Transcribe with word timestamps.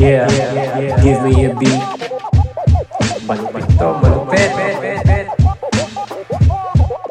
Yeah, 0.00 0.24
give 1.04 1.20
me 1.20 1.44
a 1.44 1.52
beat. 1.60 1.84
Malupit 3.28 3.68
to, 3.76 3.88
malupit. 4.00 4.48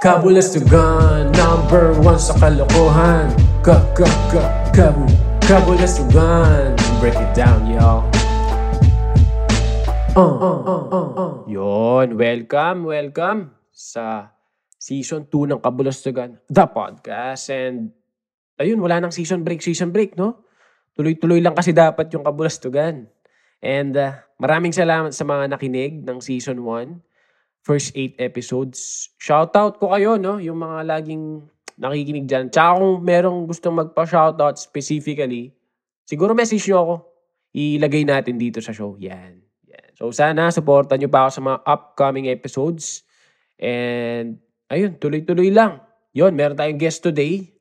Kabulastugan, 0.01 1.29
number 1.37 1.93
one 2.01 2.17
sa 2.17 2.33
kalokohan. 2.41 3.29
Ka, 3.61 3.77
ka, 3.93 4.09
ka, 4.33 4.41
kabu, 4.73 5.05
kabulastugan. 5.45 6.73
Break 6.97 7.13
it 7.13 7.29
down, 7.37 7.69
y'all. 7.69 8.09
Uh, 10.17 10.25
uh, 10.25 10.57
uh, 10.65 10.83
uh, 10.89 11.09
uh. 11.13 11.33
Yun, 11.45 12.17
welcome, 12.17 12.89
welcome 12.89 13.53
sa 13.69 14.33
season 14.81 15.29
2 15.29 15.45
ng 15.45 15.61
Kabulastugan, 15.61 16.41
the 16.49 16.65
podcast. 16.65 17.53
And 17.53 17.93
ayun, 18.57 18.81
wala 18.81 18.97
nang 18.97 19.13
season 19.13 19.45
break, 19.45 19.61
season 19.61 19.93
break, 19.93 20.17
no? 20.17 20.48
Tuloy-tuloy 20.99 21.39
lang 21.39 21.55
kasi 21.55 21.71
dapat 21.71 22.11
yung 22.11 22.27
Kabulastugan. 22.27 23.07
And 23.63 23.95
uh, 23.95 24.19
maraming 24.35 24.75
salamat 24.75 25.15
sa 25.15 25.23
mga 25.23 25.55
nakinig 25.55 26.03
ng 26.03 26.19
season 26.19 26.59
1. 26.59 26.99
First 27.63 27.95
8 27.95 28.19
episodes. 28.19 29.07
Shoutout 29.15 29.79
ko 29.79 29.95
kayo, 29.95 30.19
no? 30.19 30.43
Yung 30.43 30.59
mga 30.59 30.83
laging 30.83 31.47
nakikinig 31.79 32.27
dyan. 32.27 32.51
Tsaka 32.51 32.83
kung 32.83 32.99
merong 32.99 33.47
gustong 33.47 33.79
magpa-shoutout 33.79 34.59
specifically, 34.59 35.55
siguro 36.03 36.35
message 36.35 36.67
nyo 36.67 36.77
ako. 36.83 36.95
Ilagay 37.55 38.03
natin 38.03 38.35
dito 38.35 38.59
sa 38.59 38.75
show. 38.75 38.99
Yan. 38.99 39.39
Yan. 39.71 39.89
So 39.95 40.11
sana 40.11 40.51
supportan 40.51 40.99
nyo 40.99 41.07
pa 41.07 41.27
ako 41.27 41.31
sa 41.31 41.41
mga 41.47 41.57
upcoming 41.63 42.27
episodes. 42.27 43.07
And 43.55 44.43
ayun, 44.67 44.99
tuloy-tuloy 44.99 45.47
lang. 45.55 45.79
Yun, 46.11 46.35
meron 46.35 46.59
tayong 46.59 46.75
guest 46.75 47.07
today. 47.07 47.55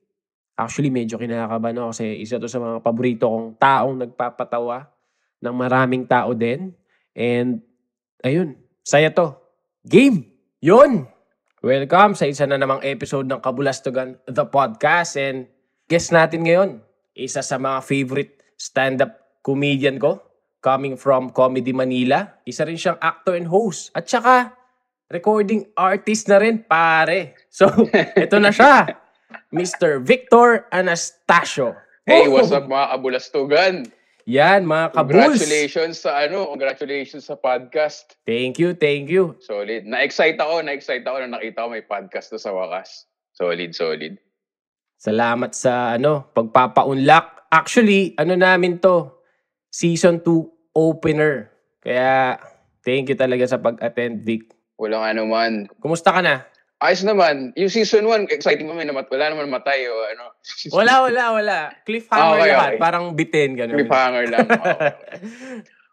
Actually, 0.58 0.90
medyo 0.90 1.14
kinakabahan 1.22 1.78
ako 1.78 1.94
kasi 1.94 2.18
isa 2.18 2.42
to 2.42 2.50
sa 2.50 2.58
mga 2.58 2.82
paborito 2.82 3.30
kong 3.30 3.62
taong 3.62 3.94
nagpapatawa 4.02 4.90
ng 5.38 5.54
maraming 5.54 6.02
tao 6.02 6.34
din. 6.34 6.74
And, 7.14 7.62
ayun, 8.27 8.58
saya 8.83 9.14
to. 9.14 9.38
Game! 9.86 10.27
Yun! 10.58 11.06
Welcome 11.62 12.18
sa 12.18 12.27
isa 12.27 12.42
na 12.50 12.58
namang 12.58 12.83
episode 12.83 13.30
ng 13.30 13.38
Kabulastugan, 13.38 14.18
the 14.27 14.42
podcast. 14.50 15.14
And 15.14 15.46
guest 15.86 16.10
natin 16.10 16.42
ngayon, 16.42 16.83
isa 17.14 17.38
sa 17.38 17.55
mga 17.55 17.78
favorite 17.86 18.42
stand-up 18.58 19.14
comedian 19.46 20.02
ko, 20.02 20.18
coming 20.58 20.98
from 20.98 21.30
Comedy 21.30 21.70
Manila. 21.70 22.34
Isa 22.42 22.66
rin 22.66 22.74
siyang 22.74 22.98
actor 22.98 23.38
and 23.38 23.46
host. 23.46 23.94
At 23.94 24.11
saka, 24.11 24.58
recording 25.06 25.70
artist 25.78 26.27
na 26.27 26.42
rin, 26.42 26.66
pare. 26.66 27.46
So, 27.46 27.70
ito 28.27 28.42
na 28.42 28.50
siya. 28.50 28.97
Mr. 29.48 29.96
Victor 30.04 30.68
Anastasio. 30.68 31.72
Hey, 32.04 32.28
Oh! 32.28 32.36
what's 32.36 32.52
up 32.52 32.68
mga 32.68 32.86
kabulastugan? 32.92 33.74
Yan, 34.28 34.68
mga 34.68 34.92
kabuls. 34.92 35.40
Congratulations 35.40 36.05
sa 36.05 36.20
ano, 36.20 36.52
congratulations 36.52 37.24
sa 37.24 37.36
podcast. 37.40 38.20
Thank 38.28 38.60
you, 38.60 38.77
thank 38.77 39.08
you. 39.08 39.40
Solid. 39.40 39.88
Na-excite 39.88 40.36
ako, 40.36 40.60
na-excite 40.60 41.00
ako 41.08 41.24
na 41.24 41.40
nakita 41.40 41.64
ko 41.64 41.68
may 41.72 41.80
podcast 41.80 42.28
to 42.28 42.36
sa 42.36 42.52
wakas. 42.52 43.08
Solid, 43.32 43.72
solid. 43.72 44.20
Salamat 45.00 45.56
sa 45.56 45.96
ano, 45.96 46.28
pagpapaunlak. 46.36 47.48
Actually, 47.48 48.12
ano 48.20 48.36
namin 48.36 48.77
to, 48.84 49.08
season 49.72 50.20
2 50.20 50.77
opener. 50.77 51.48
Kaya, 51.80 52.36
thank 52.84 53.08
you 53.08 53.16
talaga 53.16 53.48
sa 53.48 53.56
pag-attend, 53.56 54.28
Vic. 54.28 54.52
Walang 54.77 55.16
ano 55.16 55.22
man. 55.24 55.72
Kumusta 55.80 56.12
ka 56.12 56.20
na? 56.20 56.44
Ayos 56.78 57.02
naman. 57.02 57.50
Yung 57.58 57.66
season 57.66 58.06
1, 58.06 58.30
exciting 58.30 58.70
naman. 58.70 58.86
Wala 58.86 59.26
naman 59.26 59.50
matay 59.50 59.82
o 59.90 59.94
ano. 60.14 60.30
Wala, 60.78 61.02
wala, 61.02 61.22
wala. 61.34 61.58
Cliffhanger 61.82 62.22
Ah, 62.22 62.38
okay, 62.38 62.50
lahat. 62.54 62.70
okay. 62.70 62.78
Parang 62.78 63.04
bitin, 63.18 63.50
gano'n. 63.58 63.74
Cliffhanger 63.74 64.24
lang. 64.30 64.46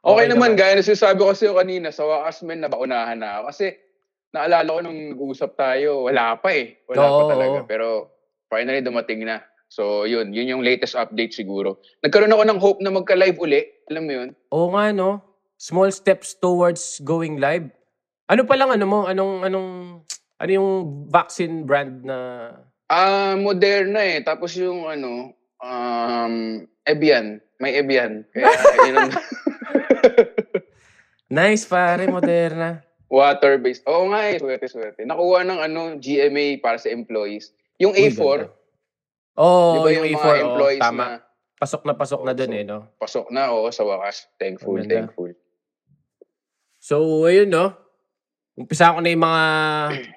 Okay, 0.05 0.29
okay 0.29 0.37
naman, 0.37 0.53
gaya 0.53 0.77
na 0.77 0.85
sinasabi 0.85 1.17
ko 1.17 1.33
sa'yo 1.33 1.57
kanina, 1.57 1.89
sa 1.89 2.05
wakas 2.05 2.45
men, 2.45 2.61
nabaunahan 2.61 3.17
na 3.17 3.41
ako. 3.41 3.49
Kasi, 3.49 3.73
naalala 4.37 4.69
ko 4.69 4.79
nung 4.85 4.99
nag-uusap 5.17 5.57
tayo, 5.57 6.05
wala 6.05 6.37
pa 6.37 6.53
eh. 6.53 6.77
Wala 6.85 7.01
Oo, 7.01 7.17
pa 7.17 7.23
talaga. 7.33 7.57
oo. 7.57 7.65
Pero, 7.65 7.85
finally, 8.45 8.85
dumating 8.85 9.25
na. 9.25 9.41
So, 9.65 10.05
yun. 10.05 10.29
Yun 10.29 10.53
yung 10.53 10.61
latest 10.61 10.93
update 10.93 11.33
siguro. 11.33 11.81
Nagkaroon 12.05 12.29
ako 12.29 12.43
ng 12.45 12.59
hope 12.61 12.79
na 12.85 12.93
magka-live 12.93 13.41
uli. 13.41 13.65
Alam 13.89 14.03
mo 14.05 14.11
yun? 14.13 14.29
Oo 14.53 14.69
nga, 14.77 14.93
no? 14.93 15.25
Small 15.57 15.89
steps 15.89 16.37
towards 16.37 17.01
going 17.01 17.41
live. 17.41 17.65
Ano 18.29 18.45
pa 18.45 18.61
lang, 18.61 18.69
ano 18.69 18.85
mo? 18.85 18.99
Anong, 19.09 19.41
anong, 19.41 19.69
ano 20.35 20.51
yung 20.51 20.69
vaccine 21.07 21.63
brand 21.63 22.03
na... 22.03 22.17
Ah, 22.85 23.33
Moderna 23.33 24.03
eh. 24.03 24.21
Tapos 24.21 24.53
yung 24.53 24.85
ano, 24.85 25.33
um, 25.57 26.35
Evian. 26.83 27.41
May 27.57 27.75
Evian. 27.75 28.27
Kaya, 28.29 28.51
yun 28.85 28.95
ang 28.99 29.11
Nice, 31.27 31.65
pare, 31.65 32.05
Moderna. 32.05 32.85
water-based. 33.09 33.81
Oo 33.87 34.11
nga 34.11 34.29
eh. 34.29 34.37
Swerte, 34.37 34.67
swerte. 34.67 35.01
Nakuha 35.01 35.41
ng 35.41 35.59
ano, 35.61 35.81
GMA 35.97 36.59
para 36.59 36.77
sa 36.77 36.89
employees. 36.89 37.49
Yung 37.77 37.93
Uy, 37.93 38.11
A4, 38.11 38.45
ganda. 38.45 38.53
Oo, 39.35 39.71
di 39.73 39.79
ba 39.81 39.89
yung, 39.91 40.05
yung, 40.05 40.15
A4, 40.15 40.25
mga 40.25 40.39
employees 40.41 40.83
tama. 40.83 41.05
na 41.05 41.17
Pasok 41.55 41.81
na 41.87 41.93
pasok 41.95 42.21
na 42.21 42.31
Oo, 42.31 42.37
dun 42.37 42.51
so- 42.51 42.53
eh, 42.53 42.63
no? 42.63 42.79
pasok 42.99 43.27
na, 43.31 43.41
oo, 43.49 43.67
sa 43.71 43.83
wakas. 43.83 44.27
Thankful, 44.35 44.75
Maganda. 44.75 45.07
thankful. 45.07 45.31
So, 46.77 46.95
ayun, 47.25 47.47
no? 47.47 47.73
Umpisa 48.55 48.95
ko 48.95 49.03
na 49.03 49.11
yung 49.11 49.23
mga 49.23 49.43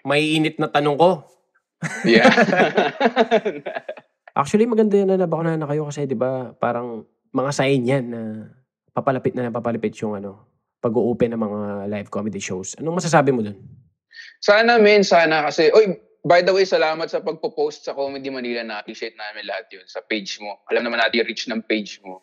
maiinit 0.06 0.56
na 0.62 0.70
tanong 0.70 0.94
ko. 0.94 1.26
Yeah. 2.06 2.30
Actually, 4.38 4.70
maganda 4.70 4.94
yan 4.94 5.10
na 5.10 5.18
nabakuna 5.18 5.58
na 5.58 5.66
kayo 5.66 5.90
kasi, 5.90 6.06
di 6.06 6.14
ba, 6.14 6.54
parang 6.54 7.02
mga 7.34 7.50
sign 7.50 7.82
yan 7.82 8.04
na 8.06 8.22
papalapit 8.94 9.34
na 9.34 9.50
papalapit 9.50 9.90
yung 9.98 10.14
ano, 10.14 10.46
pag-open 10.78 11.34
ng 11.34 11.42
mga 11.42 11.60
live 11.90 12.10
comedy 12.14 12.38
shows. 12.38 12.78
Anong 12.78 13.02
masasabi 13.02 13.34
mo 13.34 13.42
dun? 13.42 13.58
sana, 14.38 14.78
men, 14.78 15.02
sana. 15.02 15.50
Kasi, 15.50 15.74
oy, 15.74 15.98
by 16.22 16.46
the 16.46 16.54
way, 16.54 16.62
salamat 16.62 17.10
sa 17.10 17.18
pagpo-post 17.18 17.86
sa 17.86 17.94
Comedy 17.94 18.30
Manila. 18.30 18.62
Na-appreciate 18.62 19.18
namin 19.18 19.46
lahat 19.46 19.66
yun 19.74 19.86
sa 19.90 20.02
page 20.06 20.38
mo. 20.38 20.62
Alam 20.70 20.86
naman 20.86 21.02
natin 21.02 21.22
yung 21.22 21.28
reach 21.28 21.50
ng 21.50 21.62
page 21.66 21.98
mo. 22.06 22.22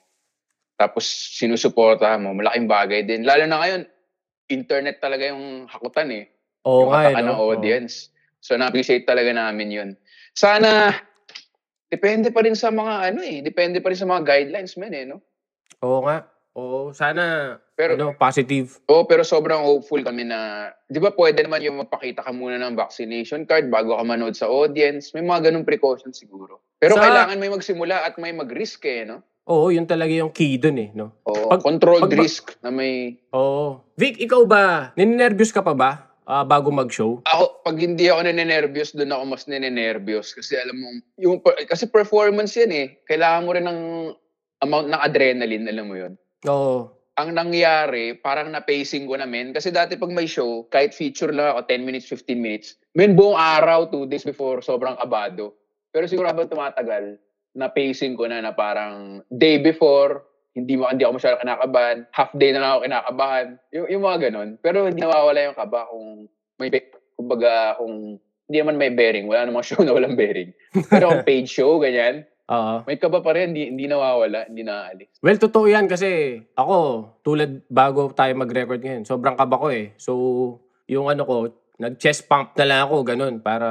Tapos, 0.79 1.07
sinusuporta 1.35 2.15
mo. 2.19 2.35
Malaking 2.35 2.67
bagay 2.67 3.03
din. 3.03 3.27
Lalo 3.27 3.43
na 3.47 3.59
ngayon, 3.59 3.81
internet 4.49 5.01
talaga 5.01 5.29
yung 5.29 5.65
hakutan 5.65 6.09
eh. 6.13 6.25
Oo 6.65 6.89
yung 6.89 6.91
nga, 6.93 7.13
eh, 7.13 7.21
no? 7.21 7.33
ng 7.33 7.41
audience. 7.41 8.09
So, 8.41 8.57
na-appreciate 8.57 9.09
talaga 9.09 9.33
namin 9.33 9.69
yun. 9.73 9.89
Sana, 10.37 10.93
depende 11.89 12.29
pa 12.29 12.45
rin 12.45 12.53
sa 12.53 12.69
mga 12.69 13.13
ano 13.13 13.21
eh. 13.25 13.41
Depende 13.41 13.81
pa 13.81 13.89
rin 13.89 13.97
sa 13.97 14.05
mga 14.09 14.21
guidelines, 14.25 14.77
men 14.77 14.93
eh, 14.93 15.05
no? 15.05 15.21
Oo. 15.81 16.05
Nga. 16.05 16.29
Oo, 16.55 16.95
sana, 16.95 17.59
Pero, 17.75 17.99
ano, 17.99 18.15
positive. 18.15 18.79
Oo, 18.87 19.03
pero 19.03 19.27
sobrang 19.27 19.59
hopeful 19.59 19.99
kami 19.99 20.23
na, 20.23 20.71
di 20.87 21.03
ba 21.03 21.11
pwede 21.11 21.43
naman 21.43 21.59
yung 21.59 21.83
magpakita 21.83 22.23
ka 22.23 22.31
muna 22.31 22.55
ng 22.55 22.79
vaccination 22.79 23.43
card 23.43 23.67
bago 23.67 23.91
ka 23.99 24.07
manood 24.07 24.39
sa 24.39 24.47
audience. 24.47 25.11
May 25.11 25.27
mga 25.27 25.51
ganung 25.51 25.67
precautions 25.67 26.15
siguro. 26.15 26.63
Pero 26.79 26.95
Sa- 26.95 27.03
kailangan 27.03 27.35
may 27.43 27.51
magsimula 27.51 28.07
at 28.07 28.15
may 28.15 28.31
mag-risk 28.31 28.87
eh, 28.87 29.03
no? 29.03 29.19
Oo, 29.45 29.69
yun 29.69 29.85
talaga 29.85 30.09
yung 30.09 30.33
key 30.33 30.57
dun 30.57 30.81
eh, 30.81 30.89
no? 30.97 31.21
Oo, 31.29 31.53
Pag- 31.53 31.61
controlled 31.61 32.09
pag- 32.09 32.17
risk 32.17 32.57
na 32.65 32.73
may... 32.73 33.21
Oo. 33.29 33.77
Vic, 33.93 34.17
ikaw 34.17 34.41
ba, 34.49 34.89
ninenervyos 34.97 35.53
ka 35.53 35.61
pa 35.61 35.77
ba 35.77 36.09
ah, 36.25 36.41
bago 36.41 36.73
mag-show? 36.73 37.21
Ako, 37.29 37.61
pag 37.61 37.77
hindi 37.77 38.09
ako 38.09 38.25
ninenervyos, 38.25 38.97
doon 38.97 39.13
ako 39.13 39.23
mas 39.29 39.45
ninenervyos. 39.45 40.33
Kasi 40.33 40.57
alam 40.57 40.81
mo, 40.81 40.87
yung, 41.21 41.37
kasi 41.69 41.85
performance 41.85 42.57
yan 42.57 42.73
eh. 42.73 42.87
Kailangan 43.05 43.45
mo 43.45 43.51
rin 43.53 43.69
ng 43.69 43.81
amount 44.65 44.89
ng 44.89 45.01
adrenaline, 45.01 45.69
alam 45.69 45.85
mo 45.85 45.95
yun. 45.95 46.13
Oo. 46.49 46.89
ang 47.15 47.31
nangyari, 47.31 48.11
parang 48.11 48.51
na-pacing 48.51 49.07
ko 49.07 49.15
na, 49.15 49.23
men. 49.23 49.55
Kasi 49.55 49.71
dati 49.71 49.95
pag 49.95 50.11
may 50.11 50.27
show, 50.27 50.67
kahit 50.67 50.91
feature 50.91 51.31
lang 51.31 51.55
ako, 51.55 51.63
10 51.71 51.87
minutes, 51.87 52.11
15 52.11 52.35
minutes, 52.35 52.75
men, 52.91 53.15
buong 53.15 53.39
araw, 53.39 53.87
2 53.87 54.03
days 54.11 54.27
before, 54.27 54.59
sobrang 54.59 54.99
kabado. 54.99 55.55
Pero 55.95 56.11
siguro 56.11 56.27
habang 56.27 56.51
tumatagal, 56.51 57.15
na-pacing 57.55 58.19
ko 58.19 58.27
na 58.27 58.43
na 58.43 58.51
parang 58.51 59.23
day 59.31 59.57
before, 59.57 60.27
hindi 60.55 60.75
mo 60.75 60.87
hindi 60.91 61.03
ako 61.03 61.19
masyadong 61.19 61.41
kinakabahan, 61.43 61.97
half 62.11 62.31
day 62.35 62.51
na 62.51 62.59
lang 62.63 62.69
ako 62.71 62.79
kinakabahan. 62.87 63.47
Yung, 63.71 63.87
yung 63.91 64.03
mga 64.03 64.17
ganun. 64.29 64.49
Pero 64.59 64.77
hindi 64.87 65.01
nawawala 65.03 65.39
yung 65.51 65.57
kaba 65.57 65.79
kung 65.87 66.07
may, 66.59 66.69
kumbaga, 67.15 67.75
kung 67.79 68.19
hindi 68.45 68.57
naman 68.61 68.77
may 68.79 68.91
bearing. 68.91 69.27
Wala 69.27 69.47
namang 69.47 69.67
show 69.71 69.81
na 69.83 69.95
walang 69.95 70.19
bearing. 70.19 70.51
Pero 70.91 71.11
kung 71.11 71.27
paid 71.27 71.47
show, 71.47 71.79
ganyan, 71.79 72.23
Oo. 72.47 72.85
may 72.85 72.95
kaba 72.95 73.19
pa 73.19 73.35
rin, 73.35 73.51
hindi, 73.51 73.71
hindi 73.73 73.85
nawawala, 73.89 74.47
hindi 74.47 74.63
naaalis. 74.63 75.11
Well, 75.19 75.39
totoo 75.39 75.65
yan 75.65 75.89
kasi 75.89 76.39
ako, 76.55 77.09
tulad 77.25 77.65
bago 77.67 78.13
tayo 78.13 78.31
mag-record 78.37 78.79
ngayon, 78.79 79.03
sobrang 79.03 79.35
kaba 79.35 79.57
ko 79.57 79.67
eh. 79.73 79.91
So, 79.97 80.11
yung 80.85 81.09
ano 81.09 81.25
ko, 81.25 81.35
nag-chest 81.75 82.25
pump 82.25 82.55
na 82.55 82.65
lang 82.65 82.79
ako, 82.87 83.03
ganun, 83.03 83.35
para 83.39 83.67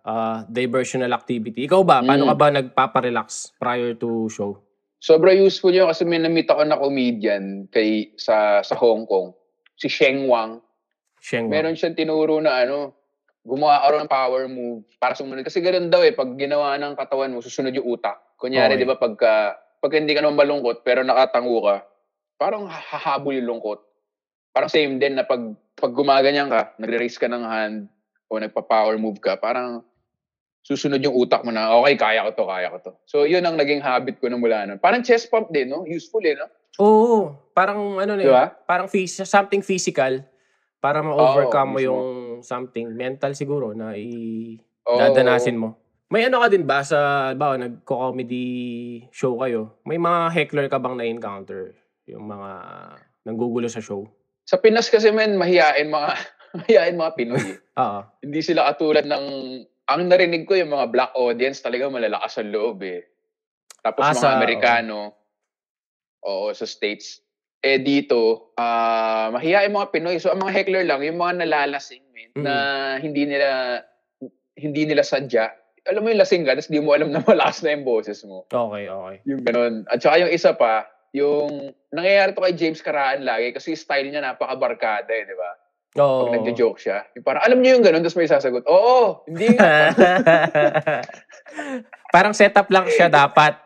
ah, 0.00 0.44
diversional 0.48 1.12
activity. 1.12 1.68
Ikaw 1.68 1.80
ba? 1.84 2.00
Paano 2.00 2.24
Mm. 2.24 2.30
ka 2.32 2.36
ba 2.36 2.46
nagpaparelax 2.50 3.28
prior 3.56 3.92
to 3.92 4.28
show? 4.28 4.56
Sobra 4.96 5.34
useful 5.34 5.74
yun 5.74 5.90
kasi 5.90 6.06
may 6.06 6.16
na-meet 6.16 6.46
ako 6.46 6.62
na 6.62 6.78
comedian 6.78 7.66
kay, 7.68 8.14
sa, 8.14 8.62
sa 8.62 8.78
Hong 8.78 9.04
Kong. 9.04 9.34
Si 9.74 9.90
Sheng 9.90 10.30
Wang. 10.30 10.62
Sheng. 11.18 11.50
Meron 11.50 11.74
siyang 11.74 11.98
tinuro 11.98 12.38
na 12.38 12.62
ano, 12.62 12.94
gumawa 13.42 13.82
ka 13.82 13.98
ng 13.98 14.06
power 14.08 14.46
move 14.46 14.86
para 14.96 15.12
sumunod. 15.12 15.42
Kasi 15.42 15.58
ganun 15.58 15.90
daw 15.90 16.00
eh, 16.00 16.14
pag 16.14 16.30
ginawa 16.38 16.78
ng 16.78 16.94
katawan 16.94 17.34
mo, 17.34 17.42
susunod 17.42 17.74
yung 17.74 17.98
utak. 17.98 18.14
Kunyari, 18.38 18.78
Okay. 18.78 18.82
di 18.82 18.88
ba, 18.88 18.94
pagka, 18.94 19.58
pag 19.82 19.92
hindi 19.92 20.14
ka 20.14 20.22
naman 20.22 20.38
malungkot, 20.38 20.86
pero 20.86 21.02
nakatango 21.02 21.58
ka, 21.66 21.76
parang 22.38 22.70
hahabol 22.70 23.34
yung 23.34 23.58
lungkot. 23.58 23.82
Parang 24.54 24.70
same 24.70 25.02
din 25.02 25.18
na 25.18 25.26
pag, 25.26 25.42
pag 25.82 25.90
gumaganyan 25.90 26.46
ka, 26.46 26.78
nagre-raise 26.78 27.18
ka 27.18 27.26
ng 27.26 27.42
hand, 27.42 27.90
o 28.30 28.38
nagpa-power 28.38 28.94
move 29.02 29.18
ka, 29.18 29.34
parang 29.36 29.82
susunod 30.62 31.02
yung 31.02 31.12
utak 31.12 31.42
mo 31.42 31.50
na, 31.50 31.74
okay, 31.82 31.98
kaya 31.98 32.22
ko 32.22 32.30
to, 32.38 32.44
kaya 32.46 32.70
ko 32.70 32.78
to. 32.78 32.92
So, 33.04 33.26
yun 33.26 33.42
ang 33.42 33.58
naging 33.58 33.82
habit 33.82 34.22
ko 34.22 34.30
na 34.30 34.38
mula 34.38 34.62
nun. 34.64 34.78
Parang 34.78 35.02
chest 35.02 35.26
pump 35.26 35.50
din, 35.50 35.68
no? 35.68 35.82
Useful 35.82 36.22
eh, 36.22 36.38
no? 36.38 36.46
Oo. 36.78 37.34
Parang 37.52 37.98
ano 37.98 38.14
na 38.14 38.22
Di 38.22 38.30
yun, 38.30 38.32
ba? 38.32 38.46
parang 38.64 38.86
phys- 38.86 39.26
something 39.26 39.60
physical 39.60 40.22
para 40.78 41.02
ma-overcome 41.02 41.76
mo 41.76 41.78
mismo. 41.82 41.86
yung 41.90 42.06
something 42.40 42.88
mental 42.94 43.34
siguro 43.36 43.74
na 43.76 43.92
i 43.98 44.56
Oo. 44.86 44.96
dadanasin 44.96 45.58
mo. 45.58 45.76
May 46.08 46.30
ano 46.30 46.40
ka 46.40 46.48
din 46.48 46.64
ba 46.64 46.80
sa, 46.86 47.32
ba, 47.34 47.58
nagko-comedy 47.58 48.46
show 49.10 49.36
kayo? 49.42 49.76
May 49.84 49.98
mga 49.98 50.30
heckler 50.30 50.66
ka 50.70 50.78
bang 50.78 50.96
na-encounter? 50.96 51.74
Yung 52.06 52.24
mga 52.24 52.50
nanggugulo 53.26 53.66
sa 53.66 53.82
show? 53.82 54.06
Sa 54.52 54.60
Pinas 54.60 54.92
kasi, 54.92 55.08
men, 55.08 55.40
mahihain 55.40 55.88
mga, 55.88 56.12
mahihain 56.60 57.00
mga 57.00 57.12
Pinoy. 57.16 57.40
Oo. 57.80 58.00
Hindi 58.20 58.40
sila 58.44 58.68
katulad 58.68 59.08
ng, 59.08 59.24
ang 59.88 60.02
narinig 60.04 60.44
ko 60.44 60.52
yung 60.52 60.76
mga 60.76 60.92
black 60.92 61.12
audience 61.16 61.64
talaga 61.64 61.88
malalakas 61.88 62.36
ang 62.36 62.52
loob 62.52 62.84
eh. 62.84 63.00
Tapos 63.80 64.04
Ah, 64.04 64.12
mga 64.12 64.20
sa- 64.20 64.36
Amerikano, 64.36 65.16
oo, 66.20 66.52
sa 66.52 66.68
States. 66.68 67.24
Eh 67.64 67.80
dito, 67.80 68.52
ah 68.60 69.32
mahihain 69.32 69.72
mga 69.72 69.88
Pinoy. 69.88 70.20
So 70.20 70.28
ang 70.28 70.44
mga 70.44 70.52
heckler 70.52 70.84
lang, 70.84 71.00
yung 71.00 71.16
mga 71.16 71.48
nalalasing, 71.48 72.04
men, 72.12 72.28
Mm. 72.36 72.44
na 72.44 72.54
hindi 73.00 73.24
nila, 73.24 73.80
hindi 74.52 74.84
nila 74.84 75.00
sadya. 75.00 75.48
Alam 75.88 76.04
mo 76.04 76.12
yung 76.12 76.20
lasing 76.20 76.44
ka, 76.44 76.52
tapos 76.52 76.68
di 76.68 76.78
mo 76.78 76.92
alam 76.92 77.08
na 77.08 77.24
malakas 77.24 77.64
na 77.64 77.72
yung 77.72 77.88
boses 77.88 78.20
mo. 78.22 78.44
Okay, 78.46 78.84
okay. 78.86 79.16
Yung 79.24 79.40
ganun. 79.40 79.74
At 79.88 79.98
saka 79.98 80.20
yung 80.20 80.30
isa 80.30 80.52
pa, 80.52 80.86
yung 81.12 81.76
nangyayari 81.92 82.32
to 82.32 82.40
kay 82.40 82.56
James 82.56 82.80
Karaan 82.80 83.24
lagi 83.24 83.52
kasi 83.52 83.76
style 83.76 84.08
niya 84.08 84.24
napakabarkada 84.24 85.12
eh, 85.12 85.28
di 85.28 85.36
ba? 85.36 85.50
Oo. 86.00 86.24
Pag 86.24 86.40
nagjo-joke 86.40 86.80
siya. 86.80 87.04
Yung 87.12 87.24
parang, 87.24 87.44
alam 87.44 87.60
niyo 87.60 87.76
yung 87.76 87.84
ganun, 87.84 88.00
tapos 88.00 88.16
may 88.16 88.28
sasagot, 88.28 88.64
oo, 88.64 89.28
hindi. 89.28 89.52
Parang 92.14 92.32
setup 92.32 92.68
lang 92.72 92.88
siya 92.88 93.12
dapat. 93.12 93.56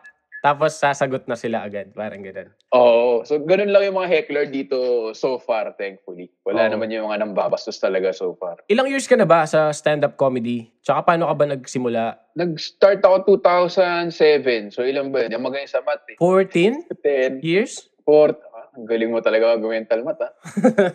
Tapos 0.47 0.79
sasagot 0.79 1.27
na 1.27 1.35
sila 1.35 1.67
agad. 1.67 1.91
Parang 1.91 2.23
ganun. 2.23 2.47
Oo. 2.71 3.27
So, 3.27 3.35
ganun 3.43 3.67
lang 3.67 3.83
yung 3.83 3.99
mga 3.99 4.07
heckler 4.07 4.47
dito 4.47 5.11
so 5.11 5.35
far, 5.35 5.75
thankfully. 5.75 6.31
Wala 6.47 6.71
Oo. 6.71 6.71
naman 6.71 6.87
yung 6.87 7.11
mga 7.11 7.27
nambabastos 7.27 7.75
talaga 7.83 8.15
so 8.15 8.31
far. 8.39 8.63
Ilang 8.71 8.87
years 8.87 9.11
ka 9.11 9.19
na 9.19 9.27
ba 9.27 9.43
sa 9.43 9.75
stand-up 9.75 10.15
comedy? 10.15 10.71
Tsaka 10.79 11.03
paano 11.03 11.27
ka 11.27 11.35
ba 11.35 11.45
nagsimula? 11.51 12.15
Nag-start 12.39 13.03
ako 13.03 13.43
2007. 13.43 14.71
So, 14.71 14.87
ilang 14.87 15.11
ba? 15.11 15.27
Yung 15.27 15.43
magaling 15.43 15.67
sa 15.67 15.83
math 15.83 16.07
eh. 16.07 16.15
14 16.15 16.87
10, 17.03 17.43
years? 17.43 17.91
4. 18.07 18.31
Ah, 18.55 18.71
ang 18.71 18.87
galing 18.87 19.11
mo 19.11 19.19
talaga 19.19 19.59
mag-mental 19.59 20.07
math 20.07 20.23
ah. 20.23 20.31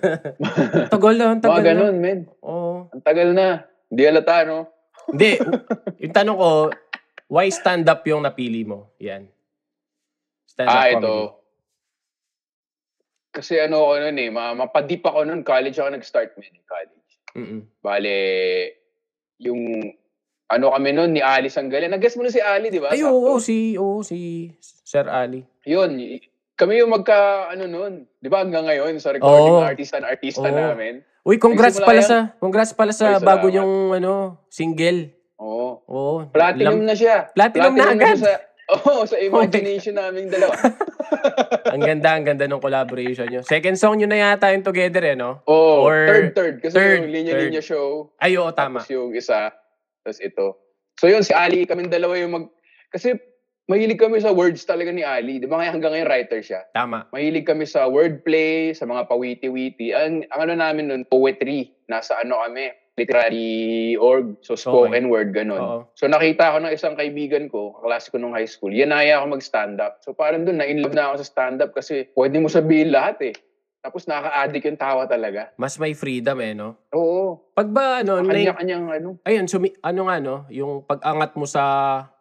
Tagal 0.96 1.14
na, 1.20 1.36
ang 1.36 1.44
tagal 1.44 1.60
Mga 1.60 1.60
na. 1.60 1.68
ganun, 1.76 1.96
men. 2.00 2.20
Oo. 2.40 2.88
Ang 2.88 3.04
tagal 3.04 3.28
na. 3.36 3.68
Hindi 3.92 4.02
halata, 4.08 4.48
no? 4.48 4.72
Hindi. 5.12 5.36
yung 6.08 6.14
tanong 6.16 6.38
ko, 6.40 6.50
why 7.28 7.52
stand-up 7.52 8.00
yung 8.08 8.24
napili 8.24 8.64
mo? 8.64 8.96
Yan. 8.96 9.28
Stand-up 10.52 10.68
Ah, 10.70 10.84
comedy. 10.86 11.00
ito. 11.00 11.16
Kasi 13.32 13.56
ano 13.56 13.76
ako 13.82 13.92
nun 13.98 14.18
eh, 14.18 14.28
ma- 14.28 14.52
mapadip 14.54 15.02
ako 15.02 15.24
nun, 15.24 15.40
college 15.40 15.80
ako 15.80 15.88
nag-start, 15.90 16.36
men, 16.36 16.52
eh, 16.52 16.64
college. 16.68 17.10
Mm-mm. 17.32 17.60
Bale, 17.80 18.16
yung 19.40 19.88
ano 20.46 20.68
kami 20.68 20.92
nun, 20.92 21.16
ni 21.16 21.24
Ali 21.24 21.48
Sanggalan. 21.48 21.88
Nag-guess 21.88 22.12
mo 22.14 22.28
na 22.28 22.30
si 22.30 22.44
Ali, 22.44 22.68
di 22.68 22.76
ba? 22.76 22.92
Ay, 22.92 23.00
oo, 23.00 23.40
si, 23.40 23.72
oo, 23.74 24.04
si 24.04 24.52
Sir 24.60 25.08
Ali. 25.08 25.48
Yun, 25.64 25.96
kami 26.52 26.84
yung 26.84 26.92
magka, 26.92 27.48
ano 27.48 27.64
nun, 27.64 28.04
di 28.20 28.28
ba 28.28 28.44
hanggang 28.44 28.68
ngayon, 28.68 29.00
sa 29.00 29.16
recording 29.16 29.56
Oo. 29.56 29.64
artist 29.64 29.96
and 29.96 30.04
artista 30.04 30.44
Oo. 30.44 30.52
namin. 30.52 31.00
Uy, 31.24 31.40
congrats 31.40 31.80
pala 31.80 32.04
yan? 32.04 32.04
sa, 32.04 32.18
congrats 32.36 32.76
pala 32.76 32.92
sa 32.92 33.16
Ay, 33.16 33.24
bago 33.24 33.48
yung, 33.48 33.96
ano, 33.96 34.44
single. 34.52 35.08
Oo. 35.40 35.80
Oo. 35.88 36.14
Platinum 36.28 36.84
Lam- 36.84 36.86
na 36.86 36.92
siya. 36.92 37.32
Platinum 37.32 37.72
na 37.72 37.88
agad. 37.88 38.12
siya 38.12 38.16
sa, 38.20 38.30
Oo, 38.88 39.04
sa 39.04 39.16
imagination 39.20 39.96
naming 39.96 40.32
dalawa. 40.32 40.56
ang 41.74 41.82
ganda, 41.82 42.08
ang 42.16 42.24
ganda 42.24 42.44
ng 42.48 42.62
collaboration 42.62 43.28
nyo. 43.28 43.40
Second 43.44 43.76
song 43.76 44.00
nyo 44.00 44.08
na 44.08 44.18
yata 44.32 44.52
yung 44.52 44.64
together 44.64 45.04
eh, 45.04 45.16
no? 45.16 45.44
Oo, 45.44 45.84
Or- 45.88 46.08
third, 46.08 46.28
third. 46.32 46.54
Kasi 46.64 46.74
third, 46.74 47.04
yung 47.04 47.12
linya-linya 47.12 47.60
show, 47.60 48.12
Ay, 48.16 48.40
oo, 48.40 48.48
tama. 48.52 48.80
tapos 48.80 48.92
yung 48.92 49.12
isa, 49.12 49.52
tapos 50.02 50.18
ito. 50.24 50.46
So 50.96 51.08
yun, 51.08 51.20
si 51.26 51.36
Ali, 51.36 51.68
kaming 51.68 51.92
dalawa 51.92 52.16
yung 52.16 52.32
mag... 52.32 52.46
Kasi 52.92 53.16
mahilig 53.68 54.00
kami 54.00 54.20
sa 54.20 54.32
words 54.32 54.64
talaga 54.64 54.92
ni 54.92 55.04
Ali. 55.04 55.40
Di 55.40 55.48
ba 55.48 55.60
kaya 55.60 55.72
hanggang 55.72 55.92
ngayon 55.96 56.08
writer 56.08 56.40
siya? 56.44 56.60
Tama. 56.76 57.08
Mahilig 57.12 57.48
kami 57.48 57.64
sa 57.64 57.88
wordplay, 57.88 58.72
sa 58.76 58.84
mga 58.84 59.08
pawiti-witi. 59.08 59.96
Ang, 59.96 60.28
ang 60.28 60.40
ano 60.48 60.54
namin 60.56 60.92
nun, 60.92 61.02
poetry. 61.08 61.72
Nasa 61.88 62.20
ano 62.20 62.40
kami, 62.40 62.68
literary 63.02 63.98
org. 63.98 64.38
So 64.46 64.54
spoken 64.54 65.10
word, 65.10 65.34
ganun. 65.34 65.58
Oo. 65.58 65.78
So 65.98 66.06
nakita 66.06 66.54
ko 66.54 66.62
ng 66.62 66.72
isang 66.72 66.94
kaibigan 66.94 67.50
ko, 67.50 67.74
kaklase 67.82 68.14
ko 68.14 68.22
nung 68.22 68.38
high 68.38 68.48
school, 68.48 68.70
yanaya 68.70 69.18
ako 69.18 69.36
mag-stand-up. 69.36 69.98
So 70.06 70.14
parang 70.14 70.46
doon, 70.46 70.62
na-inlove 70.62 70.94
na 70.94 71.10
ako 71.10 71.26
sa 71.26 71.28
stand-up 71.28 71.74
kasi 71.74 72.06
pwede 72.14 72.38
mo 72.38 72.46
sabihin 72.46 72.94
lahat 72.94 73.34
eh. 73.34 73.36
Tapos 73.82 74.06
nakaka-addict 74.06 74.66
yung 74.70 74.78
tawa 74.78 75.02
talaga. 75.10 75.50
Mas 75.58 75.74
may 75.74 75.90
freedom 75.90 76.38
eh, 76.38 76.54
no? 76.54 76.78
Oo. 76.94 77.50
Pag 77.50 77.66
ba, 77.74 78.06
ano, 78.06 78.22
may, 78.22 78.46
Kanya-kanyang 78.46 78.86
ano. 78.86 79.08
ayun, 79.26 79.50
sumi, 79.50 79.74
ano 79.82 80.06
nga, 80.06 80.16
no? 80.22 80.46
Yung 80.54 80.86
pag-angat 80.86 81.34
mo 81.34 81.50
sa 81.50 81.62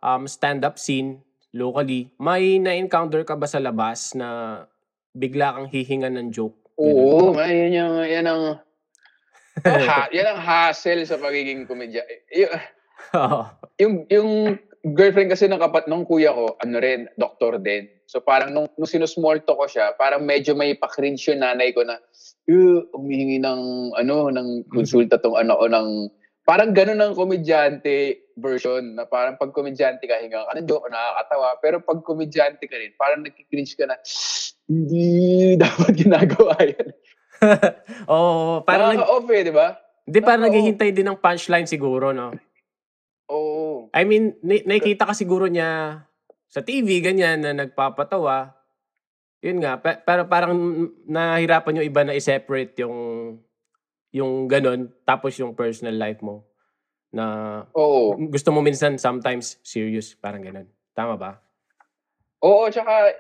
um, 0.02 0.26
stand-up 0.26 0.82
scene 0.82 1.22
locally, 1.54 2.10
may 2.18 2.58
na-encounter 2.58 3.22
ka 3.22 3.38
ba 3.38 3.46
sa 3.46 3.62
labas 3.62 4.18
na 4.18 4.66
bigla 5.14 5.54
kang 5.54 5.70
hihingan 5.70 6.18
ng 6.18 6.28
joke? 6.34 6.58
Oo, 6.82 7.38
nga, 7.38 7.46
yan 7.46 7.78
yung, 7.78 7.96
yan 8.10 8.26
ang, 8.26 8.44
oh, 9.66 9.82
ha, 9.88 10.10
yan 10.16 10.28
ang 10.30 10.42
hassle 10.42 11.04
sa 11.06 11.18
pagiging 11.22 11.70
komedya. 11.70 12.02
Y- 12.32 12.50
Oo. 13.18 13.42
yung, 13.82 14.06
yung 14.08 14.30
girlfriend 14.94 15.30
kasi 15.30 15.46
ng 15.46 15.62
kapat 15.62 15.86
ng 15.86 16.06
kuya 16.06 16.34
ko, 16.34 16.58
ano 16.58 16.76
rin, 16.82 17.06
doktor 17.18 17.62
din. 17.62 17.86
So 18.10 18.20
parang 18.20 18.52
nung, 18.52 18.68
nung 18.76 18.90
sinusmall 18.90 19.42
talk 19.46 19.62
ko 19.62 19.68
siya, 19.70 19.94
parang 19.96 20.26
medyo 20.26 20.58
may 20.58 20.74
pa-cringe 20.74 21.22
yung 21.30 21.46
nanay 21.46 21.72
ko 21.72 21.86
na, 21.86 22.02
"Eh, 22.50 22.82
humihingi 22.92 23.40
ng, 23.40 23.94
ano, 23.96 24.34
ng 24.34 24.68
konsulta 24.74 25.22
tong 25.22 25.38
ano 25.38 25.56
ko 25.56 25.66
ng, 25.70 25.90
parang 26.44 26.74
ganun 26.74 27.00
ang 27.00 27.14
komedyante 27.14 28.20
version, 28.42 28.98
na 28.98 29.06
parang 29.06 29.38
pag 29.38 29.54
komedyante 29.54 30.10
ka, 30.10 30.18
hinga 30.18 30.50
ka 30.50 30.58
ng 30.58 30.68
joke, 30.68 30.90
nakakatawa. 30.90 31.50
Pero 31.62 31.76
pag 31.86 32.00
komedyante 32.02 32.66
ka 32.66 32.76
rin, 32.76 32.92
parang 32.98 33.22
nagkikringe 33.22 33.74
ka 33.78 33.86
na, 33.86 33.96
hindi 34.66 35.08
dapat 35.62 35.94
ginagawa 35.94 36.58
yan. 36.60 36.90
Oo, 38.14 38.62
parang, 38.64 38.94
nag, 38.94 39.02
Nakaka-off 39.02 39.28
eh, 39.34 39.42
di 39.44 39.54
ba? 39.54 39.68
di 40.02 40.20
parang 40.20 40.44
naghihintay 40.50 40.90
din 40.92 41.08
ng 41.08 41.20
punchline 41.22 41.70
siguro, 41.70 42.12
no? 42.14 42.34
Oo. 43.32 43.88
I 43.96 44.04
mean, 44.04 44.36
ni- 44.44 44.66
nakikita 44.66 45.08
ka 45.08 45.14
siguro 45.16 45.48
niya 45.48 46.04
sa 46.52 46.62
TV, 46.62 47.00
ganyan, 47.00 47.42
na 47.42 47.56
nagpapatawa. 47.56 48.52
Yun 49.42 49.58
nga, 49.64 49.80
pe- 49.82 50.02
pero 50.06 50.28
parang 50.30 50.54
nahirapan 51.08 51.82
yung 51.82 51.88
iba 51.88 52.02
na 52.06 52.14
i-separate 52.14 52.78
yung 52.86 52.96
yung 54.12 54.46
ganun, 54.52 54.92
tapos 55.08 55.40
yung 55.40 55.56
personal 55.56 55.96
life 55.96 56.20
mo 56.20 56.44
na 57.16 57.26
Oo. 57.72 58.20
gusto 58.28 58.52
mo 58.52 58.60
minsan 58.60 59.00
sometimes 59.00 59.56
serious, 59.64 60.14
parang 60.20 60.44
ganun. 60.44 60.68
Tama 60.92 61.16
ba? 61.16 61.40
Oo, 62.44 62.68
tsaka, 62.68 63.16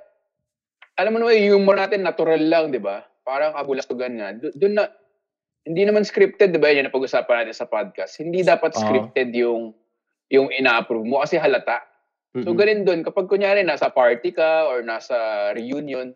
alam 0.99 1.11
mo 1.15 1.17
naman, 1.23 1.39
yung 1.39 1.63
humor 1.63 1.79
natin 1.79 2.03
natural 2.03 2.43
lang, 2.43 2.75
di 2.75 2.79
ba? 2.83 3.07
Parang 3.21 3.53
kabulastugan 3.53 4.17
nga. 4.17 4.33
Do- 4.33 4.55
Doon 4.57 4.73
na, 4.77 4.89
hindi 5.65 5.85
naman 5.85 6.01
scripted, 6.01 6.53
di 6.53 6.59
ba? 6.61 6.73
Yan 6.73 6.89
ang 6.89 6.95
pag-usapan 6.95 7.45
natin 7.45 7.57
sa 7.57 7.69
podcast. 7.69 8.17
Hindi 8.17 8.41
dapat 8.41 8.73
Oo. 8.73 8.81
scripted 8.81 9.29
yung 9.37 9.77
yung 10.31 10.47
ina-approve 10.47 11.03
mo 11.03 11.19
kasi 11.19 11.35
halata. 11.35 11.83
So, 12.31 12.55
Mm-mm. 12.55 12.57
ganun 12.57 12.87
doon. 12.87 13.01
Kapag 13.03 13.27
kunyari, 13.27 13.67
nasa 13.67 13.91
party 13.91 14.31
ka 14.31 14.71
or 14.71 14.79
nasa 14.79 15.51
reunion, 15.51 16.15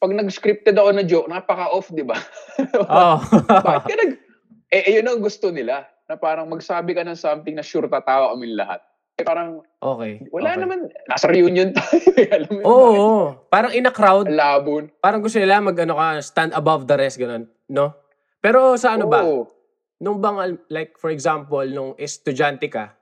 pag 0.00 0.16
nag-scripted 0.16 0.72
ako 0.72 0.90
na 0.96 1.04
joke, 1.04 1.28
napaka-off, 1.28 1.92
di 1.92 2.00
ba? 2.00 2.16
Oo. 2.88 3.14
Bakit 3.46 3.84
ka 3.84 3.94
nag... 3.94 4.12
Eh, 4.72 4.82
eh, 4.88 4.92
yun 4.96 5.06
ang 5.06 5.20
gusto 5.20 5.52
nila. 5.52 5.84
Na 6.08 6.16
parang 6.16 6.48
magsabi 6.48 6.96
ka 6.96 7.04
ng 7.04 7.14
something 7.14 7.52
na 7.52 7.62
sure 7.62 7.84
tatawa 7.86 8.32
kami 8.32 8.56
lahat. 8.56 8.80
Eh, 9.20 9.24
parang, 9.28 9.60
okay. 9.76 10.24
wala 10.32 10.56
okay. 10.56 10.60
naman, 10.64 10.78
nasa 11.04 11.28
reunion 11.28 11.68
tayo. 11.76 12.00
eh. 12.16 12.32
Alam 12.32 12.48
mo 12.48 12.60
Oo, 12.64 12.88
oo. 12.96 13.24
parang 13.52 13.68
in 13.76 13.84
a 13.84 13.92
crowd, 13.92 14.24
Labon. 14.24 14.88
parang 15.04 15.20
gusto 15.20 15.36
nila 15.36 15.60
mag 15.60 15.76
ano 15.76 16.00
ka, 16.00 16.16
stand 16.24 16.56
above 16.56 16.88
the 16.88 16.96
rest, 16.96 17.20
ganun. 17.20 17.44
No? 17.68 17.92
Pero 18.40 18.74
sa 18.80 18.96
ano 18.96 19.04
ba? 19.06 19.20
Oo. 19.20 19.52
Nung 20.00 20.18
bang, 20.18 20.56
like, 20.72 20.96
for 20.96 21.12
example, 21.12 21.62
nung 21.62 21.92
estudyante 22.00 22.66
ka, 22.66 22.96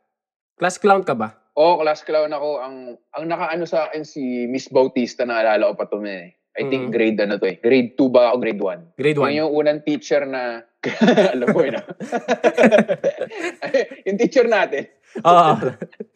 class 0.58 0.76
clown 0.76 1.06
ka 1.06 1.14
ba? 1.14 1.38
Oo, 1.54 1.80
class 1.80 2.02
clown 2.02 2.28
ako. 2.28 2.60
Ang 2.60 2.76
ang 3.14 3.24
nakaano 3.24 3.64
sa 3.64 3.88
akin 3.88 4.02
si 4.02 4.44
Miss 4.44 4.68
Bautista, 4.68 5.24
naalala 5.24 5.72
ko 5.72 5.74
pa 5.78 5.86
to 5.88 6.02
eh. 6.04 6.34
I 6.58 6.66
think 6.66 6.90
Mhm. 6.90 6.92
grade 6.92 7.18
ano 7.22 7.38
to 7.38 7.46
eh. 7.46 7.56
Grade 7.56 7.94
2 7.94 8.10
ba 8.10 8.34
o 8.34 8.36
grade 8.36 8.58
1? 8.58 8.98
Grade 8.98 9.16
1? 9.16 9.30
Yun 9.30 9.38
yung 9.40 9.52
unang 9.54 9.80
teacher 9.80 10.26
na, 10.26 10.60
alam 11.32 11.46
mo 11.54 11.62
yun 11.62 11.78
ah. 11.78 11.86
yung 14.10 14.18
teacher 14.18 14.44
natin, 14.44 14.90
Oo. 15.24 15.52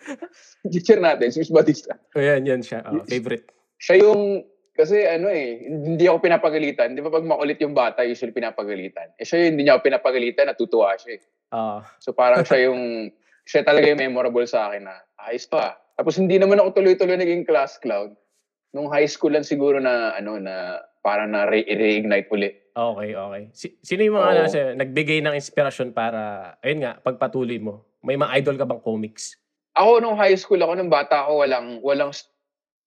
teacher 0.72 0.98
natin, 1.02 1.28
si 1.32 1.42
Miss 1.42 1.52
Bautista. 1.52 1.98
Ayan, 2.16 2.46
yan 2.46 2.62
siya. 2.62 2.80
Oo, 2.86 3.04
favorite. 3.04 3.50
Siya 3.80 4.00
yung, 4.00 4.44
Kasi 4.74 5.06
ano 5.06 5.30
eh, 5.30 5.70
hindi 5.70 6.02
ako 6.10 6.18
pinapagalitan. 6.18 6.98
Di 6.98 7.02
ba 7.02 7.06
pag 7.06 7.22
makulit 7.22 7.62
yung 7.62 7.78
bata, 7.78 8.02
usually 8.02 8.34
pinapagalitan. 8.34 9.14
Eh 9.14 9.22
siya 9.22 9.46
hindi 9.46 9.62
niya 9.62 9.78
ako 9.78 9.86
pinapagalitan, 9.86 10.50
natutuwa 10.50 10.98
siya 10.98 11.14
eh. 11.14 11.22
Oo. 11.54 11.78
So 12.02 12.10
parang 12.10 12.42
siya 12.42 12.66
yung, 12.66 13.06
siya 13.50 13.62
talaga 13.62 13.86
yung 13.86 14.02
memorable 14.02 14.42
sa 14.50 14.66
akin 14.66 14.90
na, 14.90 14.98
ayos 15.30 15.46
pa. 15.46 15.78
Tapos 15.94 16.18
hindi 16.18 16.42
naman 16.42 16.58
ako 16.58 16.82
tuloy-tuloy 16.82 17.14
naging 17.14 17.46
class 17.46 17.78
clown. 17.78 18.18
Nung 18.74 18.90
high 18.90 19.06
school 19.06 19.30
lang 19.30 19.46
siguro 19.46 19.78
na, 19.78 20.10
ano, 20.18 20.42
na 20.42 20.82
parang 21.06 21.30
na 21.30 21.46
re- 21.46 21.70
reignite 21.70 22.26
ulit. 22.34 22.74
Okay, 22.74 23.14
okay. 23.14 23.42
Si- 23.54 23.78
sino 23.78 24.02
yung 24.02 24.18
mga 24.18 24.26
ano, 24.26 24.42
sa'yo, 24.50 24.66
nagbigay 24.74 25.22
ng 25.22 25.38
inspirasyon 25.38 25.94
para, 25.94 26.50
ayun 26.66 26.82
nga, 26.82 26.98
pagpatuloy 26.98 27.62
mo? 27.62 27.86
May 28.04 28.20
mga 28.20 28.32
idol 28.38 28.56
ka 28.60 28.68
bang 28.68 28.82
comics? 28.84 29.40
Ako 29.74 29.98
nung 29.98 30.14
high 30.14 30.36
school 30.36 30.60
ako, 30.60 30.76
nung 30.76 30.92
bata 30.92 31.24
ako, 31.26 31.40
walang, 31.40 31.80
walang, 31.80 32.12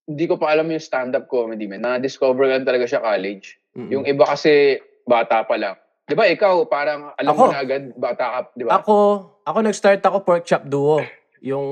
hindi 0.08 0.24
ko 0.24 0.38
pa 0.40 0.54
alam 0.54 0.70
yung 0.70 0.80
stand-up 0.80 1.26
comedy, 1.28 1.68
man. 1.68 1.84
Na-discover 1.84 2.48
lang 2.48 2.64
talaga 2.64 2.88
siya 2.88 3.02
college. 3.02 3.58
Mm-mm. 3.76 3.90
Yung 3.92 4.04
iba 4.06 4.24
kasi, 4.24 4.78
bata 5.04 5.44
pa 5.44 5.58
lang. 5.58 5.76
Di 6.08 6.16
ba 6.16 6.24
ikaw, 6.24 6.64
parang 6.64 7.12
alam 7.12 7.34
Ako? 7.36 7.42
mo 7.44 7.52
na 7.52 7.60
agad, 7.60 7.92
bata 7.92 8.24
ka, 8.24 8.38
di 8.56 8.64
ba? 8.64 8.80
Ako, 8.80 8.94
ako 9.44 9.58
nag-start 9.60 10.00
ako 10.00 10.24
pork 10.24 10.48
chop 10.48 10.64
duo. 10.64 11.04
Yung 11.44 11.66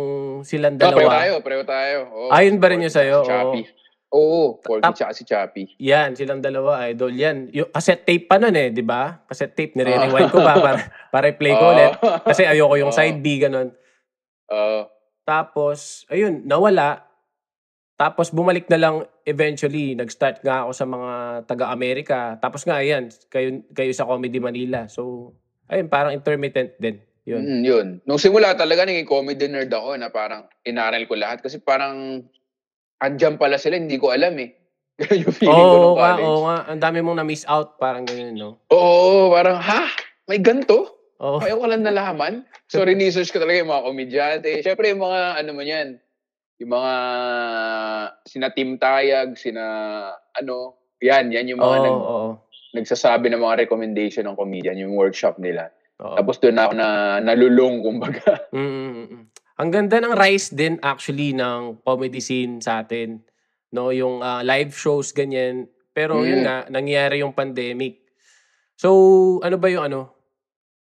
silang 0.45 0.77
Oh, 0.77 0.83
pareho 0.85 1.09
dalawa. 1.09 1.17
tayo, 1.17 1.33
pareho 1.41 1.63
tayo. 1.65 1.97
Oo. 2.13 2.29
Ayun 2.29 2.61
ba 2.61 2.67
rin 2.69 2.85
Porky 2.85 2.93
sa'yo? 2.93 3.19
Si 3.25 3.31
Chappy. 3.31 3.63
Oo, 4.17 4.57
Porky 4.65 4.81
Tap- 4.81 4.97
tsaka 4.97 5.13
si 5.13 5.29
Chappy. 5.29 5.77
Yan, 5.77 6.17
silang 6.17 6.41
dalawa, 6.41 6.89
idol. 6.89 7.13
Yan. 7.13 7.53
Yung 7.53 7.69
cassette 7.69 8.09
tape 8.09 8.25
pa 8.25 8.41
nun 8.41 8.57
eh, 8.57 8.73
di 8.73 8.81
ba? 8.81 9.21
Cassette 9.29 9.53
tape, 9.53 9.77
nire-rewind 9.77 10.33
ko 10.33 10.41
pa 10.41 10.57
para, 10.57 10.81
para 11.13 11.27
i-play 11.29 11.53
ko 11.53 11.77
ulit. 11.77 11.93
Kasi 12.33 12.49
ayoko 12.49 12.81
yung 12.81 12.97
side 12.97 13.21
B, 13.21 13.37
ganun. 13.45 13.77
Oo. 14.49 14.89
Tapos, 15.29 16.09
ayun, 16.09 16.49
nawala. 16.49 17.05
Tapos 17.97 18.33
bumalik 18.33 18.69
na 18.73 18.81
lang 18.81 18.95
eventually. 19.29 19.93
Nag-start 19.93 20.41
nga 20.41 20.65
ako 20.65 20.73
sa 20.73 20.87
mga 20.89 21.13
taga-Amerika. 21.45 22.41
Tapos 22.41 22.65
nga, 22.65 22.81
ayan, 22.81 23.13
kayo, 23.29 23.61
kayo 23.73 23.93
sa 23.93 24.09
Comedy 24.09 24.41
Manila. 24.41 24.89
So, 24.89 25.33
ayun, 25.69 25.93
parang 25.93 26.17
intermittent 26.17 26.73
din. 26.81 27.01
Yun. 27.27 27.43
Mm, 27.43 27.63
yun. 27.67 27.87
Nung 28.07 28.23
simula 28.23 28.55
talaga, 28.55 28.87
naging 28.87 29.09
comedy 29.09 29.51
nerd 29.51 29.73
ako 29.75 29.99
na 29.99 30.15
parang 30.15 30.47
inaral 30.63 31.03
ko 31.11 31.19
lahat. 31.19 31.43
Kasi 31.43 31.59
parang, 31.59 32.23
andyan 33.01 33.37
pala 33.37 33.61
sila, 33.61 33.77
hindi 33.77 33.97
ko 34.01 34.13
alam 34.13 34.37
eh. 34.41 34.51
Ganun 35.01 35.29
yung 35.29 35.37
feeling 35.37 35.53
ko 35.69 35.77
Oo 35.77 35.83
nung 35.85 35.97
college. 36.01 36.25
oo 36.25 36.41
nga. 36.49 36.59
Ang 36.73 36.81
dami 36.81 36.99
mong 37.05 37.19
na-miss 37.21 37.45
out. 37.45 37.77
Parang 37.77 38.09
ganyan, 38.09 38.33
no? 38.33 38.57
Oo, 38.73 39.29
parang, 39.29 39.61
ha? 39.61 39.93
May 40.25 40.41
ganto? 40.41 40.97
Oo. 41.21 41.37
Ayaw 41.41 41.61
ko 41.61 41.67
lang 41.69 41.85
nalaman. 41.85 42.49
So, 42.69 42.81
research 42.89 43.29
ko 43.29 43.37
talaga 43.37 43.61
yung 43.61 43.73
mga 43.73 43.85
komedyante. 43.85 44.49
Siyempre, 44.65 44.89
yung 44.89 45.05
mga, 45.05 45.21
ano 45.45 45.51
man 45.53 45.67
yan, 45.69 45.89
yung 46.57 46.71
mga, 46.73 46.93
sina 48.25 48.49
Tim 48.57 48.81
Tayag, 48.81 49.37
sina, 49.37 49.65
ano, 50.33 50.81
yan, 51.05 51.29
yan 51.29 51.53
yung 51.53 51.61
mga 51.61 51.77
Oo, 51.77 51.85
nag, 51.85 51.97
oo. 52.01 52.29
nagsasabi 52.73 53.29
ng 53.29 53.41
mga 53.45 53.69
recommendation 53.69 54.25
ng 54.25 54.37
comedian, 54.41 54.81
yung 54.81 54.97
workshop 54.97 55.37
nila. 55.37 55.69
oo. 56.01 56.17
Tapos 56.17 56.41
doon 56.41 56.57
ako 56.57 56.73
na 56.73 56.89
nalulung, 57.21 57.85
kumbaga. 57.85 58.49
Mm, 58.57 58.65
mm, 58.65 58.81
mm, 58.81 59.07
mm. 59.13 59.25
Ang 59.57 59.73
ganda 59.73 59.97
ng 60.01 60.13
rise 60.13 60.53
din 60.53 60.77
actually 60.85 61.33
ng 61.33 61.81
comedy 61.81 62.21
scene 62.21 62.61
sa 62.61 62.85
atin. 62.85 63.25
No, 63.73 63.89
yung 63.89 64.21
ah, 64.21 64.45
live 64.45 64.73
shows 64.77 65.17
ganyan. 65.17 65.65
Pero 65.97 66.21
yun 66.29 66.41
Mm. 66.41 66.47
nga, 66.47 66.57
nangyari 66.69 67.25
yung 67.25 67.33
pandemic. 67.33 68.05
So, 68.77 68.93
ano 69.41 69.57
ba 69.57 69.73
yung 69.73 69.89
ano? 69.89 70.13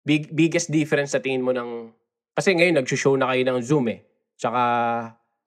Big, 0.07 0.31
biggest 0.31 0.71
difference 0.71 1.12
sa 1.12 1.21
tingin 1.21 1.43
mo 1.43 1.50
ng... 1.50 1.91
Kasi 2.31 2.55
ngayon, 2.55 2.79
nag-show 2.79 3.19
na 3.19 3.27
kayo 3.35 3.43
ng 3.43 3.59
Zoom 3.59 3.91
eh. 3.91 4.07
Tsaka, 4.39 4.62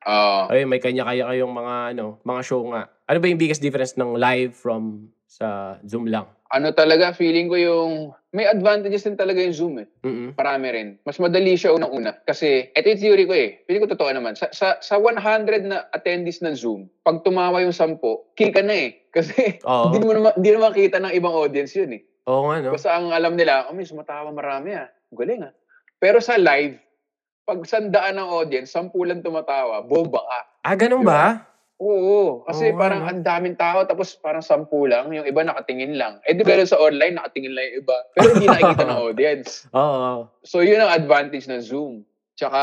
Oo. 0.04 0.52
ayun, 0.52 0.68
may 0.68 0.84
kanya-kaya 0.84 1.24
kayong 1.32 1.56
mga, 1.56 1.76
ano, 1.96 2.20
mga 2.28 2.42
show 2.44 2.60
nga. 2.76 2.92
Ano 3.08 3.18
ba 3.24 3.28
yung 3.32 3.40
biggest 3.40 3.64
difference 3.64 3.96
ng 3.96 4.20
live 4.20 4.52
from 4.52 5.08
sa 5.26 5.80
Zoom 5.88 6.12
lang? 6.12 6.28
Ano 6.54 6.70
talaga, 6.70 7.18
feeling 7.18 7.50
ko 7.50 7.58
yung, 7.58 7.92
may 8.30 8.46
advantages 8.46 9.02
din 9.02 9.18
talaga 9.18 9.42
yung 9.42 9.58
Zoom 9.58 9.76
eh. 9.82 9.88
Mm-mm. 10.06 10.38
Marami 10.38 10.68
rin. 10.70 10.90
Mas 11.02 11.18
madali 11.18 11.58
siya 11.58 11.74
unang-una. 11.74 12.14
Kasi, 12.30 12.70
ito 12.70 12.86
yung 12.94 13.02
theory 13.02 13.26
ko 13.26 13.34
eh. 13.34 13.50
Feeling 13.66 13.82
ko 13.82 13.90
totoo 13.98 14.14
naman. 14.14 14.38
Sa, 14.38 14.54
sa, 14.54 14.78
sa 14.78 15.02
100 15.02 15.66
na 15.66 15.90
attendees 15.90 16.46
ng 16.46 16.54
Zoom, 16.54 16.86
pag 17.02 17.26
tumawa 17.26 17.58
yung 17.66 17.74
10, 17.74 17.98
kill 18.38 18.54
ka 18.54 18.62
na 18.62 18.76
eh. 18.78 19.02
Kasi, 19.18 19.58
hindi 19.66 20.00
mo 20.06 20.14
naman, 20.14 20.32
hindi 20.38 20.50
naman 20.54 20.72
kita 20.78 20.98
ng 21.02 21.14
ibang 21.18 21.34
audience 21.34 21.74
yun 21.74 21.98
eh. 21.98 22.02
Oo 22.30 22.48
nga, 22.50 22.62
no? 22.62 22.72
Basta 22.78 22.94
ang 22.94 23.10
alam 23.10 23.34
nila, 23.34 23.68
oh, 23.68 23.74
may 23.74 23.90
sumatawa 23.90 24.30
marami 24.30 24.78
ah. 24.78 24.88
Galing 25.10 25.50
ah. 25.50 25.54
Pero 25.98 26.22
sa 26.22 26.38
live, 26.38 26.78
pag 27.44 27.60
sandaan 27.66 28.22
ng 28.22 28.30
audience, 28.30 28.72
sampu 28.72 29.04
lang 29.04 29.26
tumatawa, 29.26 29.84
bomba 29.84 30.22
ka. 30.22 30.40
Ah, 30.64 30.76
ganun 30.78 31.04
Di 31.04 31.10
ba? 31.10 31.53
Oo. 31.84 32.22
Kasi 32.44 32.72
Oo 32.72 32.80
parang 32.80 33.04
ang 33.04 33.20
daming 33.20 33.54
tao, 33.54 33.84
tapos 33.84 34.16
parang 34.16 34.40
sampu 34.40 34.88
lang, 34.88 35.12
yung 35.12 35.28
iba 35.28 35.44
nakatingin 35.44 35.94
lang. 35.94 36.24
Eh 36.24 36.32
di 36.32 36.42
ba 36.42 36.56
sa 36.64 36.80
online, 36.80 37.14
nakatingin 37.14 37.52
lang 37.52 37.64
yung 37.66 37.78
iba. 37.82 37.98
Pero 38.14 38.28
hindi 38.32 38.48
nakikita 38.48 38.84
ng 38.86 39.02
audience. 39.10 39.50
Oo. 39.70 40.32
So 40.42 40.64
yun 40.64 40.80
ang 40.80 40.96
advantage 40.96 41.46
ng 41.46 41.60
Zoom. 41.60 41.94
Tsaka, 42.34 42.62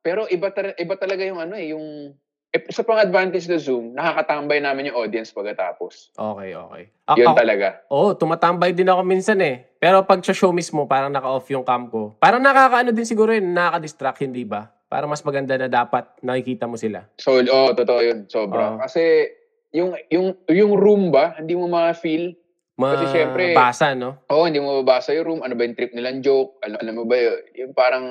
pero 0.00 0.26
iba, 0.26 0.50
tar- 0.50 0.76
iba 0.76 0.94
talaga 0.94 1.22
yung 1.22 1.38
ano 1.38 1.54
eh, 1.54 1.72
yung, 1.72 2.12
eh, 2.48 2.60
sa 2.68 2.82
pang 2.82 2.96
advantage 2.96 3.44
ng 3.44 3.60
Zoom, 3.60 3.84
nakakatambay 3.92 4.58
namin 4.58 4.88
yung 4.88 4.98
audience 4.98 5.30
pagkatapos. 5.30 6.12
Okay, 6.12 6.52
okay. 6.52 6.84
A- 7.06 7.16
Yun 7.16 7.28
ako- 7.28 7.38
talaga. 7.38 7.68
Oo, 7.88 8.08
tumatambay 8.12 8.72
din 8.72 8.88
ako 8.88 9.02
minsan 9.04 9.38
eh. 9.40 9.68
Pero 9.76 10.02
pag 10.02 10.20
sa 10.20 10.32
show 10.32 10.50
mismo, 10.50 10.84
parang 10.84 11.08
naka-off 11.08 11.46
yung 11.48 11.62
cam 11.62 11.86
ko. 11.86 12.16
Parang 12.16 12.40
nakakaano 12.40 12.90
din 12.90 13.04
siguro 13.04 13.30
yun, 13.30 13.52
nakaka-distract, 13.52 14.20
hindi 14.20 14.42
ba? 14.42 14.68
Parang 14.88 15.12
mas 15.12 15.20
maganda 15.20 15.52
na 15.60 15.68
dapat 15.68 16.08
nakikita 16.24 16.64
mo 16.64 16.80
sila. 16.80 17.04
So, 17.20 17.44
oh, 17.44 17.76
totoo 17.76 18.00
yun. 18.00 18.24
Oo. 18.24 18.32
Sobra. 18.32 18.80
Kasi, 18.80 19.28
yung, 19.76 19.92
yung, 20.08 20.32
yung 20.48 20.72
room 20.72 21.12
ba, 21.12 21.36
hindi 21.36 21.52
mo 21.52 21.68
ma-feel. 21.68 22.32
Kasi 22.78 23.04
syempre- 23.12 23.52
Mabasa, 23.52 23.92
no? 23.92 24.16
Oo, 24.32 24.48
hindi 24.48 24.64
mo 24.64 24.80
mabasa 24.80 25.12
yung 25.12 25.26
room. 25.28 25.40
Ano 25.44 25.52
ba 25.60 25.68
yung 25.68 25.76
trip 25.76 25.92
nilang 25.92 26.24
joke? 26.24 26.56
Alam, 26.64 26.80
alam 26.80 26.94
mo 26.96 27.04
ba 27.04 27.16
yun? 27.20 27.38
Yung 27.60 27.72
parang, 27.76 28.06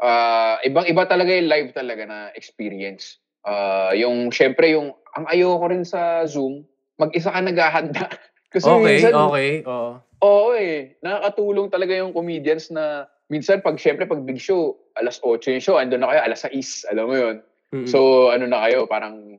ah, 0.00 0.56
ibang-iba 0.64 1.04
talaga 1.04 1.36
yung 1.36 1.52
live 1.52 1.70
talaga 1.76 2.08
na 2.08 2.18
experience. 2.32 3.20
Ah, 3.44 3.92
yung, 3.92 4.32
syempre, 4.32 4.72
yung, 4.72 4.96
ang 5.12 5.28
ayoko 5.28 5.68
rin 5.68 5.84
sa 5.84 6.24
Zoom, 6.24 6.64
mag-isa 6.96 7.28
ka 7.28 7.44
naghahanda. 7.44 8.08
Kasi 8.56 8.64
Okay, 8.64 9.04
minsan, 9.04 9.12
okay. 9.12 9.50
Oo. 9.68 10.00
Oo 10.24 10.50
eh. 10.56 10.96
Nakakatulong 11.04 11.68
talaga 11.68 11.92
yung 11.92 12.16
comedians 12.16 12.72
na 12.72 13.04
minsan 13.28 13.62
pag 13.62 13.76
syempre 13.78 14.06
pag 14.06 14.22
big 14.22 14.38
show, 14.38 14.78
alas 14.98 15.18
8 15.22 15.58
yung 15.58 15.64
show, 15.64 15.76
andun 15.76 16.02
na 16.02 16.10
kayo 16.10 16.20
alas 16.22 16.46
6, 16.46 16.90
alam 16.92 17.04
mo 17.10 17.14
yun. 17.14 17.36
Mm-mm. 17.74 17.88
So 17.88 18.30
ano 18.30 18.46
na 18.46 18.62
kayo, 18.66 18.86
parang 18.86 19.38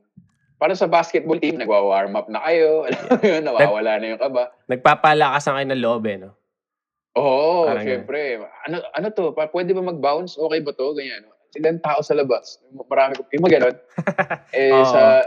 parang 0.57 0.77
sa 0.77 0.89
basketball 0.89 1.39
team, 1.39 1.61
nagwa-warm 1.61 2.17
up 2.17 2.27
na 2.27 2.41
kayo, 2.43 2.81
alam 2.87 3.03
mo 3.07 3.23
yun, 3.23 3.43
nawawala 3.45 3.91
na 4.01 4.05
yung 4.15 4.21
kaba. 4.21 4.51
Nagpapalakas 4.67 5.47
ang 5.47 5.55
kayo 5.61 5.67
ng 5.69 5.83
loob 5.83 6.03
eh, 6.09 6.17
no? 6.17 6.37
Oo, 7.17 7.65
Parang 7.65 7.81
syempre. 7.81 8.37
Ano 8.69 8.77
ano 8.93 9.07
to? 9.09 9.33
Pa, 9.33 9.49
pwede 9.49 9.73
ba 9.73 9.81
mag-bounce? 9.81 10.37
Okay 10.37 10.61
ba 10.61 10.71
to? 10.77 10.93
Ganyan. 10.93 11.25
Silang 11.49 11.81
tao 11.81 12.05
sa 12.05 12.13
labas. 12.13 12.61
Marami 12.69 13.17
ko. 13.17 13.25
Yung 13.33 13.41
mga 13.41 13.53
ganon. 13.57 13.75
eh, 14.53 14.77
Oo. 14.77 14.85
sa, 14.85 15.25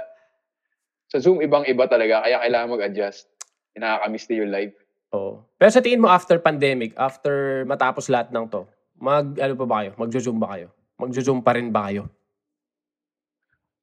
sa 1.11 1.19
Zoom, 1.19 1.43
ibang-iba 1.43 1.91
talaga. 1.91 2.23
Kaya 2.23 2.47
kailangan 2.47 2.79
mag-adjust. 2.79 3.27
Nakakamiss 3.75 4.31
din 4.31 4.47
yung 4.47 4.55
live. 4.55 4.75
Oo. 5.15 5.43
Pero 5.59 5.71
sa 5.75 5.83
tingin 5.83 6.03
mo 6.03 6.09
after 6.11 6.39
pandemic, 6.39 6.95
after 6.95 7.67
matapos 7.67 8.07
lahat 8.07 8.31
ng 8.31 8.47
to, 8.47 8.63
mag, 8.99 9.35
ano 9.39 9.55
pa 9.59 9.67
ba 9.67 9.77
kayo? 9.83 9.91
Magjo-zoom 9.99 10.39
ba 10.39 10.55
kayo? 10.55 10.69
Magjo-zoom 11.01 11.41
pa 11.43 11.57
rin 11.59 11.73
ba 11.73 11.91
kayo? 11.91 12.07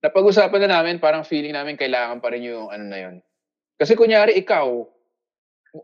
napag-usapan 0.02 0.66
na 0.66 0.80
namin, 0.80 1.02
parang 1.02 1.26
feeling 1.26 1.54
namin 1.54 1.80
kailangan 1.80 2.22
pa 2.22 2.30
rin 2.32 2.46
yung 2.46 2.70
ano 2.70 2.86
na 2.86 3.00
yun. 3.02 3.16
Kasi 3.78 3.94
kunyari 3.98 4.38
ikaw, 4.38 4.66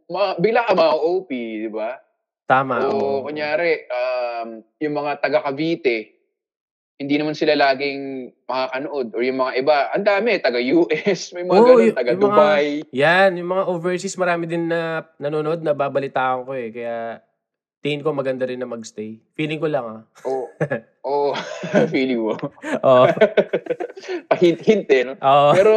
ma- 0.10 0.38
bigla 0.38 0.66
ka 0.66 0.74
ma-OP, 0.74 1.30
di 1.34 1.70
ba? 1.70 1.98
Tama. 2.44 2.86
o 2.86 2.92
oo. 2.92 3.18
kunyari, 3.26 3.88
um, 3.88 4.62
yung 4.78 4.96
mga 5.00 5.12
taga 5.24 5.40
Cavite, 5.48 6.13
hindi 7.02 7.16
naman 7.18 7.34
sila 7.34 7.58
laging 7.58 8.32
makakanood. 8.46 9.08
Or 9.18 9.22
yung 9.26 9.40
mga 9.42 9.54
iba, 9.60 9.78
ang 9.92 10.06
dami, 10.06 10.38
taga 10.38 10.62
US, 10.62 11.20
may 11.36 11.44
mga 11.44 11.58
Oo, 11.58 11.66
ganun, 11.66 11.96
taga 11.98 12.12
mga- 12.14 12.22
Dubai. 12.22 12.68
Yan, 12.94 13.32
yung 13.36 13.50
mga 13.50 13.64
overseas, 13.68 14.16
marami 14.16 14.46
din 14.46 14.70
na 14.70 15.04
nanonood 15.18 15.66
na 15.66 15.74
babalitaan 15.74 16.46
ko 16.46 16.54
eh. 16.54 16.70
Kaya 16.70 17.20
tingin 17.84 18.00
ko 18.00 18.16
maganda 18.16 18.48
rin 18.48 18.62
na 18.62 18.70
magstay. 18.70 19.20
Feeling 19.36 19.60
ko 19.60 19.68
lang 19.68 19.86
ah. 19.86 20.02
Oo. 20.24 20.48
Oo. 21.10 21.32
feeling 21.94 22.22
mo. 22.24 22.38
Oo. 22.80 23.06
Hint-hint 24.40 24.88
eh, 24.88 25.04
no? 25.04 25.14
Oo. 25.20 25.52
Pero, 25.52 25.74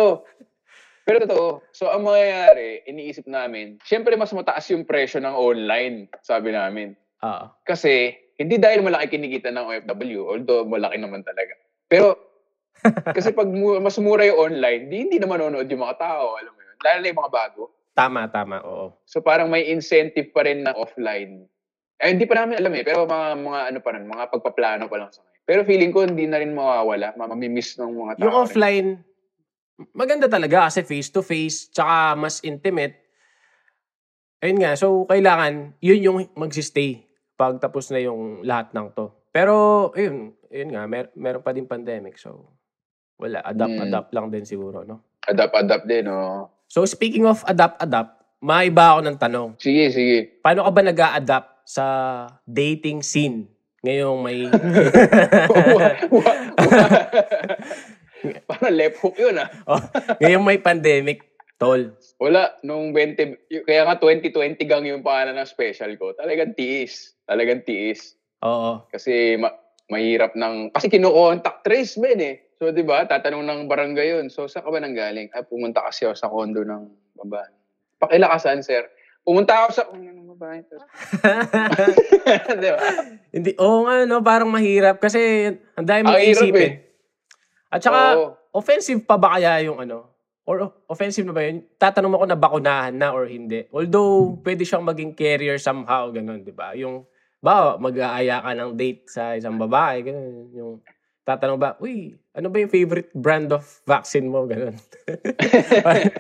pero 1.02 1.16
totoo. 1.26 1.48
So, 1.74 1.90
ang 1.90 2.06
mangyayari, 2.06 2.86
iniisip 2.86 3.26
namin, 3.26 3.80
syempre 3.82 4.14
mas 4.14 4.30
mataas 4.30 4.68
yung 4.70 4.86
presyo 4.86 5.18
ng 5.18 5.34
online, 5.34 6.06
sabi 6.22 6.54
namin. 6.54 6.94
Oo. 7.24 7.50
Kasi, 7.66 8.14
hindi 8.36 8.56
dahil 8.60 8.84
malaki 8.84 9.16
kinikita 9.16 9.48
ng 9.48 9.64
OFW, 9.64 10.20
although 10.28 10.68
malaki 10.68 11.00
naman 11.00 11.24
talaga. 11.24 11.56
Pero, 11.88 12.20
kasi 13.16 13.32
pag 13.32 13.48
mu- 13.48 13.80
mas 13.80 13.96
mura 13.96 14.28
yung 14.28 14.52
online, 14.52 14.92
di, 14.92 14.96
hindi 15.08 15.16
na 15.16 15.28
manonood 15.28 15.64
yung 15.64 15.82
mga 15.82 15.96
tao, 15.96 16.36
alam 16.36 16.52
mo 16.52 16.60
yun. 16.60 16.76
Lalo 16.84 16.98
na 17.00 17.08
yung 17.08 17.20
mga 17.24 17.32
bago. 17.32 17.62
Tama, 17.96 18.28
tama. 18.28 18.56
Oo. 18.68 18.92
So, 19.08 19.24
parang 19.24 19.48
may 19.48 19.72
incentive 19.72 20.28
pa 20.36 20.44
rin 20.44 20.68
na 20.68 20.76
offline. 20.76 21.48
Eh, 21.96 22.12
hindi 22.12 22.28
pa 22.28 22.44
namin 22.44 22.60
alam 22.60 22.72
eh, 22.76 22.84
pero 22.84 23.08
mga, 23.08 23.28
mga 23.40 23.60
ano 23.72 23.78
pa 23.80 23.90
rin, 23.96 24.04
mga 24.04 24.24
pagpaplano 24.28 24.84
pa 24.84 24.96
lang 25.00 25.08
sa 25.08 25.24
ngayon. 25.24 25.44
Pero 25.48 25.60
feeling 25.64 25.92
ko, 25.96 26.04
hindi 26.04 26.28
na 26.28 26.36
rin 26.36 26.52
mawawala. 26.52 27.16
Mamimiss 27.16 27.80
ng 27.80 27.88
mga 27.88 28.12
tao. 28.20 28.24
Yung 28.28 28.36
rin. 28.36 28.42
offline, 28.44 28.88
maganda 29.96 30.28
talaga 30.28 30.68
kasi 30.68 30.84
face-to-face, 30.84 31.72
tsaka 31.72 32.20
mas 32.20 32.44
intimate. 32.44 33.00
Ayun 34.44 34.60
nga, 34.60 34.76
so 34.76 35.08
kailangan, 35.08 35.72
yun 35.80 36.04
yung 36.04 36.18
magsistay 36.36 37.05
pag 37.36 37.60
tapos 37.60 37.92
na 37.92 38.00
yung 38.00 38.40
lahat 38.42 38.72
ng 38.72 38.88
to. 38.96 39.12
Pero, 39.30 39.54
ayun, 39.92 40.32
ayun 40.48 40.70
nga, 40.72 40.82
mer 40.88 41.12
meron 41.12 41.44
pa 41.44 41.52
din 41.52 41.68
pandemic. 41.68 42.16
So, 42.16 42.48
wala, 43.20 43.44
adapt-adapt 43.44 44.08
Mm. 44.10 44.14
lang 44.16 44.26
din 44.32 44.44
siguro, 44.48 44.84
no? 44.88 45.04
Adapt-adapt 45.28 45.84
din, 45.84 46.08
oh. 46.08 46.48
So, 46.66 46.88
speaking 46.88 47.28
of 47.28 47.44
adapt-adapt, 47.44 48.16
may 48.40 48.72
iba 48.72 48.96
ako 48.96 49.00
ng 49.04 49.18
tanong. 49.20 49.48
Sige, 49.60 49.92
sige. 49.92 50.40
Paano 50.40 50.64
ka 50.64 50.72
ba 50.72 50.80
nag 50.80 51.00
adapt 51.20 51.50
sa 51.68 51.84
dating 52.48 53.04
scene? 53.04 53.48
Ngayong 53.84 54.18
may... 54.24 54.48
Parang 58.48 58.74
left 58.74 58.98
hook 59.04 59.16
yun, 59.20 59.36
ah. 59.38 59.48
oh, 59.68 59.78
ngayong 60.18 60.42
may 60.42 60.58
pandemic, 60.58 61.35
tol. 61.56 61.96
Wala, 62.20 62.56
nung 62.62 62.92
20, 62.92 63.48
y- 63.48 63.64
kaya 63.64 63.84
nga 63.84 63.96
2020 63.96 64.60
gang 64.62 64.84
yung 64.84 65.00
pangalan 65.00 65.36
ng 65.36 65.48
special 65.48 65.92
ko. 65.96 66.12
Talagang 66.12 66.52
tiis. 66.52 67.16
Talagang 67.24 67.64
tiis. 67.64 68.16
Oo. 68.44 68.84
Kasi 68.88 69.36
ma- 69.36 69.56
mahirap 69.88 70.36
ng, 70.36 70.70
kasi 70.70 70.88
kino-contact 70.88 71.64
trace 71.64 71.96
men 71.96 72.20
eh. 72.20 72.36
So, 72.56 72.72
di 72.72 72.80
ba, 72.80 73.04
tatanong 73.04 73.44
ng 73.44 73.60
barangay 73.68 74.16
yun. 74.16 74.26
So, 74.28 74.48
saan 74.48 74.64
ka 74.64 74.72
ba 74.72 74.80
nanggaling? 74.80 75.28
Ay, 75.30 75.44
pumunta 75.44 75.84
kasi 75.84 76.04
ako 76.04 76.16
sa 76.16 76.32
kondo 76.32 76.64
ng 76.64 76.82
babae. 77.14 77.52
Pakilakasan, 78.00 78.64
sir. 78.64 78.84
Pumunta 79.20 79.64
ako 79.64 79.68
sa 79.72 79.84
kondo 79.84 80.08
ng 80.08 80.28
babae. 80.32 80.60
di 82.62 82.68
ba? 82.68 82.80
Hindi, 83.28 83.50
oo 83.60 83.84
nga, 83.84 84.04
no? 84.04 84.24
Parang 84.24 84.48
mahirap 84.48 84.96
kasi 84.98 85.52
ang 85.76 85.84
dami 85.84 86.04
mong 86.04 86.20
isipin. 86.22 86.64
eh. 86.64 86.74
At 87.68 87.80
saka, 87.82 88.00
Oo. 88.16 88.28
offensive 88.56 89.04
pa 89.04 89.20
ba 89.20 89.36
kaya 89.36 89.68
yung 89.68 89.76
ano? 89.76 90.15
Or 90.46 90.70
offensive 90.86 91.26
na 91.26 91.34
ba 91.34 91.42
yun? 91.42 91.66
Tatanong 91.74 92.10
mo 92.14 92.22
kung 92.22 92.30
nabakunahan 92.30 92.94
na 92.94 93.10
or 93.10 93.26
hindi. 93.26 93.66
Although, 93.74 94.38
pwede 94.46 94.62
siyang 94.62 94.86
maging 94.86 95.18
carrier 95.18 95.58
somehow, 95.58 96.06
ganun, 96.14 96.46
di 96.46 96.54
ba? 96.54 96.70
Yung, 96.78 97.02
ba, 97.42 97.74
mag-aaya 97.74 98.38
ka 98.46 98.54
ng 98.54 98.78
date 98.78 99.10
sa 99.10 99.34
isang 99.34 99.58
babae, 99.58 100.06
ganun. 100.06 100.54
Yung, 100.54 100.72
tatanong 101.26 101.58
ba, 101.58 101.74
uy, 101.82 102.14
ano 102.30 102.46
ba 102.46 102.62
yung 102.62 102.70
favorite 102.70 103.10
brand 103.10 103.50
of 103.50 103.66
vaccine 103.90 104.30
mo? 104.30 104.46
Ganun. 104.46 104.78
parang, 105.86 106.10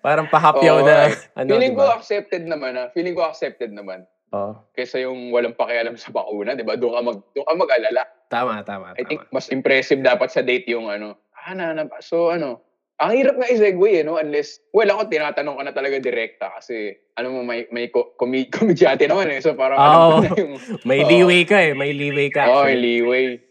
parang 0.00 0.26
pahapyaw 0.32 0.76
Oo, 0.80 0.88
na, 0.88 1.12
ay. 1.12 1.12
ano, 1.36 1.50
Feeling 1.52 1.76
di 1.76 1.78
ko 1.78 1.84
accepted 1.92 2.42
naman 2.48 2.72
ah. 2.80 2.88
Feeling 2.96 3.12
ko 3.12 3.28
accepted 3.28 3.68
naman. 3.68 4.08
Oo. 4.32 4.56
Kaysa 4.72 5.04
yung 5.04 5.28
walang 5.28 5.52
pakialam 5.52 6.00
sa 6.00 6.08
bakuna, 6.08 6.56
di 6.56 6.64
ba? 6.64 6.80
Doon 6.80 6.96
ka, 6.96 7.00
mag, 7.04 7.18
doon 7.36 7.44
ka 7.44 7.52
mag-alala. 7.52 8.02
Tama, 8.32 8.64
tama, 8.64 8.96
I 8.96 9.04
think 9.04 9.28
tama. 9.28 9.36
mas 9.36 9.52
impressive 9.52 10.00
dapat 10.00 10.32
sa 10.32 10.40
date 10.40 10.64
yung 10.72 10.88
ano, 10.88 11.20
ah, 11.36 11.52
na, 11.52 11.76
na, 11.76 11.84
so 12.00 12.32
ano, 12.32 12.71
ang 13.02 13.18
hirap 13.18 13.34
nga 13.34 13.50
i-segue 13.50 13.90
eh, 13.98 14.06
no? 14.06 14.14
Unless, 14.14 14.62
well, 14.70 14.86
ako 14.86 15.10
tinatanong 15.10 15.58
ka 15.58 15.62
na 15.66 15.74
talaga 15.74 15.98
direkta 15.98 16.54
kasi, 16.54 16.94
ano 17.18 17.34
mo, 17.34 17.40
may, 17.42 17.66
may 17.74 17.90
ko, 17.90 18.14
komi, 18.14 18.46
komedyante 18.54 19.10
naman 19.10 19.26
eh. 19.34 19.42
So 19.42 19.58
parang, 19.58 19.78
alam 19.82 19.98
Oo. 19.98 20.06
ko 20.06 20.18
na 20.22 20.30
yung, 20.38 20.54
May 20.88 21.00
Oo. 21.02 21.08
leeway 21.10 21.42
ka 21.42 21.58
eh. 21.58 21.74
May 21.74 21.90
leeway 21.90 22.30
ka. 22.30 22.46
oh, 22.46 22.62
may 22.62 22.78
leeway. 22.78 23.42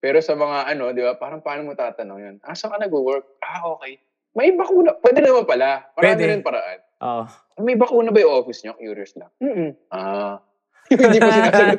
Pero 0.00 0.24
sa 0.24 0.32
mga 0.32 0.72
ano, 0.72 0.96
di 0.96 1.04
ba, 1.04 1.20
parang 1.20 1.44
paano 1.44 1.68
mo 1.68 1.72
tatanong 1.76 2.20
yun? 2.20 2.36
Ah, 2.44 2.56
saan 2.56 2.72
ka 2.72 2.80
nag-work? 2.80 3.40
Ah, 3.44 3.68
okay. 3.76 4.00
May 4.36 4.56
bakuna. 4.56 4.96
Pwede 4.98 5.20
naman 5.20 5.44
pala. 5.46 5.84
Marami 5.94 6.12
Pwede. 6.16 6.24
rin 6.28 6.42
paraan. 6.44 6.78
Oo. 7.04 7.24
May 7.60 7.76
bakuna 7.76 8.08
ba 8.10 8.18
yung 8.24 8.34
office 8.40 8.64
niyo? 8.64 8.74
Curious 8.80 9.14
lang. 9.20 9.30
Mm 9.40 9.72
Ah. 9.92 10.40
Hindi 10.92 11.16
mo 11.16 11.30
sinasagot 11.32 11.78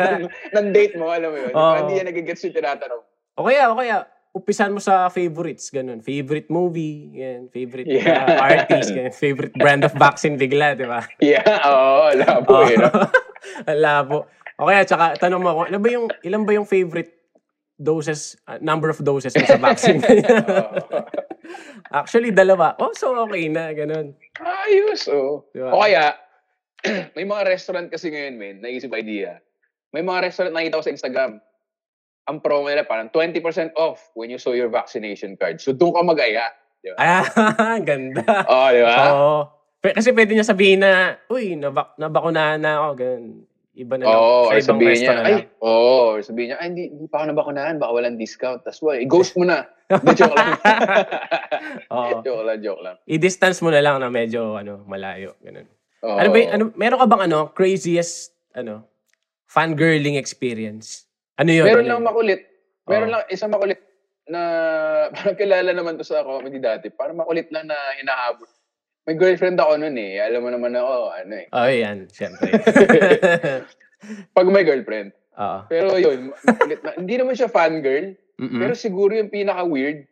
ng, 0.57 0.67
date 0.73 0.97
mo, 0.97 1.13
alam 1.13 1.29
mo 1.29 1.37
yun. 1.37 1.53
Oo. 1.53 1.73
Hindi 1.85 2.01
yan 2.01 2.07
nagigets 2.09 2.41
yung 2.41 2.57
tinatanong. 2.57 3.01
O 3.37 3.45
kaya, 3.45 3.69
o 3.69 3.77
kaya, 3.77 4.09
upisan 4.35 4.75
mo 4.75 4.83
sa 4.83 5.07
favorites, 5.07 5.71
ganun. 5.71 6.03
Favorite 6.03 6.51
movie, 6.51 7.07
yan. 7.15 7.47
Favorite 7.47 7.87
Yeah. 7.87 8.27
uh, 8.27 8.43
artist, 8.43 8.91
ganun. 8.91 9.15
Favorite 9.15 9.55
brand 9.55 9.87
of 9.87 9.95
vaccine 9.95 10.35
bigla, 10.35 10.75
di 10.75 10.83
ba? 10.83 11.07
Yeah, 11.23 11.47
oo, 11.63 12.11
labo 12.13 12.51
Oo. 12.51 12.67
eh. 12.67 12.75
No? 12.75 12.91
Labo. 13.87 14.27
O 14.59 14.67
kaya, 14.67 14.83
tsaka, 14.83 15.15
tanong 15.15 15.39
mo 15.39 15.49
ako, 15.55 15.61
ano 15.71 15.77
ba 15.79 15.87
yung, 15.87 16.05
ilan 16.21 16.43
ba 16.43 16.51
yung 16.51 16.67
favorite 16.67 17.15
doses, 17.79 18.35
uh, 18.47 18.59
number 18.59 18.91
of 18.91 18.99
doses 18.99 19.31
mo 19.31 19.47
sa 19.47 19.55
vaccine? 19.55 20.03
Actually, 21.95 22.35
dalawa. 22.35 22.75
Oh, 22.75 22.91
so 22.91 23.15
okay 23.23 23.47
na, 23.47 23.71
ganun. 23.71 24.11
Ayos, 24.35 25.07
oh. 25.07 25.47
Di 25.55 25.63
ba? 25.63 25.71
O 25.71 25.79
kaya, 25.79 26.19
may 27.15 27.23
mga 27.23 27.43
restaurant 27.47 27.87
kasi 27.87 28.11
ngayon, 28.11 28.35
men, 28.35 28.55
naisip 28.59 28.91
idea. 28.91 29.39
May 29.95 30.03
mga 30.03 30.27
restaurant 30.27 30.51
nakita 30.51 30.79
ko 30.79 30.83
sa 30.83 30.91
Instagram. 30.91 31.39
Ang 32.25 32.41
promo 32.41 32.65
nila 32.65 32.85
parang 32.85 33.13
20% 33.13 33.77
off 33.77 34.09
when 34.17 34.33
you 34.33 34.41
show 34.41 34.57
your 34.57 34.69
vaccination 34.69 35.37
card. 35.37 35.61
So, 35.61 35.77
doon 35.77 35.93
ka 35.93 36.01
mag-aya. 36.01 36.49
Ah, 36.97 37.25
ganda. 37.87 38.21
Oo, 38.45 38.67
di 38.69 38.81
ba? 38.81 38.97
Oo. 39.13 39.37
Kasi 39.81 40.09
pwede 40.13 40.33
niya 40.33 40.45
sabihin 40.45 40.81
na, 40.81 41.21
uy, 41.29 41.53
nabak 41.53 41.93
nabakunahan 42.01 42.61
na 42.61 42.81
ako, 42.81 42.89
ganun. 42.97 43.25
Iba 43.75 43.93
na 43.99 44.03
lang. 44.07 44.17
Oo, 44.17 44.41
sa 44.49 44.53
ibang 44.55 44.69
sabihin 44.79 44.97
niya, 45.03 45.13
na 45.13 45.23
ay, 45.27 45.35
oo, 45.59 45.93
or 46.15 46.19
sabihin 46.23 46.47
niya, 46.49 46.57
ay, 46.57 46.67
hindi, 46.71 46.83
hindi 46.89 47.05
pa 47.11 47.21
ako 47.21 47.25
nabakunahan, 47.29 47.75
baka 47.77 47.91
walang 47.91 48.17
discount. 48.17 48.63
Tapos, 48.63 48.79
well, 48.81 48.97
i-ghost 48.97 49.35
mo 49.37 49.45
na. 49.45 49.67
Hindi, 49.85 50.17
joke 50.17 50.33
lang. 50.33 50.57
Oo. 51.93 52.25
joke 52.25 52.41
lang, 52.41 52.57
joke 52.57 52.81
lang. 52.81 52.95
I-distance 53.05 53.61
mo 53.61 53.69
na 53.69 53.85
lang 53.85 54.01
na 54.01 54.09
medyo 54.09 54.57
ano, 54.57 54.81
malayo. 54.89 55.37
Ganun. 55.45 55.69
Oo. 56.01 56.17
Ano 56.17 56.27
ba 56.33 56.37
ano, 56.49 56.63
meron 56.73 56.97
ka 56.97 57.05
bang 57.05 57.23
ano, 57.29 57.53
craziest, 57.53 58.33
ano, 58.57 58.81
fangirling 59.45 60.17
experience? 60.17 61.04
Ano 61.35 61.49
yun? 61.51 61.65
Meron 61.67 61.85
ano 61.85 61.91
lang 61.91 62.01
yun? 62.01 62.07
makulit. 62.07 62.41
Meron 62.85 63.09
Oo. 63.09 63.13
lang, 63.17 63.23
isang 63.27 63.51
makulit 63.51 63.79
na, 64.29 64.41
parang 65.13 65.37
kilala 65.37 65.71
naman 65.75 65.99
to 65.99 66.05
sa 66.07 66.23
comedy 66.23 66.59
dati. 66.61 66.87
Parang 66.89 67.19
makulit 67.19 67.51
lang 67.51 67.67
na 67.67 67.77
hinahabol. 67.99 68.47
May 69.05 69.15
girlfriend 69.21 69.61
ako 69.61 69.77
noon 69.77 69.97
eh. 70.01 70.17
Alam 70.17 70.41
mo 70.41 70.49
naman 70.49 70.73
ako, 70.73 71.13
ano 71.13 71.33
eh. 71.37 71.45
Oh, 71.53 71.69
yan, 71.69 72.09
syempre. 72.09 72.49
Pag 74.35 74.47
may 74.49 74.65
girlfriend. 74.65 75.13
Oo. 75.37 75.59
Pero 75.69 75.93
yun, 75.99 76.33
makulit 76.41 76.81
na. 76.81 76.97
Hindi 76.97 77.15
naman 77.21 77.37
siya 77.37 77.51
fangirl. 77.51 78.17
Mm-mm. 78.35 78.59
Pero 78.59 78.73
siguro 78.73 79.13
yung 79.13 79.31
pinaka-weird, 79.31 80.09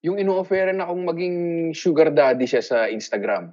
yung 0.00 0.16
ino-offeran 0.16 0.80
akong 0.80 1.04
maging 1.04 1.36
sugar 1.76 2.08
daddy 2.08 2.48
siya 2.48 2.64
sa 2.64 2.78
Instagram. 2.88 3.52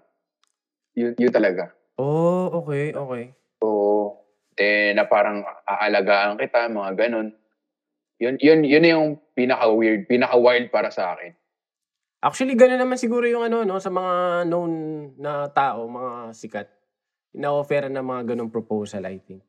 Yun, 0.96 1.14
yun 1.20 1.34
talaga. 1.34 1.76
Oh, 2.00 2.64
okay, 2.64 2.96
okay. 2.96 3.37
Eh, 4.58 4.92
na 4.98 5.06
parang 5.06 5.46
aalagaan 5.64 6.42
kita, 6.42 6.66
mga 6.66 6.92
ganun. 6.98 7.30
Yun, 8.18 8.42
yun, 8.42 8.66
yun 8.66 8.86
yung 8.90 9.08
pinaka-weird, 9.38 10.10
pinaka-wild 10.10 10.74
para 10.74 10.90
sa 10.90 11.14
akin. 11.14 11.38
Actually, 12.18 12.58
gano'n 12.58 12.82
naman 12.82 12.98
siguro 12.98 13.30
yung 13.30 13.46
ano, 13.46 13.62
no, 13.62 13.78
sa 13.78 13.94
mga 13.94 14.44
known 14.50 14.74
na 15.22 15.46
tao, 15.54 15.86
mga 15.86 16.34
sikat. 16.34 16.68
Ina-offer 17.38 17.94
ng 17.94 18.02
mga 18.02 18.34
ganong 18.34 18.50
proposal, 18.50 19.06
I 19.06 19.22
think. 19.22 19.46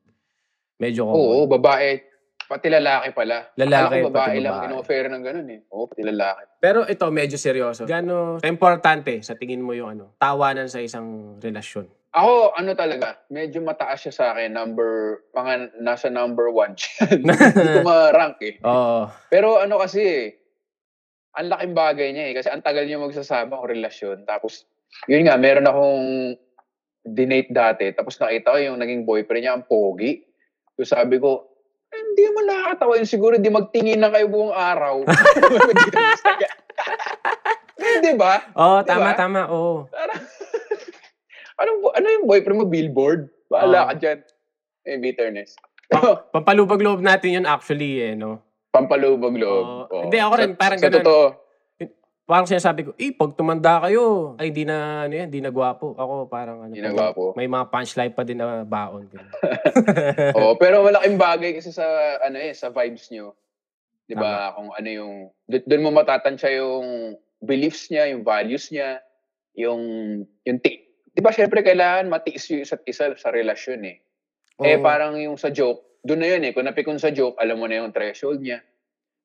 Medyo 0.77 1.09
common. 1.09 1.17
Oo, 1.17 1.49
babae. 1.49 2.05
Pati 2.45 2.69
lalaki 2.69 3.09
pala. 3.13 3.49
Lalaki, 3.57 3.93
Akala 3.97 4.05
ko 4.05 4.09
babae 4.09 4.25
pati 4.29 4.39
lang 4.41 4.53
babae. 4.53 4.67
in-offer 4.69 5.03
ng 5.09 5.23
ganun 5.25 5.47
eh. 5.49 5.59
Oo, 5.73 5.85
pati 5.89 6.01
lalaki. 6.05 6.41
Pero 6.61 6.79
ito, 6.85 7.05
medyo 7.09 7.37
seryoso. 7.41 7.89
Gano 7.89 8.37
importante 8.45 9.21
sa 9.25 9.33
tingin 9.33 9.65
mo 9.65 9.73
yung 9.73 9.97
ano, 9.97 10.13
tawanan 10.21 10.69
sa 10.69 10.77
isang 10.81 11.37
relasyon? 11.41 11.89
Ako, 12.09 12.57
ano 12.57 12.73
talaga, 12.73 13.21
medyo 13.29 13.61
mataas 13.61 14.01
siya 14.01 14.13
sa 14.13 14.25
akin. 14.33 14.49
Number, 14.49 15.21
mga 15.29 15.77
nasa 15.77 16.09
number 16.09 16.49
one 16.49 16.73
siya. 16.73 17.05
Hindi 17.21 17.69
ko 17.77 17.81
ma-rank 17.85 18.41
eh. 18.41 18.57
Oo. 18.65 19.05
Pero 19.29 19.61
ano 19.61 19.77
kasi 19.77 20.01
eh, 20.01 20.23
ang 21.37 21.53
laking 21.53 21.77
bagay 21.77 22.09
niya 22.09 22.25
eh. 22.33 22.33
Kasi 22.33 22.49
ang 22.49 22.65
tagal 22.65 22.89
niya 22.89 22.97
magsasama 22.97 23.61
o 23.61 23.69
relasyon. 23.69 24.25
Tapos, 24.25 24.65
yun 25.05 25.29
nga, 25.29 25.37
meron 25.37 25.69
akong 25.69 26.33
dinate 27.05 27.53
dati. 27.53 27.93
Tapos 27.93 28.17
nakita 28.17 28.57
ko 28.57 28.57
yung 28.57 28.81
naging 28.81 29.05
boyfriend 29.05 29.45
niya, 29.45 29.53
ang 29.53 29.69
pogi. 29.69 30.25
So 30.81 30.89
sabi 30.89 31.21
ko, 31.21 31.45
eh, 31.93 32.01
hindi 32.01 32.25
mo 32.33 32.41
nakakatawa 32.41 32.97
yun. 32.97 33.05
Siguro 33.05 33.37
di 33.37 33.53
magtingin 33.53 34.01
na 34.01 34.09
kayo 34.09 34.25
buong 34.33 34.53
araw. 34.53 35.05
Hindi 37.79 38.11
ba? 38.19 38.43
Oo, 38.59 38.83
Di 38.83 38.87
tama, 38.91 39.11
ba? 39.11 39.17
tama. 39.17 39.41
Oo. 39.49 39.87
Parang, 39.87 40.19
ano, 41.59 41.71
ano 41.91 42.07
yung 42.07 42.25
boyfriend 42.25 42.59
mo? 42.59 42.65
Billboard? 42.65 43.27
Bahala 43.51 43.85
Oo. 43.85 43.87
ka 43.91 43.93
dyan. 43.99 44.19
Eh, 44.87 44.97
bitterness. 44.97 45.59
Pa- 45.89 46.23
pampalubag 46.31 46.79
loob 46.79 47.01
natin 47.01 47.41
yun 47.41 47.45
actually 47.49 47.99
eh, 47.99 48.13
no? 48.15 48.39
Pampalubog 48.71 49.35
loob. 49.35 49.65
Oo. 49.65 49.83
Oo. 49.89 50.03
Hindi, 50.07 50.17
ako 50.21 50.33
rin, 50.37 50.51
Sa- 50.53 50.59
parang 50.59 50.79
sa 50.79 50.85
ganun. 50.87 50.97
totoo. 51.01 51.25
Parang 52.29 52.45
sinasabi 52.45 52.85
ko, 52.85 52.91
eh, 52.93 53.09
pag 53.09 53.33
tumanda 53.33 53.81
kayo, 53.81 54.37
ay, 54.37 54.53
hindi 54.53 54.61
na, 54.61 55.09
ano 55.09 55.13
yan, 55.17 55.33
hindi 55.33 55.41
na 55.41 55.49
gwapo. 55.49 55.97
Ako, 55.97 56.29
parang, 56.29 56.61
ano, 56.61 56.73
na 56.77 56.93
gwapo. 56.93 57.33
may 57.33 57.49
mga 57.49 57.65
punchline 57.73 58.13
pa 58.13 58.21
din 58.21 58.37
na 58.37 58.61
baon. 58.61 59.09
Oo, 60.37 60.53
pero 60.61 60.85
malaking 60.85 61.17
bagay 61.17 61.57
kasi 61.57 61.73
sa 61.73 61.85
ano 62.21 62.37
eh, 62.37 62.53
sa 62.53 62.69
vibes 62.69 63.09
nyo. 63.09 63.33
'Di 64.05 64.13
ba? 64.13 64.53
Kung 64.53 64.69
ano 64.73 64.89
yung 64.89 65.13
doon 65.45 65.85
mo 65.85 65.89
matatansya 65.93 66.49
yung 66.57 67.13
beliefs 67.41 67.89
niya, 67.89 68.09
yung 68.09 68.25
values 68.25 68.69
niya, 68.69 69.01
yung 69.53 69.81
yung 70.45 70.57
ti 70.61 70.88
'di 71.19 71.27
ba 71.27 71.35
syempre 71.35 71.59
kailangan 71.59 72.07
matiis 72.07 72.47
yung 72.47 72.63
isa't 72.63 72.79
isa 72.87 73.11
sa 73.19 73.27
relasyon 73.27 73.83
eh. 73.83 73.99
Eh 74.63 74.79
Oo. 74.79 74.83
parang 74.83 75.19
yung 75.19 75.35
sa 75.35 75.51
joke, 75.51 75.99
doon 75.99 76.23
na 76.23 76.27
yun 76.31 76.47
eh. 76.47 76.51
Kung 76.55 76.63
napikon 76.63 76.95
sa 76.95 77.11
joke, 77.11 77.35
alam 77.35 77.59
mo 77.59 77.67
na 77.67 77.83
yung 77.83 77.91
threshold 77.91 78.39
niya. 78.39 78.63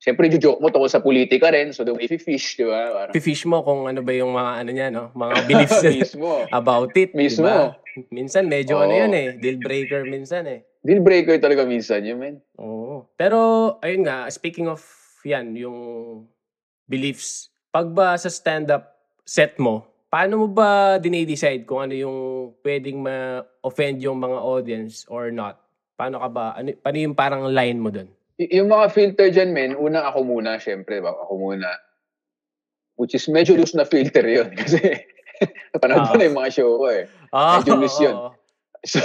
Siyempre, 0.02 0.26
joke 0.26 0.58
mo 0.58 0.74
tungkol 0.74 0.90
sa 0.90 0.98
politika 1.00 1.54
rin. 1.54 1.70
So, 1.70 1.86
doon 1.86 2.02
i-fish, 2.02 2.58
di 2.58 2.66
ba? 2.66 2.90
Parang, 2.92 3.14
Pifish 3.14 3.46
mo 3.46 3.62
kung 3.62 3.86
ano 3.86 4.02
ba 4.02 4.12
yung 4.12 4.34
mga 4.34 4.52
ano 4.60 4.70
niya, 4.74 4.88
no? 4.90 5.14
Mga 5.14 5.34
beliefs 5.46 5.80
mismo. 5.96 6.44
about 6.50 6.90
it. 6.98 7.14
Mismo. 7.14 7.46
Diba? 7.46 8.10
Minsan 8.10 8.50
medyo 8.50 8.82
ano 8.82 8.90
Oo. 8.90 9.00
yun 9.06 9.14
eh. 9.14 9.38
Deal 9.38 9.56
breaker 9.62 10.02
minsan 10.04 10.44
eh. 10.50 10.66
Deal 10.82 10.98
breaker 11.00 11.38
talaga 11.38 11.62
minsan 11.64 12.02
yun, 12.04 12.18
men. 12.20 12.36
Oo. 12.58 13.06
Pero, 13.16 13.38
ayun 13.80 14.04
nga, 14.04 14.26
speaking 14.28 14.66
of 14.66 14.82
yan, 15.24 15.56
yung 15.56 15.78
beliefs, 16.84 17.48
pag 17.72 17.88
ba 17.88 18.12
sa 18.18 18.28
stand-up 18.28 18.98
set 19.24 19.56
mo, 19.56 19.88
paano 20.14 20.38
mo 20.38 20.46
ba 20.46 20.94
dinidecide 21.02 21.66
kung 21.66 21.82
ano 21.82 21.94
yung 21.98 22.18
pwedeng 22.62 23.02
ma-offend 23.02 23.98
yung 23.98 24.22
mga 24.22 24.38
audience 24.38 25.02
or 25.10 25.34
not? 25.34 25.58
Paano 25.98 26.22
ka 26.22 26.28
ba, 26.30 26.54
ano, 26.54 26.70
paano 26.78 26.98
yung 27.02 27.18
parang 27.18 27.50
line 27.50 27.82
mo 27.82 27.90
dun? 27.90 28.06
Y- 28.38 28.62
yung 28.62 28.70
mga 28.70 28.94
filter 28.94 29.26
dyan, 29.34 29.50
men, 29.50 29.74
una 29.74 30.06
ako 30.06 30.22
muna, 30.22 30.54
syempre, 30.62 31.02
ba? 31.02 31.10
Ako 31.10 31.34
muna. 31.34 31.66
Which 32.94 33.18
is 33.18 33.26
medyo 33.26 33.58
loose 33.58 33.74
na 33.74 33.82
filter 33.82 34.22
yun. 34.22 34.54
Kasi, 34.58 34.78
napanood 35.74 36.06
ko 36.06 36.14
Ah. 36.14 36.18
na 36.22 36.26
yung 36.30 36.38
mga 36.38 36.50
show 36.54 36.70
ko 36.78 36.86
eh. 36.94 37.10
Ah, 37.34 37.58
Medyo 37.58 37.74
loose 37.74 37.98
yun. 37.98 38.18
So, 38.84 39.00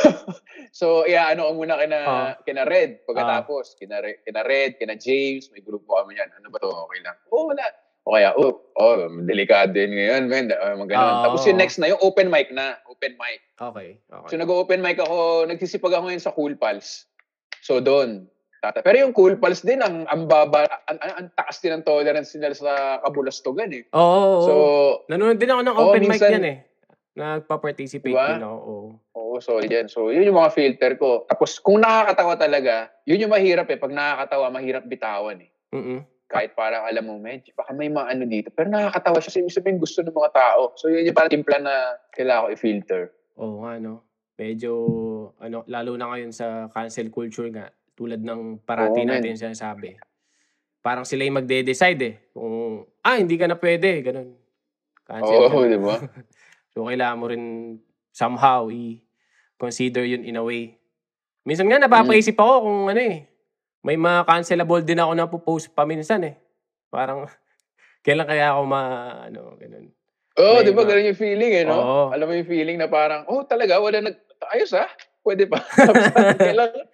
so 0.76 0.86
yeah, 1.08 1.32
ano 1.32 1.48
ko 1.48 1.63
muna 1.63 1.80
kina, 1.80 2.00
Ah. 2.04 2.32
kina 2.43 2.67
Red 2.67 3.08
pagkatapos. 3.08 3.80
Kina, 3.80 4.04
Re- 4.04 4.19
kina 4.28 4.43
Red, 4.43 4.76
kina 4.76 5.00
James, 5.00 5.48
may 5.56 5.63
grupo 5.63 5.95
kami 5.95 6.19
yan. 6.19 6.28
Ano 6.36 6.52
ba 6.52 6.60
to? 6.60 6.67
Okay 6.67 7.00
lang. 7.00 7.15
Oo, 7.32 7.48
wala. 7.48 7.63
O 8.07 8.15
kaya, 8.15 8.31
oh, 8.39 8.57
oh, 8.79 8.95
delikado 9.27 9.75
yun 9.75 9.91
ngayon, 9.91 10.23
men. 10.31 10.45
Uh, 10.55 10.75
maganon. 10.79 11.25
Tapos 11.29 11.43
yung 11.45 11.59
next 11.59 11.77
na, 11.77 11.91
yung 11.91 12.01
open 12.01 12.31
mic 12.31 12.49
na. 12.49 12.79
Open 12.88 13.13
mic. 13.19 13.43
Okay, 13.59 13.99
okay. 13.99 14.27
So 14.31 14.39
nag-open 14.39 14.79
mic 14.79 14.97
ako, 14.97 15.45
nagsisipag 15.45 15.93
ako 15.93 16.03
ngayon 16.09 16.23
sa 16.23 16.33
Cool 16.33 16.55
Pals. 16.55 17.05
So 17.59 17.83
doon. 17.83 18.25
Tata. 18.59 18.83
Pero 18.83 19.03
yung 19.03 19.15
Cool 19.15 19.39
Pals 19.39 19.63
din, 19.63 19.79
ang, 19.83 20.07
ang 20.07 20.27
baba, 20.27 20.67
ang, 20.88 20.99
ang, 20.99 21.13
ang 21.15 21.27
taas 21.35 21.59
din 21.63 21.75
ng 21.75 21.83
tolerance 21.83 22.35
nila 22.35 22.55
sa 22.55 22.99
kabulastugan 23.03 23.71
eh. 23.71 23.83
Oo, 23.95 23.99
oo, 23.99 24.19
oo. 24.19 24.43
So, 24.43 24.53
Nanonood 25.07 25.39
din 25.39 25.51
ako 25.51 25.62
ng 25.63 25.77
open 25.77 26.03
mic 26.03 26.12
minsan- 26.19 26.35
yan 26.39 26.47
eh. 26.47 26.57
Nagpa-participate 27.19 28.15
Diba? 28.15 28.39
din 28.39 28.47
ako. 28.47 28.57
oo. 28.63 28.88
oo, 29.15 29.33
so 29.43 29.59
yan. 29.59 29.91
So 29.91 30.07
yun 30.07 30.27
yung 30.27 30.39
mga 30.39 30.55
filter 30.55 30.95
ko. 30.95 31.27
Tapos 31.27 31.59
kung 31.59 31.83
nakakatawa 31.83 32.39
talaga, 32.39 32.89
yun 33.03 33.27
yung 33.27 33.33
mahirap 33.33 33.67
eh. 33.67 33.75
Pag 33.75 33.91
nakakatawa, 33.91 34.47
mahirap 34.47 34.88
bitawan 34.88 35.43
eh. 35.43 35.49
Mm-mm. 35.75 35.99
Kahit 36.29 36.53
parang 36.53 36.85
alam 36.85 37.09
mo, 37.09 37.17
medyo 37.17 37.49
baka 37.57 37.73
may 37.73 37.89
mga 37.89 38.05
ano 38.05 38.23
dito. 38.29 38.53
Pero 38.53 38.69
nakakatawa 38.69 39.17
siya. 39.17 39.41
Ibig 39.41 39.57
sabihin 39.57 39.81
gusto 39.81 40.05
ng 40.05 40.13
mga 40.13 40.31
tao. 40.37 40.77
So 40.77 40.85
yun 40.85 41.09
yung 41.09 41.17
parang 41.17 41.33
timpla 41.33 41.57
na 41.57 41.97
kailangan 42.13 42.45
ko 42.45 42.49
i-filter. 42.53 43.03
Oo 43.41 43.65
nga, 43.65 43.81
no? 43.81 44.05
Medyo, 44.37 44.71
ano, 45.41 45.65
lalo 45.65 45.97
na 45.97 46.13
ngayon 46.13 46.29
sa 46.29 46.69
cancel 46.69 47.09
culture 47.09 47.49
nga, 47.49 47.73
tulad 47.97 48.21
ng 48.21 48.61
parati 48.61 49.01
Oo, 49.01 49.09
man. 49.09 49.17
natin 49.17 49.41
sinasabi. 49.41 49.97
Parang 50.85 51.03
sila 51.03 51.25
yung 51.25 51.41
magde-decide 51.41 52.01
eh. 52.05 52.15
Kung, 52.31 52.85
ah, 53.01 53.17
hindi 53.17 53.35
ka 53.35 53.49
na 53.49 53.57
pwede, 53.57 53.99
ganun. 54.05 54.37
Cancel 55.03 55.49
Oo, 55.49 55.65
na. 55.65 55.73
di 55.73 55.79
ba? 55.81 55.97
So, 56.69 56.85
kailangan 56.85 57.17
mo 57.17 57.25
rin 57.25 57.43
somehow 58.13 58.69
i-consider 58.69 60.05
yun 60.05 60.21
in 60.21 60.37
a 60.37 60.45
way. 60.45 60.77
Minsan 61.41 61.65
nga, 61.65 61.81
napapaisip 61.81 62.37
ako 62.37 62.53
kung 62.61 62.79
ano 62.93 63.01
eh. 63.01 63.25
May 63.79 63.95
mga 63.95 64.27
cancelable 64.27 64.83
din 64.83 64.99
ako 64.99 65.11
na 65.15 65.25
post 65.25 65.71
paminsan 65.71 66.27
eh. 66.27 66.35
Parang, 66.91 67.23
kailan 68.05 68.27
kaya 68.27 68.51
ako 68.51 68.61
ma, 68.65 68.81
ano, 69.27 69.55
ganun. 69.55 69.87
Oo, 70.39 70.59
May 70.59 70.65
di 70.65 70.71
ba? 70.71 70.83
Ganun 70.83 71.09
yung 71.11 71.19
feeling 71.19 71.51
eh, 71.53 71.63
no? 71.67 71.75
Oo. 71.75 72.03
Alam 72.11 72.25
mo 72.27 72.33
yung 72.35 72.47
feeling 72.49 72.77
na 72.79 72.87
parang, 72.87 73.27
oh, 73.27 73.43
talaga, 73.43 73.79
wala 73.79 73.99
nag... 73.99 74.15
Ayos 74.55 74.71
ah, 74.71 74.87
pwede 75.23 75.47
pa. 75.51 75.59
Kailan- 76.35 76.87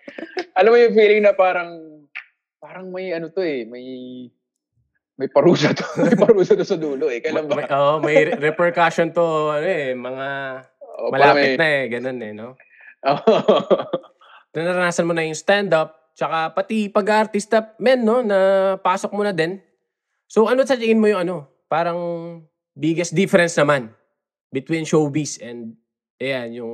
alam 0.57 0.69
mo 0.73 0.77
yung 0.77 0.95
feeling 0.97 1.21
na 1.21 1.33
parang, 1.33 1.69
parang 2.57 2.89
may 2.89 3.13
ano 3.13 3.29
to 3.29 3.45
eh, 3.45 3.61
may 3.69 3.85
may 5.15 5.29
parusa 5.29 5.71
to. 5.71 5.85
may 6.03 6.17
parusa 6.17 6.57
to 6.57 6.65
sa 6.65 6.75
dulo 6.75 7.07
eh. 7.07 7.21
Kailan 7.21 7.45
May, 7.45 7.63
ba? 7.63 7.69
oo, 7.71 7.93
may 8.01 8.17
re- 8.25 8.39
repercussion 8.41 9.13
to, 9.13 9.23
ano 9.53 9.63
eh, 9.63 9.93
mga 9.93 10.27
parang 11.05 11.11
malapit 11.13 11.49
may- 11.53 11.59
na 11.61 11.67
eh, 11.69 11.83
ganun 11.87 12.17
eh, 12.19 12.31
no? 12.33 12.47
Oo. 13.05 13.35
Naranasan 14.51 15.05
mo 15.05 15.13
na 15.13 15.23
yung 15.23 15.37
stand-up, 15.37 15.93
tsaka 16.15 16.55
pati 16.55 16.87
pag-artista, 16.87 17.75
men, 17.77 18.01
no, 18.01 18.23
na 18.23 18.39
pasok 18.79 19.11
mo 19.11 19.21
na 19.21 19.35
din. 19.35 19.59
So, 20.25 20.47
ano 20.47 20.63
sa 20.63 20.79
tingin 20.79 20.97
mo 20.97 21.11
yung 21.11 21.27
ano, 21.27 21.35
parang 21.67 21.99
biggest 22.73 23.11
difference 23.13 23.53
naman 23.59 23.91
between 24.49 24.87
showbiz 24.87 25.37
and, 25.43 25.75
ayan, 26.17 26.63
yung 26.63 26.73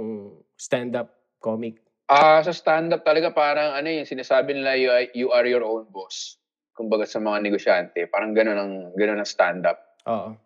stand-up 0.56 1.10
comic? 1.42 1.82
Ah, 2.06 2.40
sa 2.46 2.54
stand-up 2.54 3.02
talaga 3.02 3.34
parang 3.34 3.74
ano 3.74 3.90
yung 3.90 4.06
sinasabi 4.06 4.54
nila 4.54 4.78
you, 4.78 4.90
are- 4.94 5.12
you 5.18 5.28
are 5.34 5.48
your 5.50 5.66
own 5.66 5.90
boss. 5.90 6.38
Kumbaga 6.78 7.04
sa 7.10 7.20
mga 7.20 7.44
negosyante, 7.44 8.08
parang 8.08 8.32
gano'n 8.32 8.58
ang 8.58 8.74
gano'n 8.96 9.20
ang 9.20 9.28
stand-up. 9.28 9.80
Oo. 10.08 10.38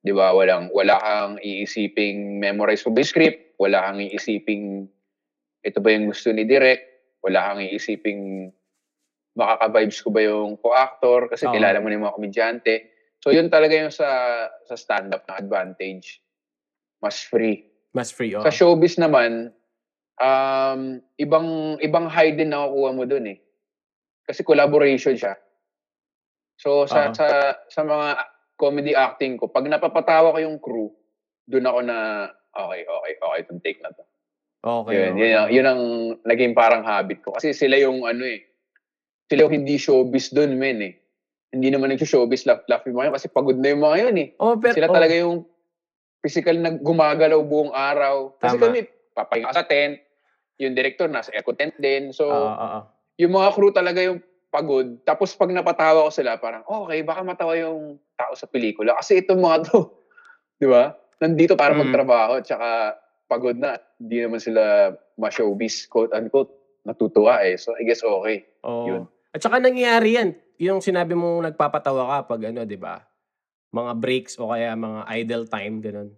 'Di 0.00 0.12
ba? 0.14 0.32
Walang 0.32 0.70
wala 0.70 0.96
kang 1.02 1.34
iisiping 1.42 2.38
memorize 2.38 2.86
mo 2.86 2.94
ba 2.94 3.02
script, 3.02 3.58
wala 3.58 3.82
kang 3.84 4.00
iisiping 4.00 4.86
ito 5.66 5.78
ba 5.82 5.88
yung 5.90 6.06
gusto 6.14 6.30
ni 6.30 6.46
direct, 6.46 6.95
wala 7.24 7.52
kang 7.52 7.62
iisiping 7.64 8.52
makaka-vibes 9.36 10.00
ko 10.00 10.08
ba 10.08 10.20
yung 10.24 10.56
co-actor 10.56 11.28
kasi 11.28 11.44
Oo. 11.44 11.52
kilala 11.52 11.78
mo 11.78 11.86
na 11.92 11.94
yung 12.00 12.06
mga 12.08 12.16
komedyante. 12.16 12.74
So 13.20 13.34
yun 13.34 13.52
talaga 13.52 13.76
yung 13.76 13.92
sa 13.92 14.08
sa 14.64 14.74
stand-up 14.74 15.28
na 15.28 15.36
advantage. 15.36 16.24
Mas 17.04 17.20
free. 17.20 17.68
Mas 17.92 18.08
free, 18.08 18.32
oo. 18.32 18.40
Sa 18.40 18.52
showbiz 18.52 18.96
naman, 18.96 19.52
um, 20.16 21.00
ibang 21.20 21.76
ibang 21.84 22.08
high 22.08 22.32
din 22.32 22.52
nakukuha 22.52 22.90
mo 22.96 23.04
dun 23.04 23.28
eh. 23.28 23.38
Kasi 24.24 24.40
collaboration 24.40 25.18
siya. 25.18 25.36
So 26.56 26.88
sa 26.88 27.12
Oo. 27.12 27.12
sa 27.12 27.60
sa 27.68 27.82
mga 27.84 28.08
comedy 28.56 28.96
acting 28.96 29.36
ko, 29.36 29.52
pag 29.52 29.68
napapatawa 29.68 30.32
ko 30.32 30.38
yung 30.40 30.56
crew, 30.56 30.88
dun 31.44 31.68
ako 31.68 31.84
na 31.84 32.30
okay, 32.56 32.88
okay, 32.88 33.12
okay, 33.20 33.38
itong 33.44 33.60
take 33.60 33.84
na 33.84 33.92
to. 33.92 34.05
Okay. 34.66 34.98
yun, 34.98 35.12
okay. 35.14 35.22
yun, 35.22 35.30
ang, 35.38 35.48
yun 35.54 35.66
ang 35.70 35.82
naging 36.26 36.52
parang 36.58 36.82
habit 36.82 37.22
ko. 37.22 37.38
Kasi 37.38 37.54
sila 37.54 37.78
yung 37.78 38.02
ano 38.02 38.26
eh, 38.26 38.42
sila 39.30 39.46
yung 39.46 39.62
hindi 39.62 39.78
showbiz 39.78 40.34
dun, 40.34 40.58
men 40.58 40.82
eh. 40.82 40.94
Hindi 41.54 41.70
naman 41.70 41.94
nag-showbiz 41.94 42.42
laugh-laugh 42.50 42.82
yung 42.90 42.98
mga 42.98 43.06
yun 43.06 43.14
kasi 43.14 43.28
pagod 43.30 43.56
na 43.62 43.70
yung 43.70 43.82
mga 43.86 43.96
yun 44.10 44.16
eh. 44.18 44.28
Oh, 44.42 44.58
pero, 44.58 44.74
Sila 44.74 44.90
oh, 44.90 44.94
talaga 44.98 45.14
yung 45.14 45.46
physical 46.18 46.58
na 46.58 46.74
gumagalaw 46.74 47.38
buong 47.46 47.70
araw. 47.70 48.34
Kasi 48.42 48.58
Tama. 48.58 48.64
kami, 48.66 48.78
papahinga 49.14 49.54
sa 49.54 49.62
tent, 49.62 50.02
yung 50.58 50.74
director 50.74 51.06
nasa 51.06 51.30
eco 51.30 51.54
tent 51.54 51.78
din. 51.78 52.10
So, 52.10 52.26
Oo, 52.26 52.50
oo, 52.50 52.66
oo. 52.66 52.80
yung 53.22 53.32
mga 53.38 53.54
crew 53.54 53.70
talaga 53.70 54.02
yung 54.02 54.18
pagod. 54.50 54.98
Tapos 55.06 55.38
pag 55.38 55.54
napatawa 55.54 56.08
ko 56.08 56.10
sila, 56.10 56.34
parang, 56.42 56.66
okay, 56.66 57.06
baka 57.06 57.22
matawa 57.22 57.54
yung 57.54 58.02
tao 58.18 58.34
sa 58.34 58.50
pelikula. 58.50 58.98
Kasi 58.98 59.22
itong 59.22 59.38
mga 59.38 59.70
to, 59.70 59.94
di 60.60 60.66
ba? 60.66 60.90
Nandito 61.22 61.54
para 61.54 61.72
Mm. 61.72 61.86
magtrabaho, 61.86 62.42
tsaka 62.42 62.98
pagod 63.26 63.58
na. 63.58 63.78
Hindi 63.98 64.22
naman 64.22 64.40
sila 64.42 64.94
ma-showbiz, 65.18 65.86
quote-unquote, 65.90 66.82
natutuwa 66.86 67.42
eh. 67.42 67.58
So, 67.58 67.74
I 67.74 67.82
guess 67.82 68.02
okay. 68.02 68.46
Oo. 68.62 68.86
Yun. 68.86 69.02
At 69.34 69.42
saka 69.42 69.60
nangyayari 69.60 70.16
yan. 70.16 70.30
Yung 70.62 70.80
sinabi 70.80 71.12
mo 71.12 71.42
nagpapatawa 71.44 72.08
ka 72.08 72.18
pag 72.32 72.48
ano, 72.48 72.64
di 72.64 72.78
ba? 72.80 73.02
Mga 73.74 73.92
breaks 74.00 74.40
o 74.40 74.48
kaya 74.48 74.72
mga 74.72 75.04
idle 75.20 75.44
time, 75.50 75.74
ganun. 75.84 76.10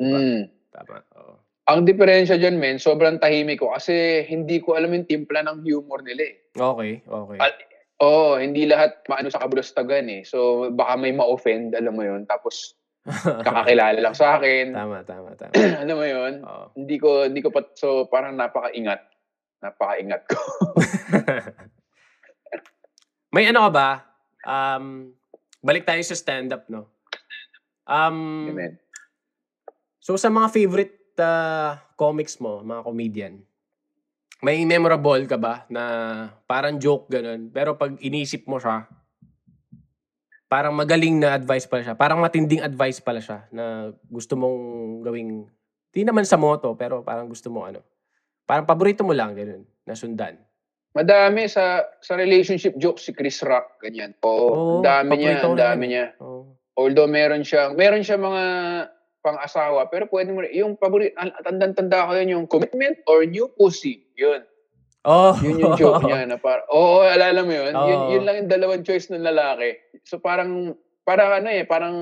Mm. 0.00 0.50
Tama. 0.74 1.04
Oo. 1.14 1.34
Ang 1.64 1.88
diferensya 1.88 2.36
dyan, 2.36 2.60
men, 2.60 2.76
sobrang 2.76 3.16
tahimik 3.16 3.64
ko 3.64 3.72
kasi 3.72 4.26
hindi 4.28 4.60
ko 4.60 4.76
alam 4.76 4.92
yung 4.92 5.08
timpla 5.08 5.40
ng 5.48 5.64
humor 5.64 6.04
nila 6.04 6.28
eh. 6.28 6.36
Okay, 6.52 7.00
okay. 7.08 7.38
Al- 7.40 7.72
Oo, 8.02 8.36
hindi 8.36 8.66
lahat 8.66 9.06
maano 9.06 9.30
sa 9.30 9.40
kabulastagan 9.40 10.10
eh. 10.10 10.22
So, 10.26 10.68
baka 10.74 10.98
may 10.98 11.14
ma-offend, 11.14 11.72
alam 11.78 11.94
mo 11.94 12.02
yun. 12.02 12.26
Tapos, 12.26 12.74
kakakilala 13.46 14.00
lang 14.00 14.16
sa 14.16 14.40
akin. 14.40 14.72
tama, 14.72 15.04
tama, 15.04 15.36
tama. 15.36 15.52
alam 15.84 15.96
mo 15.96 16.06
yun? 16.08 16.32
Oo. 16.40 16.64
Hindi 16.72 16.96
ko, 16.96 17.28
hindi 17.28 17.40
ko 17.44 17.52
pa, 17.52 17.60
so 17.76 18.08
parang 18.08 18.32
napakaingat. 18.36 19.04
Napakaingat 19.60 20.22
ko. 20.24 20.40
May 23.34 23.50
ano 23.50 23.68
ka 23.68 23.70
ba? 23.72 23.90
Um, 24.44 25.12
balik 25.60 25.84
tayo 25.84 26.00
sa 26.00 26.16
stand-up, 26.16 26.64
no? 26.72 26.88
Um, 27.84 28.48
Amen. 28.56 28.80
So 30.00 30.16
sa 30.16 30.32
mga 30.32 30.48
favorite 30.52 31.16
uh, 31.20 31.80
comics 31.96 32.40
mo, 32.40 32.60
mga 32.60 32.84
comedian, 32.84 33.34
may 34.44 34.60
memorable 34.68 35.24
ka 35.24 35.40
ba 35.40 35.64
na 35.72 35.82
parang 36.44 36.76
joke 36.76 37.08
ganun, 37.08 37.48
pero 37.48 37.80
pag 37.80 37.96
inisip 38.00 38.44
mo 38.44 38.60
siya, 38.60 38.84
parang 40.48 40.74
magaling 40.76 41.18
na 41.18 41.34
advice 41.34 41.66
pala 41.66 41.82
siya, 41.82 41.94
parang 41.96 42.20
matinding 42.20 42.62
advice 42.62 43.00
pala 43.00 43.20
siya 43.20 43.48
na 43.50 43.90
gusto 44.06 44.36
mong 44.38 44.58
gawing, 45.02 45.48
di 45.90 46.02
naman 46.04 46.26
sa 46.28 46.38
moto, 46.38 46.76
pero 46.76 47.02
parang 47.02 47.26
gusto 47.26 47.48
mo 47.48 47.66
ano, 47.66 47.82
parang 48.44 48.68
paborito 48.68 49.02
mo 49.02 49.16
lang 49.16 49.34
ganun, 49.34 49.64
na 49.84 49.96
sundan. 49.96 50.38
Madami 50.94 51.50
sa 51.50 51.82
sa 51.98 52.14
relationship 52.14 52.78
jokes 52.78 53.10
si 53.10 53.10
Chris 53.10 53.42
Rock, 53.42 53.82
ganyan. 53.82 54.14
Oo, 54.22 54.30
Oo, 54.30 54.74
ang 54.78 54.86
dami 54.86 55.12
niya, 55.18 55.42
ang 55.42 55.58
dami 55.58 55.84
niya. 55.90 56.06
Oh. 56.22 56.54
Although 56.78 57.10
meron 57.10 57.42
siyang, 57.42 57.74
meron 57.74 58.06
siya 58.06 58.14
mga 58.14 58.44
pang-asawa, 59.24 59.90
pero 59.90 60.06
pwede 60.06 60.30
mo 60.30 60.46
yung 60.46 60.78
paborito, 60.78 61.16
tandang-tanda 61.42 62.06
ko 62.06 62.12
yun, 62.14 62.28
yung 62.38 62.46
commitment 62.46 63.00
or 63.10 63.26
new 63.26 63.50
pussy. 63.58 64.06
Yun. 64.14 64.46
Oh. 65.04 65.36
Yun 65.44 65.60
yung 65.60 65.76
joke 65.76 66.00
niya 66.08 66.24
na 66.24 66.40
parang, 66.40 66.64
oo, 66.72 67.04
alala 67.04 67.44
mo 67.44 67.52
yun? 67.52 67.72
Oo. 67.76 67.88
Yun, 67.88 68.00
yun 68.16 68.22
lang 68.24 68.36
yung 68.40 68.50
dalawang 68.50 68.82
choice 68.84 69.12
ng 69.12 69.20
lalaki. 69.20 69.76
So 70.08 70.16
parang, 70.16 70.72
parang 71.04 71.44
ano 71.44 71.48
eh, 71.52 71.68
parang 71.68 71.94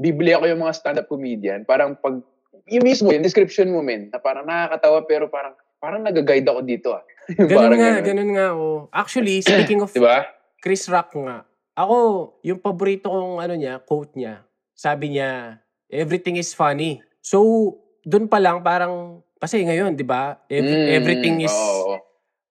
biblia 0.00 0.40
ko 0.40 0.48
yung 0.48 0.64
mga 0.64 0.76
stand-up 0.80 1.06
comedian. 1.12 1.68
Parang 1.68 1.92
pag, 2.00 2.24
yung 2.72 2.84
mismo, 2.84 3.12
yung 3.12 3.24
description 3.24 3.68
mo, 3.68 3.84
men, 3.84 4.08
na 4.08 4.16
parang 4.16 4.48
nakakatawa 4.48 5.04
pero 5.04 5.28
parang, 5.28 5.52
parang 5.76 6.00
nag-guide 6.00 6.48
ako 6.48 6.60
dito 6.64 6.88
ah. 6.96 7.04
Ganun 7.36 7.52
parang 7.52 7.78
nga, 7.78 7.92
ganun. 8.00 8.08
ganun 8.08 8.30
nga. 8.32 8.48
Oh. 8.56 8.78
Actually, 8.90 9.44
speaking 9.44 9.84
of 9.84 9.92
Diba? 9.96 10.24
Chris 10.64 10.88
Rock 10.88 11.12
nga, 11.20 11.44
ako, 11.76 11.96
yung 12.40 12.60
paborito 12.60 13.12
kong 13.12 13.44
ano 13.44 13.54
niya, 13.56 13.80
quote 13.84 14.16
niya, 14.16 14.44
sabi 14.72 15.16
niya, 15.16 15.60
everything 15.92 16.40
is 16.40 16.56
funny. 16.56 17.00
So, 17.20 17.76
dun 18.04 18.28
pa 18.28 18.40
lang 18.40 18.64
parang, 18.64 19.20
kasi 19.40 19.64
ngayon, 19.64 19.96
di 19.96 20.04
ba, 20.04 20.36
ev- 20.46 20.62
Mm, 20.62 20.88
everything 20.92 21.36
is, 21.40 21.50
oo. 21.50 21.96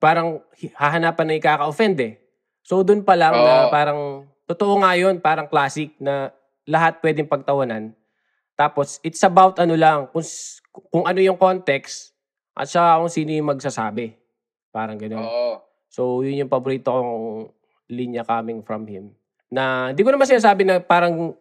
parang 0.02 0.41
hahanapan 0.73 1.25
na 1.30 1.38
ikaka-offend 1.38 1.97
eh. 2.02 2.13
So, 2.65 2.82
dun 2.82 3.06
pa 3.06 3.13
lang 3.13 3.38
na 3.38 3.65
Oo. 3.65 3.71
parang, 3.71 3.99
totoo 4.49 4.82
nga 4.82 4.97
yun, 4.97 5.21
parang 5.21 5.45
classic 5.45 5.93
na 6.02 6.34
lahat 6.65 6.97
pwedeng 7.06 7.30
pagtawanan. 7.30 7.93
Tapos, 8.58 8.97
it's 9.06 9.21
about 9.21 9.62
ano 9.62 9.78
lang, 9.78 10.10
kung, 10.10 10.25
kung 10.89 11.06
ano 11.06 11.21
yung 11.21 11.38
context, 11.38 12.12
at 12.58 12.67
saka 12.67 12.99
kung 12.99 13.13
sino 13.13 13.32
yung 13.32 13.54
magsasabi. 13.54 14.17
Parang 14.73 14.97
gano'n. 14.97 15.21
Oo. 15.23 15.54
So, 15.89 16.21
yun 16.21 16.45
yung 16.45 16.52
paborito 16.52 16.89
kong 16.91 17.13
linya 17.89 18.21
coming 18.21 18.62
from 18.62 18.86
him. 18.86 19.13
Na, 19.49 19.93
di 19.93 20.02
ko 20.02 20.13
naman 20.13 20.30
sinasabi 20.30 20.62
na 20.62 20.78
parang 20.78 21.34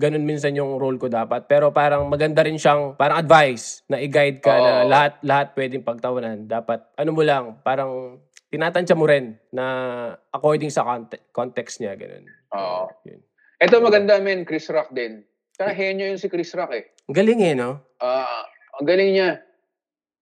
ganun 0.00 0.24
minsan 0.24 0.56
yung 0.56 0.80
role 0.80 0.96
ko 0.96 1.12
dapat. 1.12 1.44
Pero 1.44 1.68
parang 1.68 2.08
maganda 2.08 2.40
rin 2.40 2.56
siyang, 2.56 2.96
parang 2.96 3.20
advice 3.20 3.84
na 3.84 4.00
i-guide 4.00 4.40
ka 4.40 4.48
na 4.56 4.72
Oo. 4.80 4.88
lahat, 4.88 5.12
lahat 5.20 5.52
pwedeng 5.52 5.84
pagtawanan. 5.84 6.48
Dapat, 6.48 6.96
ano 6.96 7.10
mo 7.12 7.20
lang, 7.20 7.60
parang 7.60 8.16
tinatansya 8.48 8.96
mo 8.96 9.04
rin 9.04 9.36
na 9.52 9.64
according 10.32 10.72
sa 10.72 10.88
conte- 10.88 11.20
context 11.36 11.84
niya, 11.84 11.92
ganun. 12.00 12.24
Oo. 12.56 12.88
Yun. 13.04 13.20
Ito 13.60 13.84
maganda, 13.84 14.16
men, 14.24 14.48
Chris 14.48 14.72
Rock 14.72 14.88
din. 14.96 15.20
Tsaka 15.52 15.76
henyo 15.76 16.08
yun 16.08 16.16
si 16.16 16.32
Chris 16.32 16.56
Rock 16.56 16.72
eh. 16.72 16.88
Ang 17.04 17.16
galing 17.20 17.40
eh, 17.44 17.52
no? 17.52 17.84
Ah, 18.00 18.48
ang 18.80 18.88
galing 18.88 19.12
niya. 19.12 19.44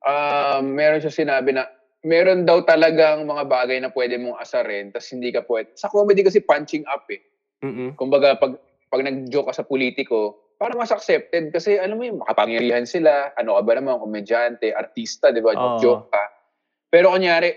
Ah, 0.02 0.58
meron 0.58 0.98
siya 0.98 1.14
sinabi 1.14 1.54
na 1.54 1.70
meron 2.02 2.46
daw 2.46 2.62
talagang 2.62 3.26
mga 3.26 3.44
bagay 3.46 3.78
na 3.82 3.90
pwede 3.90 4.18
mong 4.18 4.38
asarin 4.38 4.90
tas 4.90 5.10
hindi 5.10 5.30
ka 5.30 5.46
pwede. 5.46 5.74
Sa 5.78 5.90
comedy 5.90 6.26
kasi 6.26 6.42
punching 6.42 6.82
up 6.90 7.06
eh. 7.10 7.22
Mm-mm. 7.62 7.98
Kumbaga 7.98 8.38
pag 8.38 8.58
pag 8.88 9.04
nag-joke 9.04 9.48
ka 9.52 9.62
sa 9.62 9.68
politiko, 9.68 10.48
para 10.58 10.74
mas 10.74 10.90
accepted 10.90 11.54
kasi 11.54 11.78
alam 11.78 11.96
mo 11.96 12.04
yung 12.04 12.20
makapangyarihan 12.20 12.82
sila, 12.82 13.30
ano 13.38 13.54
ka 13.56 13.62
ba 13.62 13.72
naman, 13.78 14.02
komedyante, 14.02 14.74
artista, 14.74 15.30
di 15.30 15.38
ba? 15.38 15.54
Oo. 15.54 15.78
Joke 15.78 16.10
ka. 16.10 16.24
Pero 16.90 17.14
kunyari, 17.14 17.54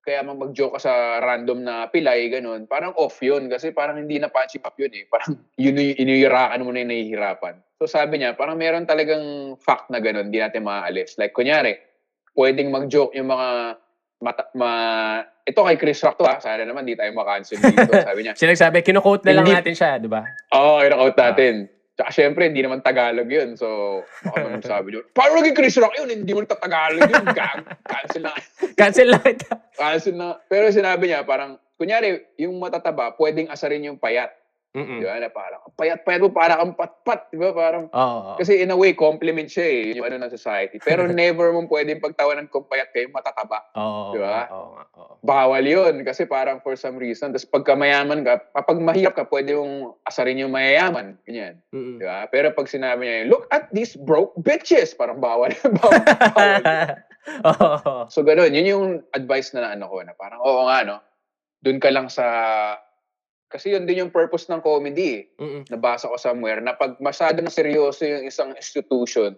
kaya 0.00 0.24
mang 0.24 0.40
mag-joke 0.40 0.80
ka 0.80 0.88
sa 0.88 1.20
random 1.20 1.60
na 1.60 1.92
pilay, 1.92 2.32
ganun, 2.32 2.64
parang 2.64 2.96
off 2.96 3.20
yun 3.20 3.52
kasi 3.52 3.76
parang 3.76 4.00
hindi 4.00 4.16
na 4.16 4.32
punching 4.32 4.64
up 4.64 4.72
yun 4.80 4.88
eh. 4.96 5.04
Parang 5.04 5.36
yun 5.60 5.76
yung 5.76 6.00
inihirakan 6.00 6.64
mo 6.64 6.72
na 6.72 6.80
yung 6.80 6.90
nahihirapan. 6.96 7.60
So 7.76 7.84
sabi 7.84 8.24
niya, 8.24 8.32
parang 8.32 8.56
meron 8.56 8.88
talagang 8.88 9.54
fact 9.60 9.92
na 9.92 10.00
ganun, 10.00 10.32
hindi 10.32 10.40
natin 10.40 10.64
maaalis. 10.64 11.20
Like 11.20 11.36
kunyari, 11.36 11.76
pwedeng 12.32 12.72
mag-joke 12.72 13.12
yung 13.12 13.28
mga 13.28 13.76
mata, 14.18 14.50
ma, 14.54 14.70
ito 15.46 15.60
kay 15.62 15.76
Chris 15.78 16.02
Rock 16.02 16.18
to 16.18 16.26
ha, 16.26 16.42
sana 16.42 16.66
naman 16.66 16.82
di 16.82 16.98
tayo 16.98 17.10
makancel 17.14 17.58
dito, 17.58 17.86
sabi 18.08 18.20
niya. 18.26 18.34
Siya 18.34 18.50
nagsabi, 18.50 18.82
kinukote 18.82 19.24
na 19.26 19.40
lang 19.40 19.46
Hindi- 19.46 19.58
natin 19.62 19.74
siya, 19.74 19.90
di 20.02 20.10
ba? 20.10 20.22
Oo, 20.54 20.78
oh, 20.78 20.84
in-out 20.84 21.16
natin. 21.16 21.54
Tsaka 21.98 22.14
syempre, 22.14 22.46
hindi 22.46 22.62
naman 22.62 22.78
Tagalog 22.78 23.26
yun. 23.26 23.58
So, 23.58 24.00
baka 24.22 24.46
man 24.46 24.62
sabi 24.62 24.94
nyo, 24.94 25.02
paano 25.10 25.42
naging 25.42 25.58
Chris 25.58 25.74
Rock 25.82 25.98
yun? 25.98 26.14
Hindi 26.22 26.30
mo 26.30 26.46
Tagalog 26.46 27.10
yun. 27.10 27.26
Cancel 27.90 28.22
na. 28.22 28.32
Cancel 28.78 29.10
kita. 29.18 29.50
Cancel 29.74 30.14
na. 30.14 30.38
Pero 30.46 30.70
sinabi 30.70 31.10
niya, 31.10 31.26
parang, 31.26 31.58
kunyari, 31.74 32.22
yung 32.38 32.54
matataba, 32.62 33.18
pwedeng 33.18 33.50
asarin 33.50 33.82
yung 33.82 33.98
payat. 33.98 34.30
Mm-mm. 34.76 35.00
Di 35.00 35.08
ba? 35.08 35.16
Na 35.16 35.32
parang, 35.32 35.64
payat-payat 35.80 36.20
mo, 36.20 36.28
para 36.28 36.60
kang 36.60 36.76
patpat. 36.76 37.32
Di 37.32 37.40
ba? 37.40 37.56
Parang, 37.56 37.88
Oo. 37.88 38.36
kasi 38.36 38.60
in 38.60 38.68
a 38.68 38.76
way, 38.76 38.92
compliment 38.92 39.48
siya 39.48 39.64
eh, 39.64 39.96
yung 39.96 40.04
ano 40.04 40.20
ng 40.20 40.32
society. 40.32 40.76
Pero 40.84 41.08
never 41.08 41.56
mo 41.56 41.64
pwedeng 41.72 42.04
pagtawanan 42.04 42.52
kung 42.52 42.68
payat 42.68 42.92
kayo 42.92 43.08
matataba. 43.08 43.64
Oo. 43.80 44.12
Di 44.12 44.18
ba? 44.20 44.44
Oo 44.52 44.68
nga. 44.76 44.84
Oo. 45.00 45.12
Bawal 45.24 45.64
yun 45.64 46.04
kasi 46.04 46.28
parang 46.28 46.60
for 46.60 46.76
some 46.76 47.00
reason. 47.00 47.32
Tapos 47.32 47.48
pagka 47.48 47.72
mayaman 47.72 48.22
ka, 48.22 48.44
kapag 48.52 48.78
mahirap 48.84 49.16
ka, 49.16 49.24
pwede 49.32 49.56
mong 49.56 49.96
asarin 50.04 50.40
yung 50.40 50.52
mayayaman. 50.52 51.16
Ganyan. 51.24 51.64
Di 51.72 52.04
ba? 52.04 52.28
Pero 52.28 52.52
pag 52.52 52.68
sinabi 52.68 53.08
niya, 53.08 53.32
look 53.32 53.48
at 53.48 53.72
these 53.72 53.96
broke 53.96 54.36
bitches, 54.44 54.92
parang 54.92 55.16
bawal. 55.18 55.48
bawal, 55.80 56.02
bawal. 56.36 56.62
Oo. 57.48 58.08
So, 58.08 58.20
ganun. 58.24 58.52
Yun 58.52 58.68
yung 58.68 58.86
advice 59.16 59.52
na 59.56 59.72
ano 59.72 59.88
ko 59.88 60.00
na 60.04 60.12
parang, 60.16 60.40
oo 60.44 60.68
nga, 60.68 60.84
no? 60.84 60.96
Doon 61.64 61.80
ka 61.80 61.88
lang 61.88 62.12
sa... 62.12 62.24
Kasi 63.48 63.72
yun 63.72 63.88
din 63.88 64.04
yung 64.04 64.12
purpose 64.12 64.44
ng 64.46 64.60
comedy 64.60 65.24
eh. 65.24 65.40
Mm-mm. 65.40 65.62
Nabasa 65.72 66.04
ko 66.06 66.20
somewhere 66.20 66.60
na 66.60 66.76
pag 66.76 67.00
masyadong 67.00 67.48
seryoso 67.48 68.04
yung 68.04 68.28
isang 68.28 68.52
institution 68.52 69.32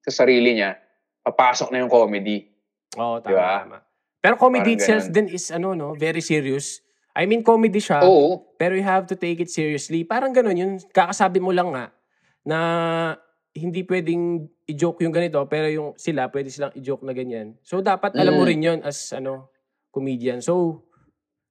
sa 0.00 0.24
sarili 0.24 0.56
niya, 0.56 0.80
papasok 1.20 1.68
na 1.68 1.84
yung 1.84 1.92
comedy. 1.92 2.48
Oo, 2.96 3.20
tama, 3.20 3.28
Di 3.28 3.34
ba? 3.36 3.48
tama. 3.62 3.78
Pero 4.20 4.34
comedy 4.36 4.74
Parang 4.74 4.80
itself 4.80 5.04
ganun. 5.06 5.14
din 5.14 5.26
is 5.30 5.44
ano 5.48 5.68
no, 5.72 5.92
very 5.92 6.24
serious. 6.24 6.80
I 7.12 7.28
mean, 7.28 7.44
comedy 7.44 7.80
siya, 7.80 8.00
Oo. 8.00 8.56
pero 8.56 8.72
you 8.72 8.84
have 8.84 9.04
to 9.04 9.16
take 9.16 9.40
it 9.40 9.52
seriously. 9.52 10.04
Parang 10.04 10.32
ganun 10.32 10.56
yun, 10.56 10.72
kakasabi 10.88 11.36
mo 11.36 11.52
lang 11.52 11.68
nga 11.68 11.92
na 12.40 12.58
hindi 13.50 13.82
pwedeng 13.82 14.46
i-joke 14.64 15.02
yung 15.02 15.12
ganito, 15.12 15.42
pero 15.44 15.66
yung 15.66 15.88
sila, 15.98 16.30
pwede 16.30 16.48
silang 16.48 16.70
i-joke 16.72 17.02
na 17.02 17.10
ganyan. 17.10 17.58
So, 17.60 17.82
dapat 17.82 18.14
alam 18.14 18.38
mo 18.38 18.46
Mm. 18.46 18.48
rin 18.48 18.60
yun 18.62 18.78
as 18.86 19.10
ano, 19.10 19.50
comedian. 19.90 20.38
So, 20.38 20.86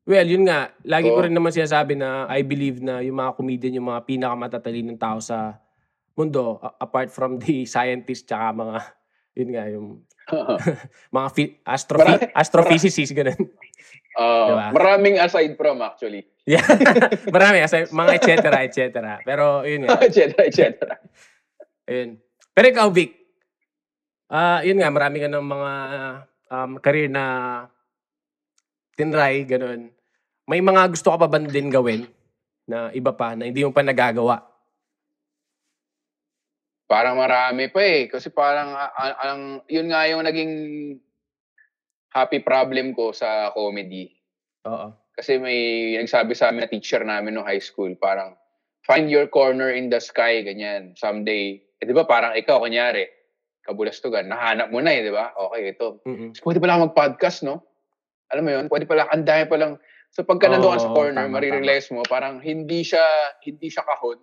well, 0.09 0.25
yun 0.25 0.49
nga, 0.49 0.73
lagi 0.81 1.05
ko 1.05 1.21
Oo. 1.21 1.25
rin 1.29 1.37
naman 1.37 1.53
sinasabi 1.53 1.93
na 1.93 2.25
I 2.25 2.41
believe 2.41 2.81
na 2.81 2.97
yung 2.99 3.21
mga 3.21 3.37
comedian, 3.37 3.77
yung 3.77 3.93
mga 3.93 4.09
pinakamatatalinong 4.09 4.97
tao 4.97 5.21
sa 5.21 5.61
mundo, 6.17 6.57
apart 6.81 7.13
from 7.13 7.37
the 7.37 7.61
scientists, 7.69 8.25
tsaka 8.25 8.49
mga, 8.51 8.77
yun 9.37 9.49
nga, 9.53 9.63
yung 9.69 9.87
mga 11.15 11.29
phi- 11.29 11.55
astrophy- 11.61 12.25
Marami- 12.25 12.33
astrophysicists, 12.33 13.13
ganun. 13.13 13.37
Oo. 14.17 14.47
Diba? 14.49 14.67
Maraming 14.73 15.21
aside 15.21 15.53
from 15.53 15.77
actually. 15.85 16.25
yeah. 16.49 16.65
Marami, 17.35 17.61
as 17.61 17.71
mga 17.71 18.11
et 18.17 18.23
cetera, 18.25 18.57
et 18.65 18.73
cetera. 18.73 19.11
Pero, 19.21 19.61
yun 19.61 19.85
nga. 19.85 20.01
et 20.01 20.09
cetera, 20.11 20.41
et 20.41 20.53
cetera. 20.53 20.97
Ayun. 21.85 22.17
Pero 22.49 22.65
ikaw, 22.65 22.89
Vic, 22.89 23.13
ah 24.29 24.61
yun 24.61 24.81
nga, 24.81 24.89
marami 24.89 25.21
ka 25.21 25.29
ng 25.29 25.45
mga 25.45 25.71
um, 26.49 26.71
career 26.81 27.09
na 27.09 27.25
tinry, 28.93 29.45
ganun. 29.45 29.93
May 30.49 30.65
mga 30.65 30.89
gusto 30.89 31.13
ka 31.13 31.21
pa 31.21 31.29
ba 31.29 31.37
din 31.37 31.69
gawin 31.69 32.09
na 32.65 32.89
iba 32.89 33.13
pa, 33.13 33.37
na 33.37 33.45
hindi 33.45 33.61
mo 33.61 33.69
pa 33.69 33.85
nagagawa? 33.85 34.41
Parang 36.89 37.21
marami 37.21 37.69
pa 37.69 37.85
eh. 37.85 38.09
Kasi 38.09 38.33
parang, 38.33 38.73
ang, 38.97 39.61
yun 39.69 39.93
nga 39.93 40.09
yung 40.09 40.25
naging 40.25 40.53
happy 42.09 42.41
problem 42.41 42.97
ko 42.97 43.13
sa 43.13 43.53
comedy. 43.53 44.09
Oo. 44.65 44.89
Kasi 45.13 45.37
may 45.37 45.93
nagsabi 46.01 46.33
sa 46.33 46.49
amin 46.49 46.65
na 46.65 46.71
teacher 46.73 47.05
namin 47.05 47.37
no 47.37 47.45
high 47.45 47.61
school, 47.61 47.93
parang, 47.93 48.33
find 48.89 49.05
your 49.05 49.29
corner 49.29 49.69
in 49.69 49.93
the 49.93 50.01
sky, 50.01 50.41
ganyan. 50.41 50.97
Someday, 50.97 51.61
eh, 51.77 51.85
di 51.85 51.93
ba 51.93 52.09
parang 52.09 52.33
ikaw, 52.33 52.57
kunyari, 52.57 53.05
kabulastugan, 53.61 54.25
nahanap 54.25 54.73
mo 54.73 54.81
na 54.81 54.97
eh, 54.97 55.05
di 55.05 55.13
ba? 55.13 55.29
Okay, 55.29 55.77
ito. 55.77 56.01
Mm-mm. 56.09 56.33
So, 56.33 56.41
pwede 56.41 56.57
pala 56.57 56.81
mag-podcast, 56.81 57.45
no? 57.45 57.61
Alam 58.33 58.43
mo 58.47 58.51
yun? 58.57 58.65
Pwede 58.65 58.89
pala, 58.89 59.05
ang 59.13 59.29
dami 59.29 59.45
palang, 59.45 59.77
so 60.09 60.25
pagka 60.25 60.49
nandun 60.49 60.75
ka 60.75 60.79
sa 60.83 60.91
Oo, 60.91 60.97
corner, 60.97 61.25
tama, 61.25 61.39
marirealize 61.39 61.87
mo, 61.93 62.01
parang 62.05 62.41
hindi 62.41 62.81
siya, 62.81 63.03
hindi 63.45 63.69
siya 63.69 63.85
kahon. 63.85 64.19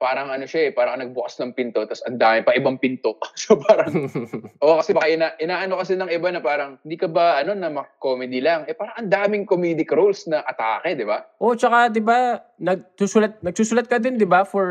Parang 0.00 0.32
ano 0.32 0.48
siya 0.48 0.68
eh, 0.68 0.72
parang 0.72 0.96
nagbukas 0.96 1.36
ng 1.44 1.52
pinto, 1.52 1.84
tapos 1.84 2.00
ang 2.08 2.16
dami 2.16 2.40
pa 2.40 2.56
ibang 2.56 2.80
pinto. 2.80 3.20
so 3.36 3.60
parang, 3.60 3.92
Oo, 4.64 4.80
kasi 4.80 4.96
baka 4.96 5.12
ina, 5.12 5.36
inaano 5.36 5.76
kasi 5.76 5.92
ng 5.92 6.08
iba 6.08 6.32
na 6.32 6.40
parang, 6.40 6.80
hindi 6.80 6.96
ka 6.96 7.04
ba, 7.12 7.36
ano, 7.36 7.52
na 7.52 7.68
comedy 8.00 8.40
lang. 8.40 8.64
Eh, 8.64 8.72
parang 8.72 8.96
ang 8.96 9.12
daming 9.12 9.44
comedic 9.44 9.92
roles 9.92 10.24
na 10.24 10.40
atake, 10.40 10.96
di 10.96 11.04
ba? 11.04 11.20
oh, 11.36 11.52
tsaka 11.52 11.92
'di 11.92 12.00
ba, 12.00 12.40
nagsusulat 12.56 13.44
nagsusulat 13.44 13.86
ka 13.88 14.00
din 14.00 14.16
'di 14.16 14.24
ba 14.24 14.48
for 14.48 14.68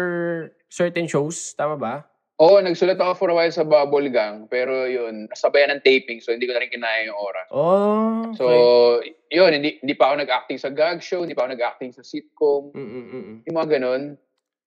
certain 0.69 1.05
shows, 1.05 1.53
tama 1.53 1.77
ba? 1.77 1.93
Oo, 2.39 2.63
nagsulat 2.63 2.95
ako 2.95 3.13
for 3.19 3.29
a 3.31 3.35
while 3.35 3.51
sa 3.51 3.67
Bubble 3.67 4.07
Gang, 4.07 4.47
pero 4.47 4.87
yun, 4.87 5.27
nasabayan 5.27 5.75
ng 5.75 5.83
taping, 5.83 6.23
so 6.23 6.31
hindi 6.31 6.47
ko 6.47 6.55
na 6.55 6.63
rin 6.63 6.71
kinaya 6.71 7.03
yung 7.03 7.19
oras. 7.19 7.47
Oh. 7.51 8.31
So, 8.31 8.45
okay. 9.03 9.11
yun, 9.27 9.51
hindi, 9.59 9.75
hindi 9.83 9.91
pa 9.91 10.07
ako 10.07 10.23
nag-acting 10.23 10.55
sa 10.55 10.71
gag 10.71 11.03
show, 11.03 11.19
hindi 11.19 11.35
pa 11.35 11.43
ako 11.43 11.59
nag-acting 11.59 11.91
sa 11.91 11.99
sitcom, 11.99 12.71
Mm-mm-mm. 12.71 13.43
yung 13.43 13.55
mga 13.59 13.75
ganun. 13.75 14.15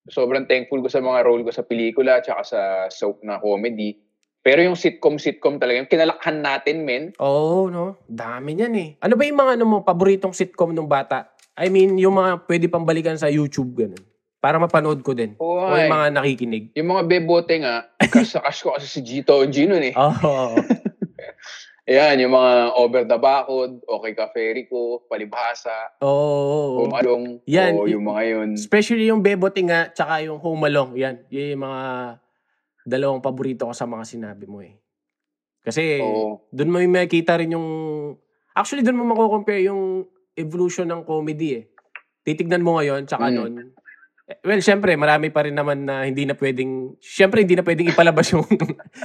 Sobrang 0.05 0.45
thankful 0.45 0.85
ko 0.85 0.93
sa 0.93 1.01
mga 1.01 1.25
role 1.25 1.49
ko 1.49 1.51
sa 1.55 1.65
pelikula, 1.65 2.21
tsaka 2.21 2.43
sa 2.45 2.61
soap 2.93 3.25
na 3.25 3.41
comedy. 3.41 3.97
Pero 4.45 4.61
yung 4.61 4.77
sitcom-sitcom 4.77 5.57
talaga, 5.57 5.81
yung 5.81 5.89
kinalakhan 5.89 6.45
natin, 6.45 6.85
men, 6.85 7.17
Oo, 7.25 7.73
no? 7.73 8.05
Dami 8.05 8.53
niyan 8.53 8.75
eh. 8.77 8.91
Ano 9.01 9.17
ba 9.17 9.25
yung 9.25 9.41
mga 9.41 9.57
ano 9.57 9.65
mo, 9.65 9.77
paboritong 9.81 10.37
sitcom 10.37 10.77
nung 10.77 10.93
bata? 10.93 11.33
I 11.57 11.73
mean, 11.73 11.97
yung 11.97 12.21
mga 12.21 12.45
pwede 12.45 12.69
pang 12.69 12.85
balikan 12.85 13.17
sa 13.17 13.33
YouTube, 13.33 13.73
ganun. 13.73 14.12
Para 14.43 14.59
mapanood 14.59 14.99
ko 15.01 15.15
din. 15.15 15.39
Oo, 15.39 15.63
o 15.63 15.71
yung 15.73 15.87
mga 15.89 16.09
nakikinig. 16.13 16.75
yung 16.75 16.91
mga 16.91 17.03
bebote 17.07 17.55
nga, 17.63 17.87
kas 18.03 18.35
sa 18.35 18.43
kas 18.43 18.59
ko 18.59 18.75
kasi 18.75 18.91
si 18.91 19.01
Gito 19.01 19.39
Gino 19.47 19.79
eh. 19.79 19.95
Oo. 19.95 20.59
Ayan, 21.83 22.19
yung 22.21 22.31
mga 22.33 22.53
over 22.75 23.03
the 23.03 23.19
bakod, 23.19 23.79
okay 23.85 24.13
ka 24.13 24.31
ferry 24.31 24.67
ko, 24.67 25.03
palibhasa, 25.05 25.95
oo, 25.99 26.07
oo. 26.07 26.87
humalong, 26.87 27.43
Yan, 27.45 27.75
o 27.75 27.87
y- 27.87 27.95
yung 27.95 28.03
mga 28.05 28.23
yun. 28.25 28.49
Especially 28.55 29.07
yung 29.07 29.19
Beboting 29.19 29.67
nga, 29.67 29.91
tsaka 29.91 30.23
yung 30.23 30.39
Home 30.39 30.63
Along. 30.65 30.95
Yan. 30.95 31.27
Yung 31.29 31.59
mga 31.61 31.83
dalawang 32.83 33.19
paborito 33.19 33.67
ko 33.67 33.75
sa 33.75 33.83
mga 33.85 34.03
sinabi 34.05 34.47
mo 34.47 34.59
eh. 34.59 34.79
Kasi 35.61 35.99
Oo. 35.99 36.47
doon 36.51 36.71
mo 36.71 36.79
yung 36.79 36.95
makikita 36.97 37.39
rin 37.39 37.51
yung... 37.53 37.69
Actually, 38.53 38.83
doon 38.83 38.99
mo 38.99 39.07
mako-compare 39.09 39.63
yung 39.65 40.07
evolution 40.35 40.87
ng 40.87 41.03
comedy 41.03 41.63
eh. 41.63 41.65
Titignan 42.23 42.63
mo 42.63 42.79
ngayon, 42.79 43.07
tsaka 43.07 43.27
Mm. 43.27 43.35
noon. 43.37 43.55
Eh, 44.33 44.41
Well, 44.41 44.65
syempre, 44.65 44.97
marami 44.97 45.29
pa 45.29 45.45
rin 45.45 45.53
naman 45.53 45.85
na 45.85 46.09
hindi 46.09 46.25
na 46.25 46.33
pwedeng... 46.33 46.97
Syempre, 47.05 47.45
hindi 47.45 47.53
na 47.53 47.65
pwedeng 47.67 47.93
ipalabas 47.93 48.31
yung 48.35 48.49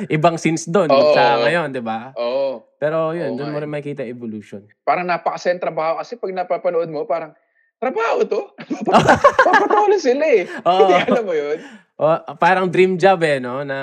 ibang 0.08 0.40
scenes 0.40 0.72
doon 0.72 0.88
Oo. 0.88 1.12
sa 1.12 1.44
ngayon, 1.44 1.76
di 1.76 1.84
ba? 1.84 2.16
Oo. 2.16 2.64
Pero 2.80 3.12
yun, 3.12 3.36
Oo 3.36 3.38
doon 3.38 3.52
mo 3.52 3.60
eh. 3.60 3.64
rin 3.68 3.72
makikita 3.72 4.08
evolution. 4.08 4.64
Parang 4.88 5.04
napakasayang 5.04 5.60
trabaho 5.60 6.00
kasi 6.00 6.16
pag 6.16 6.32
napapanood 6.32 6.88
mo, 6.88 7.04
parang, 7.04 7.36
trabaho 7.76 8.24
to? 8.24 8.42
Papatawa 8.88 9.92
lang 9.92 10.00
sila 10.02 10.24
eh. 10.24 10.48
Oo. 10.70 10.80
Hindi, 10.88 10.96
alam 11.04 11.24
mo 11.28 11.34
yun? 11.36 11.58
Oh, 11.98 12.18
parang 12.38 12.70
dream 12.70 12.96
job 12.96 13.20
eh, 13.26 13.42
no? 13.42 13.66
Na 13.68 13.78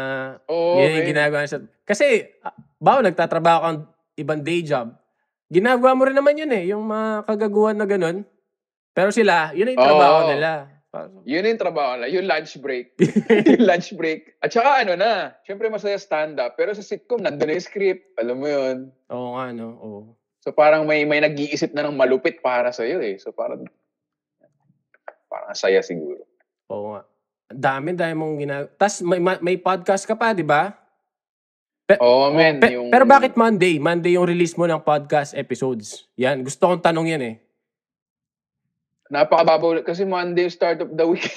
Oo, 0.49 0.81
Yun 0.81 1.03
yung 1.03 1.09
ginagawa 1.13 1.45
sa... 1.45 1.61
Kasi, 1.85 2.25
ah, 2.41 2.55
bawa 2.81 3.05
nagtatrabaho 3.05 3.59
kang 3.69 3.81
ibang 4.17 4.41
day 4.41 4.65
job, 4.65 4.95
ginagawa 5.53 5.93
mo 5.93 6.09
rin 6.09 6.17
naman 6.17 6.39
yun 6.39 6.51
eh, 6.55 6.73
yung 6.73 6.89
mga 6.89 7.29
kagaguhan 7.29 7.77
na 7.77 7.85
ganun. 7.85 8.23
Pero 8.95 9.11
sila, 9.11 9.51
yun 9.53 9.67
na 9.69 9.75
yung 9.75 9.83
trabaho 9.93 10.19
Oo. 10.25 10.31
nila. 10.31 10.74
Parang- 10.95 11.27
Yun 11.27 11.43
yung 11.45 11.59
trabaho 11.59 11.99
nila, 11.99 12.07
yung 12.07 12.27
lunch 12.31 12.55
break. 12.57 12.95
yung 13.51 13.67
lunch 13.67 13.91
break. 13.93 14.39
At 14.39 14.55
saka 14.55 14.87
ano 14.87 14.95
na, 14.95 15.35
syempre 15.43 15.67
masaya 15.67 15.99
stand-up, 15.99 16.55
pero 16.55 16.71
sa 16.71 16.87
sitcom, 16.87 17.19
nandun 17.19 17.51
na 17.51 17.59
yung 17.59 17.67
script. 17.67 18.15
Alam 18.15 18.39
mo 18.39 18.47
yun. 18.47 18.95
Oo 19.11 19.35
nga, 19.35 19.51
no? 19.51 19.69
Oo. 19.75 20.01
So 20.39 20.55
parang 20.55 20.87
may 20.87 21.03
may 21.03 21.19
nag-iisip 21.19 21.75
na 21.75 21.83
ng 21.83 21.99
malupit 21.99 22.39
para 22.39 22.71
sa 22.71 22.87
iyo 22.87 23.03
eh. 23.03 23.19
So 23.19 23.35
parang 23.35 23.67
parang 25.27 25.51
ang 25.51 25.59
saya 25.59 25.83
siguro. 25.83 26.23
Oo 26.71 26.95
nga. 26.95 27.03
Dami, 27.51 27.91
dami 27.93 28.15
mong 28.15 28.35
ginagawa. 28.39 28.69
Tapos 28.79 28.97
may, 29.03 29.19
ma- 29.19 29.43
may 29.43 29.57
podcast 29.59 30.07
ka 30.07 30.15
pa, 30.15 30.31
di 30.31 30.47
ba? 30.47 30.79
Pe- 31.85 32.01
Oo, 32.01 32.31
men, 32.31 32.63
pe- 32.63 32.73
yung 32.73 32.89
Pero 32.89 33.05
bakit 33.05 33.35
Monday? 33.35 33.77
Monday 33.77 34.15
yung 34.15 34.25
release 34.25 34.55
mo 34.55 34.65
ng 34.65 34.81
podcast 34.81 35.35
episodes. 35.35 36.07
Yan, 36.15 36.41
gusto 36.41 36.65
kong 36.65 36.81
tanong 36.81 37.19
yan 37.19 37.23
eh. 37.25 37.35
Napakababaw 39.15 39.87
kasi 39.87 40.03
Monday 40.03 40.51
start 40.51 40.83
of 40.83 40.91
the 40.99 41.07
week. 41.07 41.31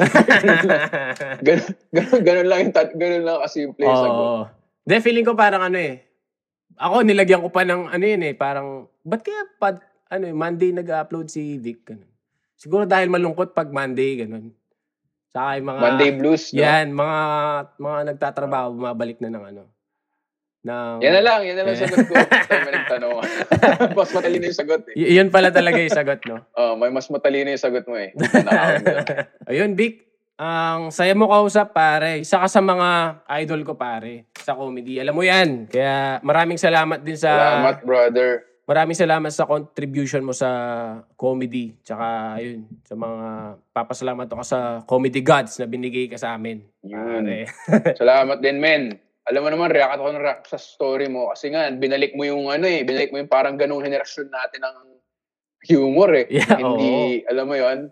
ganun, 1.48 1.70
ganun, 1.94 2.22
ganun 2.26 2.48
lang 2.50 2.60
yung 2.66 2.74
tat, 2.74 2.90
ganun 2.98 3.24
lang 3.24 3.38
kasimple 3.46 3.86
yung 3.86 4.02
sagot. 4.02 4.26
Oo. 4.26 4.42
De, 4.88 4.98
feeling 4.98 5.28
ko 5.28 5.38
parang 5.38 5.62
ano 5.62 5.78
eh. 5.78 6.02
Ako, 6.82 7.06
nilagyan 7.06 7.46
ko 7.46 7.54
pa 7.54 7.62
ng 7.62 7.94
ano 7.94 8.06
yun 8.06 8.24
eh. 8.26 8.34
Parang, 8.34 8.90
ba't 9.06 9.22
kaya 9.22 9.46
pad, 9.62 9.78
ano 10.10 10.24
eh, 10.26 10.34
Monday 10.34 10.74
nag-upload 10.74 11.30
si 11.30 11.62
Vic? 11.62 11.86
Ganun. 11.86 12.10
Siguro 12.58 12.90
dahil 12.90 13.14
malungkot 13.14 13.54
pag 13.54 13.70
Monday, 13.70 14.26
ganun. 14.26 14.50
Saka 15.30 15.62
yung 15.62 15.68
mga... 15.70 15.82
Monday 15.84 16.12
blues, 16.18 16.44
no? 16.50 16.66
Yan, 16.66 16.88
mga 16.98 17.20
mga 17.78 18.00
nagtatrabaho, 18.14 18.74
bumabalik 18.74 19.22
na 19.22 19.30
ng 19.30 19.46
ano. 19.54 19.64
Ng, 20.68 21.00
Yan 21.00 21.14
na 21.16 21.24
lang, 21.24 21.40
yan 21.48 21.56
na 21.56 21.64
lang 21.64 21.80
sagot 21.80 22.04
ko. 22.04 22.14
Mo 22.68 22.70
nagtanong. 22.76 23.14
mas 23.98 24.12
matalino 24.12 24.44
yung 24.52 24.60
sagot 24.60 24.84
eh. 24.92 24.96
Y- 25.00 25.16
yun 25.16 25.32
pala 25.32 25.48
talaga 25.48 25.80
yung 25.80 25.96
sagot, 25.96 26.20
no? 26.28 26.44
Oh, 26.60 26.76
may 26.76 26.92
mas 26.92 27.08
matalino 27.08 27.48
yung 27.48 27.64
sagot 27.64 27.88
mo 27.88 27.96
eh. 27.96 28.12
Ayun, 29.48 29.80
Vic. 29.80 30.04
Ang 30.38 30.94
saya 30.94 31.16
mo 31.16 31.32
kausap, 31.32 31.72
pare. 31.74 32.22
Isa 32.22 32.38
ka 32.38 32.46
sa 32.52 32.60
mga 32.62 33.24
idol 33.42 33.64
ko, 33.64 33.80
pare. 33.80 34.28
Sa 34.44 34.54
comedy. 34.54 35.00
Alam 35.00 35.16
mo 35.16 35.24
yan. 35.24 35.72
Kaya 35.72 36.20
maraming 36.22 36.60
salamat 36.60 37.02
din 37.02 37.16
sa... 37.18 37.32
Salamat, 37.32 37.82
brother. 37.88 38.46
Maraming 38.68 39.00
salamat 39.00 39.32
sa 39.32 39.48
contribution 39.48 40.22
mo 40.22 40.36
sa 40.36 40.52
comedy. 41.16 41.74
Tsaka, 41.82 42.38
ayun, 42.38 42.68
sa 42.84 43.00
mga 43.00 43.28
papasalamat 43.72 44.28
ako 44.28 44.44
sa 44.44 44.60
comedy 44.84 45.24
gods 45.24 45.58
na 45.58 45.66
binigay 45.66 46.12
ka 46.12 46.20
sa 46.20 46.36
amin. 46.36 46.60
Yun. 46.84 47.24
Pare. 47.24 47.96
Salamat 47.96 48.38
din, 48.44 48.60
men. 48.60 49.07
Alam 49.28 49.44
mo 49.44 49.50
naman, 49.52 49.76
react 49.76 50.00
ako 50.00 50.10
ng 50.16 50.24
react 50.24 50.46
sa 50.48 50.60
story 50.60 51.12
mo. 51.12 51.28
Kasi 51.36 51.52
nga, 51.52 51.68
binalik 51.68 52.16
mo 52.16 52.24
yung 52.24 52.48
ano 52.48 52.64
eh, 52.64 52.88
binalik 52.88 53.12
mo 53.12 53.20
yung 53.20 53.32
parang 53.32 53.60
ganung 53.60 53.84
henerasyon 53.84 54.32
natin 54.32 54.64
ng 54.64 54.76
humor 55.68 56.16
eh. 56.16 56.32
Yeah, 56.32 56.56
hindi, 56.56 57.28
alam 57.28 57.46
mo 57.52 57.56
yon 57.60 57.92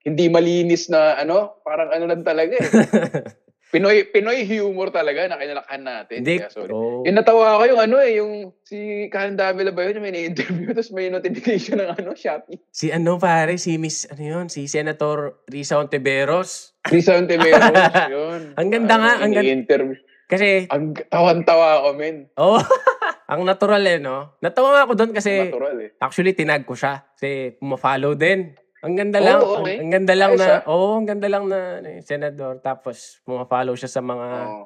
hindi 0.00 0.32
malinis 0.32 0.88
na 0.88 1.20
ano, 1.20 1.60
parang 1.60 1.92
ano 1.92 2.08
lang 2.08 2.24
talaga 2.24 2.56
eh. 2.56 2.68
Pinoy 3.70 4.02
Pinoy 4.10 4.42
humor 4.50 4.90
talaga 4.90 5.30
na 5.30 5.38
kinalakhan 5.38 5.82
natin. 5.86 6.26
Hindi. 6.26 6.42
Kaya 6.42 6.50
sorry. 6.50 6.72
Oh. 6.74 7.06
Yung 7.06 7.14
natawa 7.14 7.54
ko 7.60 7.70
yung 7.70 7.78
ano 7.84 7.96
eh, 8.02 8.18
yung 8.18 8.50
si 8.66 9.06
Karen 9.12 9.38
Davila 9.38 9.70
ba 9.70 9.86
yun, 9.86 10.02
may 10.02 10.10
na-interview, 10.10 10.74
tapos 10.74 10.90
may 10.90 11.06
notification 11.06 11.78
ng 11.78 11.94
ano, 11.94 12.10
Shopee. 12.18 12.58
Si 12.74 12.90
ano, 12.90 13.14
pare, 13.20 13.62
si 13.62 13.78
Miss, 13.78 14.10
ano 14.10 14.22
yun, 14.26 14.46
si 14.50 14.66
Senator 14.66 15.46
Risa 15.46 15.78
Ontiveros. 15.78 16.74
Risa 16.90 17.14
Ontiveros, 17.14 17.70
yun. 18.16 18.58
Ang 18.58 18.68
ganda 18.74 18.94
nga, 18.98 19.12
ang 19.22 19.30
ganda. 19.38 19.46
interview 19.46 20.00
Kasi, 20.30 20.70
Ang 20.70 20.94
tawan-tawa 21.10 21.82
ako, 21.82 21.88
men. 21.98 22.30
oh, 22.38 22.54
ang 23.30 23.42
natural 23.42 23.82
eh, 23.82 23.98
no? 23.98 24.38
Natawa 24.38 24.68
nga 24.78 24.82
ako 24.86 24.92
doon 24.94 25.10
kasi, 25.10 25.50
Natural 25.50 25.76
eh. 25.82 25.90
actually, 25.98 26.38
tinag 26.38 26.62
ko 26.62 26.78
siya. 26.78 27.02
Kasi, 27.18 27.58
pumafollow 27.58 28.14
din. 28.14 28.54
Ang 28.80 28.94
ganda 28.94 29.18
lang. 29.18 29.42
Oo, 29.42 29.60
okay. 29.60 29.82
ang, 29.82 29.90
ang 29.90 29.92
ganda 29.92 30.14
lang 30.14 30.32
Ayos, 30.38 30.40
na, 30.40 30.48
ah. 30.54 30.60
oo, 30.70 30.96
ang 30.96 31.06
ganda 31.10 31.26
lang 31.26 31.44
na, 31.50 31.58
ano, 31.82 31.88
eh, 31.90 32.00
senador. 32.06 32.62
Tapos, 32.62 33.18
pumafollow 33.26 33.74
siya 33.74 33.90
sa 33.90 34.00
mga, 34.00 34.28
Oo. 34.46 34.64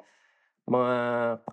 mga 0.69 0.93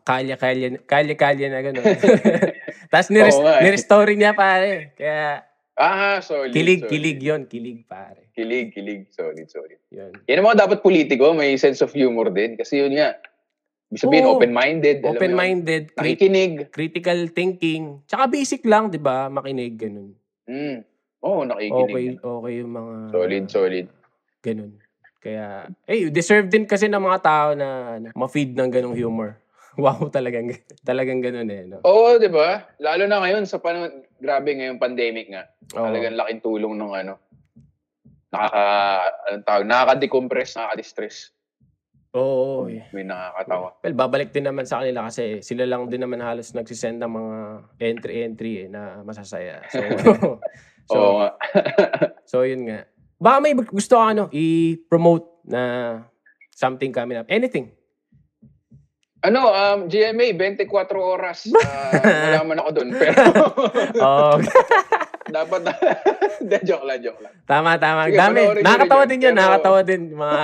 kalya-kalya, 0.04 0.68
kalya-kalya 0.84 1.46
na 1.48 1.60
gano'n. 1.64 1.84
Tapos, 2.92 3.08
Oo 3.08 3.42
nga 3.42 3.56
eh. 3.58 3.62
nirestory 3.64 4.14
niya, 4.20 4.36
pare. 4.36 4.92
Kaya, 4.94 5.48
Ah, 5.72 6.20
solid. 6.20 6.52
kilig, 6.52 6.84
solid. 6.84 6.92
kilig 6.92 7.18
yon 7.24 7.42
kilig, 7.48 7.88
pare. 7.88 8.28
Kilig, 8.36 8.76
kilig. 8.76 9.08
Solid, 9.08 9.48
solid. 9.48 9.80
Yun. 9.88 10.12
Yan 10.28 10.36
ang 10.38 10.46
mga 10.52 10.68
dapat 10.68 10.84
politiko, 10.84 11.32
may 11.32 11.56
sense 11.56 11.80
of 11.80 11.88
humor 11.96 12.28
din. 12.28 12.60
Kasi 12.60 12.84
yun 12.84 12.92
nga, 12.92 13.16
ibig 13.92 14.00
sabihin, 14.00 14.24
Oo. 14.24 14.40
open-minded. 14.40 15.04
alam 15.04 15.04
mo 15.04 15.12
yun. 15.12 15.16
Open-minded, 15.20 15.82
crit- 15.92 16.16
Nakikinig. 16.16 16.52
critical 16.72 17.20
thinking. 17.28 18.00
Tsaka 18.08 18.24
basic 18.24 18.64
lang, 18.64 18.88
di 18.88 18.96
ba? 18.96 19.28
Makinig, 19.28 19.76
ganun. 19.76 20.16
Mm. 20.48 20.80
Oo, 21.20 21.44
oh, 21.44 21.46
nakikinig. 21.46 22.16
Okay, 22.16 22.24
okay 22.24 22.52
yung 22.64 22.72
mga... 22.72 22.94
Solid, 23.12 23.44
solid. 23.52 23.86
Ganun. 24.40 24.72
Kaya, 25.22 25.70
eh, 25.86 26.08
deserve 26.08 26.48
din 26.48 26.64
kasi 26.64 26.88
ng 26.88 26.98
mga 26.98 27.20
tao 27.20 27.48
na 27.52 28.00
ano, 28.00 28.08
ma-feed 28.16 28.56
ng 28.56 28.70
ganung 28.72 28.96
humor. 28.96 29.36
Wow, 29.72 30.12
talagang, 30.12 30.52
talagang 30.84 31.24
ganun 31.24 31.48
eh. 31.48 31.64
No? 31.64 31.80
Oo, 31.88 32.20
di 32.20 32.28
ba? 32.28 32.68
Lalo 32.76 33.08
na 33.08 33.24
ngayon, 33.24 33.48
sa 33.48 33.56
panahon, 33.56 34.04
grabe 34.20 34.52
ngayong 34.52 34.76
pandemic 34.76 35.32
nga. 35.32 35.48
Oo. 35.80 35.88
Talagang 35.88 36.12
laking 36.12 36.44
tulong 36.44 36.76
ng 36.76 36.92
ano. 36.92 37.16
Nakaka, 38.28 38.64
anong 39.32 39.44
tawag, 39.48 39.64
nakaka-decompress, 39.64 40.60
nakaka-distress. 40.60 41.32
Oo. 42.12 42.68
eh. 42.68 42.84
May 42.92 43.02
nakakatawa. 43.02 43.80
Well, 43.80 43.96
babalik 43.96 44.30
din 44.30 44.44
naman 44.44 44.68
sa 44.68 44.80
kanila 44.80 45.08
kasi 45.08 45.40
sila 45.40 45.64
lang 45.64 45.88
din 45.88 46.00
naman 46.00 46.20
halos 46.20 46.52
nagsisend 46.52 47.00
ng 47.00 47.08
mga 47.08 47.36
entry-entry 47.80 48.52
eh, 48.58 48.68
na 48.68 49.00
masasaya. 49.00 49.64
So, 49.68 49.80
so, 50.92 50.94
Oo 50.94 51.12
nga. 51.18 51.30
so 52.30 52.36
yun 52.44 52.68
nga. 52.68 52.84
Baka 53.16 53.36
may 53.40 53.54
gusto 53.54 53.96
ka 53.96 54.12
ano, 54.12 54.28
i-promote 54.28 55.24
na 55.46 55.62
something 56.50 56.92
coming 56.92 57.16
up. 57.16 57.28
Anything. 57.28 57.72
Ano, 59.22 59.46
um, 59.46 59.86
GMA, 59.86 60.34
24 60.34 60.66
oras. 60.98 61.46
Uh, 61.46 61.94
wala 61.94 62.42
man 62.42 62.58
ako 62.58 62.70
dun. 62.74 62.88
Pero, 62.90 63.22
Oh, 64.02 64.34
dapat, 65.24 65.62
de, 66.42 66.58
joke 66.66 66.82
lang, 66.82 66.98
joke 66.98 67.22
lang. 67.22 67.30
tama, 67.46 67.78
tama. 67.78 68.10
Sige, 68.10 68.18
Dami. 68.18 68.42
Nakakatawa 68.58 69.06
din. 69.06 69.18
Pero- 69.22 69.36
Nakakatawa 69.38 69.80
din. 69.80 70.02
Mga 70.10 70.38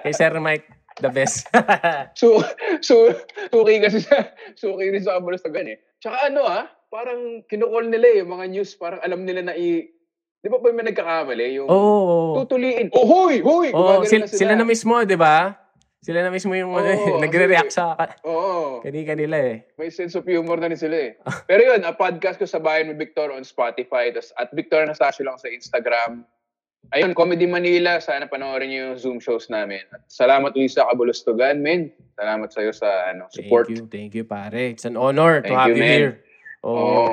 kay 0.00 0.14
Sir 0.16 0.32
Mike, 0.40 0.66
the 1.00 1.12
best. 1.12 1.48
So, 2.20 2.44
so, 2.84 3.16
suki 3.48 3.80
kasi 3.80 4.04
sa, 4.04 4.32
suki 4.54 4.92
rin 4.92 5.02
sa 5.04 5.16
kabulustagan 5.18 5.72
eh. 5.72 5.78
Tsaka 6.00 6.28
ano 6.28 6.44
ah, 6.44 6.68
parang 6.92 7.44
kinukol 7.48 7.88
nila 7.88 8.06
eh, 8.12 8.16
yung 8.20 8.32
mga 8.36 8.46
news, 8.52 8.76
parang 8.76 9.00
alam 9.00 9.24
nila 9.24 9.52
na 9.52 9.54
i... 9.56 9.88
Di 10.40 10.48
ba 10.48 10.56
pa 10.56 10.72
may 10.72 10.88
nagkakamali? 10.88 11.60
Yung 11.60 11.68
Oo. 11.68 12.40
tutuliin. 12.40 12.88
Oh, 12.96 13.04
hoy! 13.04 13.44
Hoy! 13.44 13.68
Oh, 13.76 14.00
sila, 14.08 14.24
na 14.24 14.28
sila 14.28 14.52
na 14.56 14.64
mismo, 14.64 14.96
di 15.04 15.16
ba? 15.16 15.52
Sila 16.00 16.24
na 16.24 16.32
mismo 16.32 16.56
yung 16.56 16.72
ano, 16.72 16.88
Oo, 16.96 17.20
nagre-react 17.20 17.72
sa 17.76 17.92
Oo. 18.24 18.80
kanila 18.80 19.36
eh. 19.36 19.68
May 19.76 19.92
sense 19.92 20.16
of 20.16 20.24
humor 20.24 20.56
na 20.56 20.72
rin 20.72 20.80
sila 20.80 20.96
eh. 20.96 21.10
Pero 21.44 21.60
yun, 21.60 21.84
a 21.84 21.92
podcast 21.92 22.40
ko 22.40 22.48
sa 22.48 22.56
Bayan 22.56 22.88
with 22.88 22.96
Victor 22.96 23.28
on 23.28 23.44
Spotify. 23.44 24.08
Tas, 24.08 24.32
at 24.40 24.48
Victor 24.56 24.80
Anastasio 24.80 25.28
lang 25.28 25.36
sa 25.36 25.52
Instagram. 25.52 26.24
Ayun, 26.90 27.14
Comedy 27.14 27.46
Manila. 27.46 28.02
Sana 28.02 28.26
panoorin 28.26 28.72
niyo 28.72 28.80
yung 28.90 28.98
Zoom 28.98 29.18
shows 29.22 29.46
namin. 29.46 29.84
At 29.94 30.02
salamat 30.10 30.50
ulit 30.58 30.74
sa 30.74 30.90
Kabulustugan, 30.90 31.62
men. 31.62 31.94
Salamat 32.18 32.50
sa'yo 32.50 32.74
sa 32.74 33.14
ano, 33.14 33.30
support. 33.30 33.70
Thank 33.70 33.78
you, 33.78 33.86
thank 33.86 34.12
you 34.16 34.24
pare. 34.26 34.74
It's 34.74 34.88
an 34.88 34.98
honor 34.98 35.38
to 35.38 35.46
Thank 35.46 35.60
have 35.60 35.70
you, 35.70 35.78
you, 35.78 35.86
man. 35.86 35.94
here. 35.94 36.12
Oh. 36.66 36.74
Oo. 36.74 37.06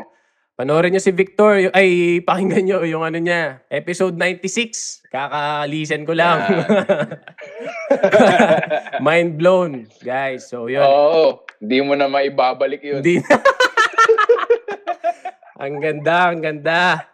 Panoorin 0.57 0.89
niyo 0.89 1.05
si 1.05 1.13
Victor, 1.13 1.69
ay 1.69 2.17
pakinggan 2.25 2.65
niyo 2.65 2.81
yung 2.89 3.05
ano 3.05 3.21
niya, 3.21 3.61
episode 3.69 4.17
96. 4.17 5.05
Kakalisan 5.13 6.01
ko 6.01 6.17
lang. 6.17 6.65
Mind 9.05 9.37
blown, 9.37 9.85
guys. 10.01 10.49
So 10.49 10.65
yun. 10.65 10.81
Oo. 10.81 11.45
Hindi 11.61 11.77
mo 11.85 11.93
na 11.93 12.09
maibabalik 12.09 12.81
yun. 12.81 13.05
Hindi 13.05 13.21
Ang 15.61 15.77
ganda, 15.77 16.33
ang 16.33 16.41
ganda. 16.41 17.05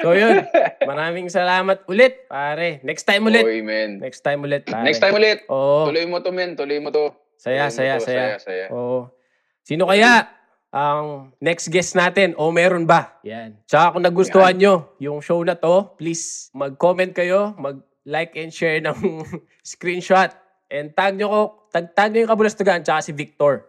So 0.00 0.16
yun, 0.16 0.48
maraming 0.88 1.28
salamat 1.28 1.84
ulit, 1.84 2.24
pare. 2.24 2.80
Next 2.80 3.04
time 3.04 3.28
ulit. 3.28 3.44
Oy, 3.44 3.60
men. 3.60 4.00
Next 4.00 4.24
time 4.24 4.40
ulit, 4.40 4.64
pare. 4.64 4.88
Next 4.88 5.04
time 5.04 5.12
ulit. 5.12 5.44
Oo. 5.52 5.92
Tuloy 5.92 6.08
mo 6.08 6.24
to, 6.24 6.32
men. 6.32 6.56
Tuloy 6.56 6.80
mo 6.80 6.88
to. 6.88 7.12
Saya, 7.36 7.68
Tuloy 7.68 7.76
saya, 7.76 7.94
to. 7.96 8.04
saya. 8.08 8.16
saya, 8.16 8.36
saya. 8.40 8.66
Oo. 8.72 9.12
Sino 9.60 9.84
kaya 9.86 10.40
ang 10.70 11.34
next 11.42 11.68
guest 11.68 11.98
natin 11.98 12.32
o 12.38 12.48
meron 12.48 12.88
ba? 12.88 13.20
Yan. 13.26 13.58
Tsaka 13.68 13.98
kung 13.98 14.04
nagustuhan 14.06 14.56
nyo 14.56 14.94
yung 15.02 15.20
show 15.20 15.42
na 15.44 15.58
to, 15.58 15.92
please 16.00 16.48
mag-comment 16.56 17.12
kayo, 17.12 17.52
mag-like 17.58 18.38
and 18.38 18.54
share 18.54 18.78
ng 18.80 18.96
screenshot. 19.66 20.32
And 20.70 20.94
tag 20.94 21.18
nyo 21.18 21.26
ko, 21.28 21.40
tag, 21.74 21.92
tag 21.92 22.14
nyo 22.14 22.24
yung 22.24 22.32
kabulastugan 22.32 22.86
tsaka 22.86 23.02
si 23.02 23.12
Victor. 23.12 23.66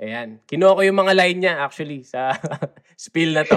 Ayan. 0.00 0.40
Kinuha 0.48 0.78
ko 0.78 0.82
yung 0.86 0.98
mga 0.98 1.12
line 1.14 1.38
niya 1.42 1.54
actually 1.60 2.06
sa 2.06 2.32
spill 2.98 3.30
na 3.30 3.46
to. 3.46 3.54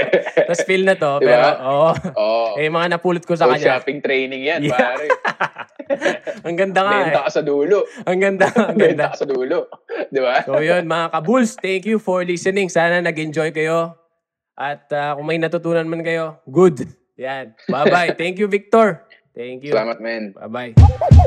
sa 0.48 0.54
spill 0.56 0.82
na 0.82 0.96
to. 0.96 1.20
Di 1.20 1.28
Pero, 1.28 1.44
oo. 1.60 1.90
Oo. 2.16 2.48
Eh, 2.56 2.66
mga 2.66 2.96
napulot 2.96 3.20
ko 3.20 3.36
sa 3.36 3.44
So, 3.44 3.52
kanya. 3.52 3.76
shopping 3.76 4.00
training 4.00 4.48
yan, 4.48 4.64
Yeah. 4.64 4.72
pare. 4.74 5.06
Ang 6.48 6.56
ganda 6.56 6.80
nga 6.82 6.92
Benta 6.94 7.20
eh. 7.20 7.24
ka 7.24 7.32
sa 7.32 7.42
dulo. 7.42 7.84
Ang 8.04 8.18
ganda, 8.18 8.44
ang 8.50 8.76
ganda. 8.80 9.08
Benta 9.08 9.12
ka 9.12 9.16
sa 9.16 9.26
dulo. 9.26 9.68
Di 10.08 10.20
ba? 10.20 10.44
So 10.44 10.60
yun, 10.60 10.84
mga 10.84 11.06
kabuls, 11.12 11.56
thank 11.56 11.84
you 11.84 11.96
for 11.96 12.20
listening. 12.22 12.68
Sana 12.68 13.00
nag-enjoy 13.00 13.52
kayo. 13.52 13.96
At 14.52 14.84
ah, 14.90 15.16
kung 15.16 15.24
may 15.24 15.36
natutunan 15.36 15.84
man 15.84 16.00
kayo, 16.00 16.40
good. 16.44 16.84
Yan. 17.16 17.56
Bye-bye. 17.66 18.16
Thank 18.16 18.36
you, 18.36 18.46
Victor. 18.46 19.04
Thank 19.32 19.64
you. 19.64 19.72
Salamat, 19.72 19.96
men. 19.98 20.32
Bye-bye. 20.34 21.17